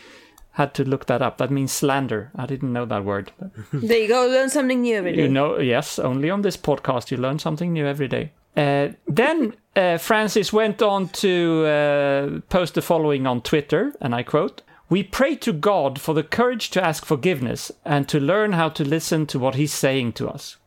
had 0.53 0.73
to 0.73 0.83
look 0.83 1.05
that 1.05 1.21
up. 1.21 1.37
That 1.37 1.51
means 1.51 1.71
slander. 1.71 2.31
I 2.35 2.45
didn't 2.45 2.73
know 2.73 2.85
that 2.85 3.05
word. 3.05 3.31
There 3.71 3.99
you 3.99 4.07
go. 4.07 4.27
Learn 4.27 4.49
something 4.49 4.81
new 4.81 4.97
every 4.97 5.15
day. 5.15 5.21
You 5.21 5.29
know, 5.29 5.59
yes, 5.59 5.97
only 5.99 6.29
on 6.29 6.41
this 6.41 6.57
podcast 6.57 7.11
you 7.11 7.17
learn 7.17 7.39
something 7.39 7.71
new 7.71 7.85
every 7.85 8.07
day. 8.07 8.31
Uh, 8.57 8.89
then 9.07 9.53
uh, 9.75 9.97
Francis 9.97 10.51
went 10.51 10.81
on 10.81 11.07
to 11.09 11.65
uh, 11.65 12.39
post 12.49 12.73
the 12.75 12.81
following 12.81 13.25
on 13.25 13.41
Twitter, 13.41 13.93
and 14.01 14.13
I 14.13 14.23
quote 14.23 14.61
We 14.89 15.03
pray 15.03 15.35
to 15.37 15.53
God 15.53 16.01
for 16.01 16.13
the 16.13 16.23
courage 16.23 16.69
to 16.71 16.83
ask 16.83 17.05
forgiveness 17.05 17.71
and 17.85 18.09
to 18.09 18.19
learn 18.19 18.51
how 18.53 18.69
to 18.69 18.83
listen 18.83 19.25
to 19.27 19.39
what 19.39 19.55
He's 19.55 19.73
saying 19.73 20.13
to 20.13 20.29
us. 20.29 20.57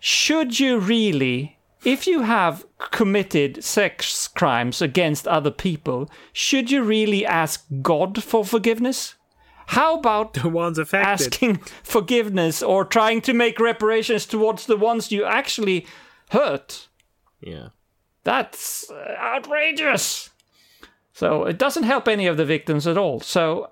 Should 0.00 0.58
you 0.60 0.78
really, 0.78 1.55
if 1.86 2.06
you 2.06 2.22
have 2.22 2.66
committed 2.90 3.62
sex 3.62 4.26
crimes 4.26 4.82
against 4.82 5.28
other 5.28 5.52
people, 5.52 6.10
should 6.32 6.68
you 6.70 6.82
really 6.82 7.24
ask 7.24 7.64
God 7.80 8.22
for 8.24 8.44
forgiveness? 8.44 9.14
How 9.68 9.98
about 9.98 10.34
The 10.34 10.48
ones 10.48 10.78
affected. 10.78 11.08
asking 11.08 11.56
forgiveness 11.84 12.60
or 12.62 12.84
trying 12.84 13.20
to 13.22 13.32
make 13.32 13.60
reparations 13.60 14.26
towards 14.26 14.66
the 14.66 14.76
ones 14.76 15.12
you 15.12 15.24
actually 15.24 15.86
hurt. 16.30 16.88
Yeah. 17.40 17.68
That's 18.24 18.90
uh, 18.90 19.14
outrageous. 19.18 20.30
So 21.12 21.44
it 21.44 21.56
doesn't 21.56 21.84
help 21.84 22.08
any 22.08 22.26
of 22.26 22.36
the 22.36 22.44
victims 22.44 22.88
at 22.88 22.98
all. 22.98 23.20
So, 23.20 23.70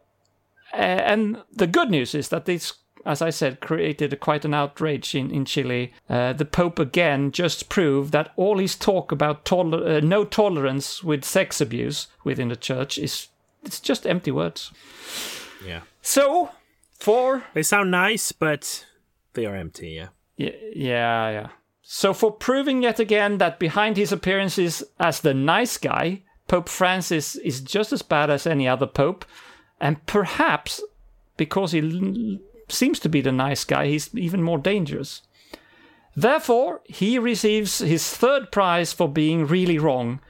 uh, 0.72 0.76
and 0.76 1.42
the 1.52 1.66
good 1.66 1.90
news 1.90 2.14
is 2.14 2.28
that 2.28 2.44
this, 2.44 2.74
as 3.06 3.20
I 3.20 3.30
said, 3.30 3.60
created 3.60 4.18
quite 4.20 4.44
an 4.44 4.54
outrage 4.54 5.14
in, 5.14 5.30
in 5.30 5.44
Chile. 5.44 5.92
Uh, 6.08 6.32
the 6.32 6.44
Pope 6.44 6.78
again 6.78 7.32
just 7.32 7.68
proved 7.68 8.12
that 8.12 8.32
all 8.36 8.58
his 8.58 8.76
talk 8.76 9.12
about 9.12 9.44
toler- 9.44 9.96
uh, 9.96 10.00
no 10.00 10.24
tolerance 10.24 11.04
with 11.04 11.24
sex 11.24 11.60
abuse 11.60 12.08
within 12.24 12.48
the 12.48 12.56
church 12.56 12.98
is 12.98 13.28
it's 13.62 13.80
just 13.80 14.06
empty 14.06 14.30
words. 14.30 14.70
Yeah. 15.64 15.80
So, 16.02 16.50
for 16.98 17.44
They 17.54 17.62
sound 17.62 17.90
nice, 17.90 18.32
but 18.32 18.86
they 19.34 19.46
are 19.46 19.56
empty, 19.56 19.90
yeah. 19.90 20.08
Yeah, 20.36 20.50
yeah, 20.74 21.30
yeah. 21.30 21.48
So, 21.82 22.12
for 22.14 22.32
proving 22.32 22.82
yet 22.82 22.98
again 22.98 23.38
that 23.38 23.58
behind 23.58 23.96
his 23.96 24.12
appearances 24.12 24.82
as 24.98 25.20
the 25.20 25.34
nice 25.34 25.76
guy, 25.76 26.22
Pope 26.48 26.68
Francis 26.68 27.36
is 27.36 27.60
just 27.60 27.92
as 27.92 28.02
bad 28.02 28.30
as 28.30 28.46
any 28.46 28.66
other 28.68 28.86
pope, 28.86 29.24
and 29.80 30.04
perhaps 30.06 30.82
because 31.36 31.72
he 31.72 31.80
l- 31.80 32.38
seems 32.68 32.98
to 33.00 33.08
be 33.08 33.20
the 33.20 33.32
nice 33.32 33.64
guy, 33.64 33.86
he's 33.86 34.14
even 34.14 34.42
more 34.42 34.58
dangerous. 34.58 35.22
Therefore, 36.16 36.80
he 36.84 37.18
receives 37.18 37.78
his 37.78 38.08
third 38.08 38.52
prize 38.52 38.92
for 38.92 39.08
being 39.08 39.46
really 39.46 39.78
wrong, 39.78 40.20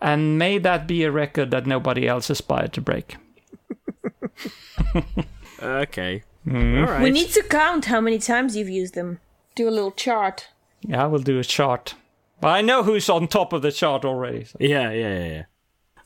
and 0.00 0.38
may 0.38 0.58
that 0.58 0.86
be 0.86 1.02
a 1.04 1.10
record 1.10 1.50
that 1.50 1.66
nobody 1.66 2.06
else 2.06 2.30
aspired 2.30 2.72
to 2.74 2.80
break. 2.80 3.16
Okay. 5.60 6.22
All 6.48 6.54
right. 6.54 7.02
We 7.02 7.10
need 7.10 7.30
to 7.30 7.42
count 7.42 7.86
how 7.86 8.00
many 8.00 8.18
times 8.18 8.56
you've 8.56 8.68
used 8.68 8.94
them. 8.94 9.18
Do 9.56 9.68
a 9.68 9.70
little 9.70 9.90
chart. 9.90 10.48
Yeah, 10.82 11.02
I 11.02 11.06
will 11.08 11.18
do 11.18 11.38
a 11.40 11.44
chart. 11.44 11.94
But 12.40 12.48
I 12.48 12.60
know 12.62 12.84
who's 12.84 13.08
on 13.08 13.26
top 13.26 13.52
of 13.52 13.62
the 13.62 13.72
chart 13.72 14.04
already. 14.04 14.44
so- 14.44 14.56
Yeah, 14.60 14.90
yeah, 14.92 15.18
yeah, 15.18 15.24
yeah. 15.26 15.42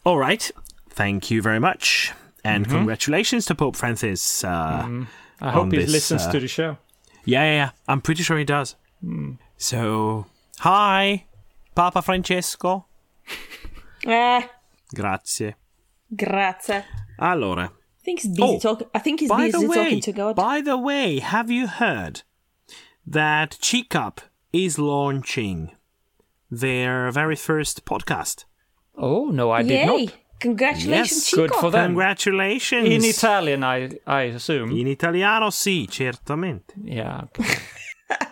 All 0.05 0.17
right. 0.19 0.51
Thank 0.89 1.31
you 1.31 1.43
very 1.43 1.61
much. 1.61 2.13
And 2.45 2.65
Mm-hmm. 2.67 2.77
congratulations 2.77 3.45
to 3.47 3.55
Pope 3.55 3.77
Francis. 3.77 4.43
Uh, 4.43 5.05
I 5.43 5.51
hope 5.51 5.63
on 5.65 5.71
he 5.73 5.79
this, 5.79 5.91
listens 5.91 6.23
uh, 6.23 6.33
to 6.33 6.41
the 6.41 6.49
show. 6.49 6.79
Yeah, 7.25 7.43
yeah, 7.45 7.55
yeah. 7.55 7.71
I'm 7.89 8.01
pretty 8.01 8.23
sure 8.23 8.39
he 8.39 8.45
does. 8.45 8.77
Hmm. 9.01 9.33
So, 9.57 10.27
hi, 10.61 11.27
Papa 11.75 12.03
Francesco. 12.03 12.87
Ah, 14.07 14.49
Grazie. 14.95 15.55
grazie. 16.15 16.85
Allora, 17.19 17.65
I 17.71 18.05
think 18.05 18.21
he's 18.21 18.31
busy 18.37 18.43
Oh, 18.43 18.59
talking. 18.59 18.89
I 18.95 18.99
think 18.99 19.21
he's 19.21 19.29
by 19.29 19.47
busy 19.51 19.59
the 19.59 19.69
way, 19.69 19.77
talking 19.85 20.01
to 20.01 20.13
God. 20.13 20.37
by 20.37 20.61
the 20.61 20.77
way, 20.77 21.19
have 21.21 21.51
you 21.51 21.67
heard 21.67 22.23
that 23.07 23.59
CICAP 23.61 24.19
is 24.53 24.79
launching 24.79 25.71
their 26.51 27.11
very 27.11 27.37
first 27.37 27.85
podcast? 27.85 28.45
Oh 28.97 29.27
no, 29.31 29.51
I 29.51 29.61
Yay! 29.61 29.69
did 29.69 29.87
not. 29.87 30.19
Congratulations, 30.43 31.11
Yes, 31.13 31.31
Chico. 31.31 31.47
good 31.47 31.55
for 31.55 31.71
them. 31.71 31.91
Congratulations. 31.93 32.89
In 32.89 33.05
Italian, 33.05 33.63
I 33.65 33.91
I 34.07 34.35
assume. 34.35 34.71
In 34.79 34.87
italiano, 34.89 35.51
sì, 35.51 35.87
certamente. 35.89 36.75
Yeah. 36.85 37.23
okay. 37.25 37.45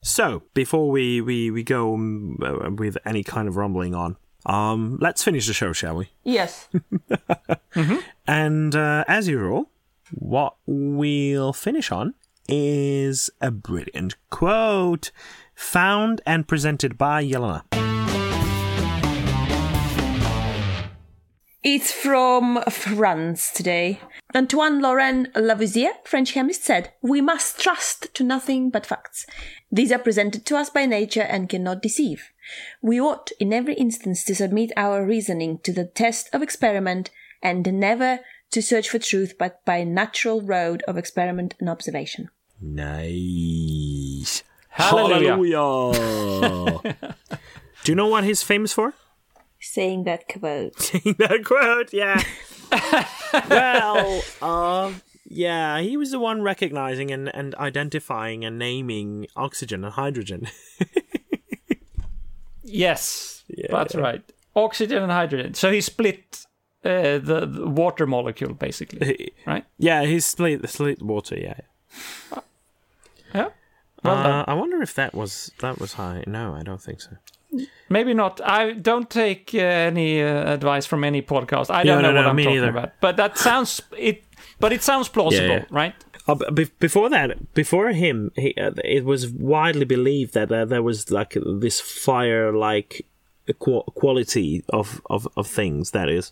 So, 0.00 0.42
before 0.54 0.88
we, 0.90 1.20
we, 1.20 1.50
we 1.50 1.62
go 1.62 1.92
um, 1.92 2.38
uh, 2.42 2.70
with 2.70 2.96
any 3.04 3.22
kind 3.22 3.46
of 3.46 3.56
rumbling 3.56 3.94
on, 3.94 4.16
um, 4.46 4.96
let's 5.02 5.22
finish 5.22 5.46
the 5.46 5.52
show, 5.52 5.74
shall 5.74 5.96
we? 5.96 6.08
Yes. 6.24 6.68
And 8.26 8.74
uh, 8.74 9.04
as 9.06 9.28
usual, 9.28 9.70
what 10.12 10.54
we'll 10.66 11.52
finish 11.52 11.92
on 11.92 12.14
is 12.48 13.28
a 13.42 13.50
brilliant 13.50 14.16
quote 14.30 15.10
found 15.54 16.20
and 16.24 16.46
presented 16.48 16.96
by 16.96 17.22
Yelena. 17.22 17.62
It's 21.64 21.90
from 21.90 22.62
France 22.70 23.52
today. 23.52 24.00
Antoine 24.32 24.80
Laurent 24.80 25.34
Lavoisier, 25.34 25.90
French 26.04 26.32
chemist, 26.32 26.62
said, 26.62 26.92
We 27.02 27.20
must 27.20 27.58
trust 27.58 28.14
to 28.14 28.22
nothing 28.22 28.70
but 28.70 28.86
facts. 28.86 29.26
These 29.70 29.90
are 29.90 29.98
presented 29.98 30.46
to 30.46 30.56
us 30.56 30.70
by 30.70 30.86
nature 30.86 31.22
and 31.22 31.48
cannot 31.48 31.82
deceive. 31.82 32.30
We 32.80 33.00
ought, 33.00 33.32
in 33.40 33.52
every 33.52 33.74
instance, 33.74 34.24
to 34.26 34.36
submit 34.36 34.70
our 34.76 35.04
reasoning 35.04 35.58
to 35.64 35.72
the 35.72 35.84
test 35.84 36.28
of 36.32 36.42
experiment 36.42 37.10
and 37.42 37.66
never 37.80 38.20
to 38.52 38.62
search 38.62 38.88
for 38.88 39.00
truth 39.00 39.34
but 39.36 39.64
by 39.64 39.82
natural 39.82 40.40
road 40.40 40.84
of 40.86 40.96
experiment 40.96 41.54
and 41.58 41.68
observation. 41.68 42.30
Nice. 42.60 44.44
Hallelujah. 44.68 45.30
Hallelujah. 45.32 47.16
Do 47.84 47.92
you 47.92 47.96
know 47.96 48.06
what 48.06 48.22
he's 48.22 48.42
famous 48.44 48.72
for? 48.72 48.94
Saying 49.78 50.02
that 50.04 50.26
quote. 50.26 50.80
Saying 50.82 51.14
that 51.20 51.44
quote, 51.44 51.92
yeah. 51.92 52.20
well, 53.48 54.22
uh, 54.42 54.92
yeah, 55.24 55.78
he 55.78 55.96
was 55.96 56.10
the 56.10 56.18
one 56.18 56.42
recognizing 56.42 57.12
and, 57.12 57.32
and 57.32 57.54
identifying 57.54 58.44
and 58.44 58.58
naming 58.58 59.28
oxygen 59.36 59.84
and 59.84 59.92
hydrogen. 59.94 60.48
Yes, 62.64 63.44
that's 63.70 63.94
right. 63.94 64.22
Oxygen 64.54 65.02
and 65.02 65.10
hydrogen. 65.10 65.54
So 65.54 65.72
he 65.72 65.80
split 65.80 66.44
uh, 66.84 67.16
the, 67.16 67.46
the 67.50 67.66
water 67.66 68.06
molecule, 68.06 68.52
basically, 68.52 69.32
right? 69.46 69.64
yeah, 69.78 70.02
he 70.04 70.20
split, 70.20 70.68
split 70.68 71.00
water, 71.00 71.38
yeah. 71.38 71.60
Yeah. 73.32 73.48
Well 74.04 74.16
uh. 74.16 74.44
I 74.46 74.52
wonder 74.52 74.82
if 74.82 74.92
that 74.96 75.14
was 75.14 75.50
that 75.60 75.78
was 75.78 75.94
high. 75.94 76.24
No, 76.26 76.54
I 76.54 76.62
don't 76.62 76.82
think 76.82 77.00
so. 77.00 77.16
Maybe 77.88 78.12
not. 78.14 78.40
I 78.44 78.72
don't 78.72 79.08
take 79.08 79.50
uh, 79.54 79.58
any 79.58 80.22
uh, 80.22 80.52
advice 80.54 80.84
from 80.86 81.02
any 81.04 81.22
podcast. 81.22 81.70
I 81.70 81.82
don't 81.84 82.02
know 82.02 82.10
no, 82.12 82.16
what 82.18 82.22
no, 82.22 82.28
I'm 82.30 82.36
talking 82.36 82.54
neither. 82.54 82.68
about. 82.68 82.92
But 83.00 83.16
that 83.16 83.38
sounds 83.38 83.80
it. 83.96 84.22
But 84.60 84.72
it 84.72 84.82
sounds 84.82 85.08
plausible, 85.08 85.46
Yeah, 85.48 85.54
yeah. 85.60 85.64
right? 85.70 85.94
Uh, 86.26 86.34
be- 86.52 86.70
before 86.78 87.08
that, 87.08 87.54
before 87.54 87.88
him, 87.92 88.30
he, 88.36 88.54
uh, 88.60 88.72
it 88.84 89.04
was 89.04 89.28
widely 89.28 89.86
believed 89.86 90.34
that 90.34 90.52
uh, 90.52 90.64
there 90.66 90.82
was 90.82 91.10
like 91.10 91.34
this 91.60 91.80
fire-like 91.80 93.06
qu- 93.58 93.82
quality 93.94 94.62
of, 94.68 95.00
of, 95.08 95.26
of 95.36 95.46
things. 95.46 95.92
That 95.92 96.08
is, 96.10 96.30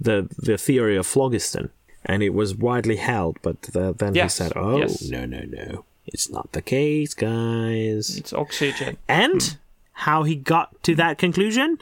the 0.00 0.28
the 0.36 0.58
theory 0.58 0.96
of 0.96 1.06
phlogiston, 1.06 1.70
and 2.04 2.22
it 2.22 2.30
was 2.34 2.56
widely 2.56 2.96
held. 2.96 3.38
But 3.42 3.62
the, 3.62 3.92
then 3.94 4.14
Yes, 4.16 4.38
he 4.38 4.44
said, 4.44 4.52
"Oh 4.56 4.78
yes. 4.78 5.02
no, 5.08 5.24
no, 5.26 5.42
no, 5.46 5.84
it's 6.06 6.28
not 6.28 6.50
the 6.52 6.62
case, 6.62 7.14
guys." 7.14 8.16
It's 8.16 8.32
oxygen. 8.32 8.96
And 9.08 9.56
how 10.00 10.22
he 10.24 10.34
got 10.36 10.82
to 10.82 10.94
that 10.94 11.16
conclusion 11.18 11.78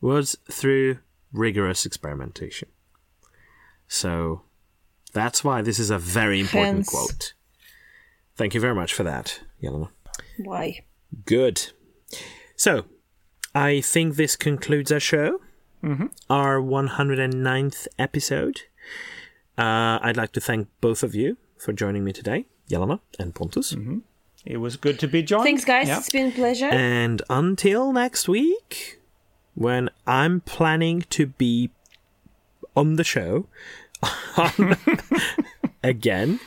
was 0.00 0.36
through 0.50 0.98
rigorous 1.32 1.84
experimentation. 1.84 2.68
So 3.86 4.42
that's 5.12 5.44
why 5.44 5.60
this 5.62 5.78
is 5.78 5.90
a 5.90 5.98
very 5.98 6.40
important 6.40 6.76
Hence- 6.78 6.88
quote. 6.88 7.34
Thank 8.34 8.54
you 8.54 8.60
very 8.60 8.74
much 8.74 8.94
for 8.94 9.02
that, 9.02 9.40
Yelena. 9.62 9.90
Why? 10.38 10.84
Good. 11.26 11.70
So, 12.56 12.86
I 13.54 13.82
think 13.82 14.16
this 14.16 14.34
concludes 14.34 14.90
our 14.90 14.98
show, 15.00 15.40
our 16.30 16.58
109th 16.58 17.86
episode. 17.98 18.62
Uh, 19.58 19.98
I'd 20.00 20.16
like 20.16 20.32
to 20.32 20.40
thank 20.40 20.68
both 20.80 21.02
of 21.02 21.14
you 21.14 21.36
for 21.58 21.74
joining 21.74 22.04
me 22.04 22.12
today, 22.14 22.46
Yelena 22.70 23.00
and 23.18 23.34
Pontus. 23.34 23.76
It 24.44 24.56
was 24.56 24.76
good 24.76 24.98
to 25.00 25.08
be 25.08 25.22
joined. 25.22 25.44
Thanks, 25.44 25.64
guys. 25.64 25.88
Yeah. 25.88 25.98
It's 25.98 26.10
been 26.10 26.28
a 26.28 26.32
pleasure. 26.32 26.66
And 26.66 27.22
until 27.30 27.92
next 27.92 28.28
week, 28.28 29.00
when 29.54 29.90
I'm 30.06 30.40
planning 30.40 31.02
to 31.10 31.26
be 31.26 31.70
on 32.74 32.96
the 32.96 33.04
show 33.04 33.46
again. 35.82 36.40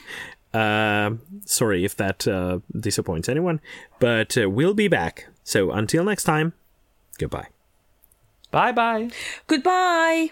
Um 0.53 1.21
sorry 1.45 1.83
if 1.83 1.97
that 1.97 2.27
uh, 2.27 2.59
disappoints 2.77 3.27
anyone, 3.27 3.59
but 3.99 4.37
uh, 4.37 4.49
we'll 4.49 4.73
be 4.73 4.87
back. 4.87 5.27
So 5.43 5.71
until 5.71 6.03
next 6.05 6.23
time, 6.23 6.53
goodbye. 7.19 7.47
Bye 8.51 8.71
bye. 8.71 9.09
Goodbye. 9.47 10.31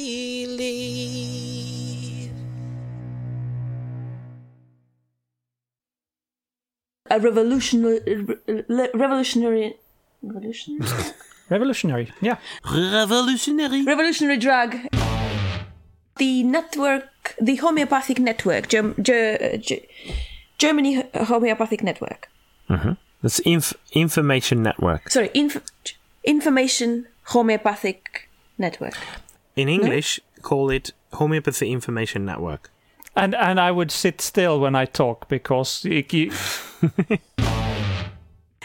A 7.11 7.19
revolutionary, 7.19 7.99
revolutionary, 8.93 9.75
revolutionary, 10.23 10.85
Revolutionary. 11.49 12.07
Yeah. 12.21 12.37
Revolutionary. 12.73 13.83
revolutionary 13.83 14.37
drug. 14.37 14.77
The 16.17 16.43
network, 16.43 17.35
the 17.41 17.55
homeopathic 17.57 18.19
network, 18.19 18.69
Germ- 18.69 18.95
Ger- 19.01 19.57
Ger- 19.57 19.85
Germany 20.57 21.03
homeopathic 21.13 21.83
network. 21.83 22.29
Mm-hmm. 22.69 22.93
That's 23.21 23.39
inf- 23.39 23.73
information 23.91 24.63
network. 24.63 25.09
Sorry, 25.09 25.29
inf- 25.33 25.61
information 26.23 27.07
homeopathic 27.25 28.29
network. 28.57 28.95
In 29.57 29.67
English, 29.67 30.21
call 30.41 30.69
it 30.69 30.91
homeopathy 31.13 31.71
information 31.71 32.25
network. 32.25 32.69
And 33.15 33.35
and 33.35 33.59
I 33.59 33.71
would 33.71 33.91
sit 33.91 34.21
still 34.21 34.59
when 34.61 34.75
I 34.75 34.85
talk 34.85 35.27
because 35.27 35.83
it, 35.85 36.13
you, 36.13 36.31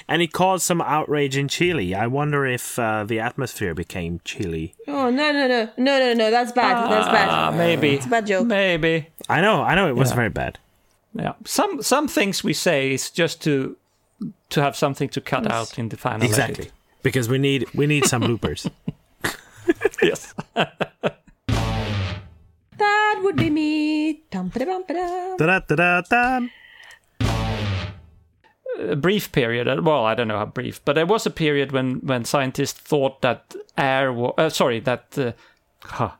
And 0.08 0.22
it 0.22 0.32
caused 0.32 0.62
some 0.64 0.80
outrage 0.80 1.36
in 1.36 1.48
Chile. 1.48 1.92
I 1.92 2.06
wonder 2.06 2.46
if 2.46 2.78
uh, 2.78 3.02
the 3.02 3.18
atmosphere 3.18 3.74
became 3.74 4.20
chilly. 4.24 4.72
Oh 4.86 5.10
no 5.10 5.32
no 5.32 5.48
no 5.48 5.68
no 5.76 5.98
no 5.98 6.12
no! 6.14 6.30
That's 6.30 6.52
bad. 6.52 6.88
That's 6.88 7.08
bad. 7.08 7.56
maybe 7.56 7.94
It's 7.96 8.06
a 8.06 8.08
bad 8.08 8.24
joke. 8.24 8.46
maybe 8.46 9.08
I 9.28 9.40
know, 9.40 9.62
I 9.64 9.74
know, 9.74 9.88
it 9.88 9.96
was 9.96 10.10
Yeah. 10.10 10.14
very 10.14 10.28
bad. 10.30 10.60
yeah. 11.12 11.32
Some 11.44 11.82
some 11.82 12.06
things 12.06 12.44
we 12.44 12.52
say 12.52 12.92
is 12.92 13.10
just 13.10 13.42
to 13.42 13.76
to 14.50 14.60
have 14.62 14.76
something 14.76 15.08
to 15.08 15.20
cut 15.20 15.50
out 15.50 15.76
in 15.76 15.88
the 15.88 15.96
final 15.96 16.24
Exactly, 16.24 16.66
edit. 16.66 16.72
because 17.02 17.28
we 17.28 17.38
need 17.38 17.66
we 17.74 17.86
need 17.88 18.04
some 18.04 18.22
bloopers. 18.22 18.70
Yes. 20.00 20.34
That 22.78 23.20
would 23.24 23.36
be 23.36 23.50
me. 23.50 24.22
Dum-ba-da-bum-ba-da. 24.30 25.36
Da-da-da-da-da. 25.36 26.46
A 28.78 28.96
brief 28.96 29.30
period. 29.32 29.68
uh, 29.68 29.80
Well, 29.82 30.04
I 30.04 30.14
don't 30.14 30.28
know 30.28 30.38
how 30.38 30.46
brief, 30.46 30.80
but 30.84 30.94
there 30.94 31.06
was 31.06 31.26
a 31.26 31.30
period 31.30 31.72
when 31.72 32.00
when 32.06 32.24
scientists 32.24 32.80
thought 32.80 33.20
that 33.22 33.54
air. 33.76 34.12
Wa- 34.12 34.34
uh, 34.38 34.48
sorry, 34.50 34.80
that. 34.80 35.18
Uh, 35.18 35.32
huh. 35.82 36.10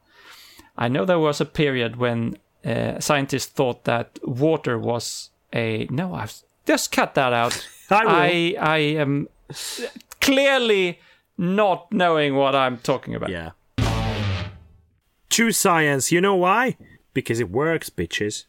I 0.78 0.88
know 0.88 1.04
there 1.04 1.18
was 1.18 1.40
a 1.40 1.44
period 1.46 1.96
when 1.96 2.36
uh, 2.64 3.00
scientists 3.00 3.46
thought 3.46 3.84
that 3.84 4.18
water 4.22 4.78
was 4.78 5.30
a. 5.54 5.86
No, 5.90 6.14
I've 6.14 6.34
just 6.66 6.92
cut 6.92 7.14
that 7.14 7.32
out. 7.32 7.68
I. 7.90 8.56
I 8.60 8.74
I 8.74 8.78
am 9.00 9.28
clearly 10.20 10.98
not 11.38 11.92
knowing 11.92 12.34
what 12.36 12.54
I'm 12.54 12.78
talking 12.78 13.14
about. 13.14 13.30
Yeah. 13.30 13.50
Choose 15.30 15.56
science. 15.56 16.12
You 16.12 16.20
know 16.20 16.34
why? 16.36 16.76
Because 17.12 17.40
it 17.40 17.50
works, 17.50 17.90
bitches. 17.90 18.44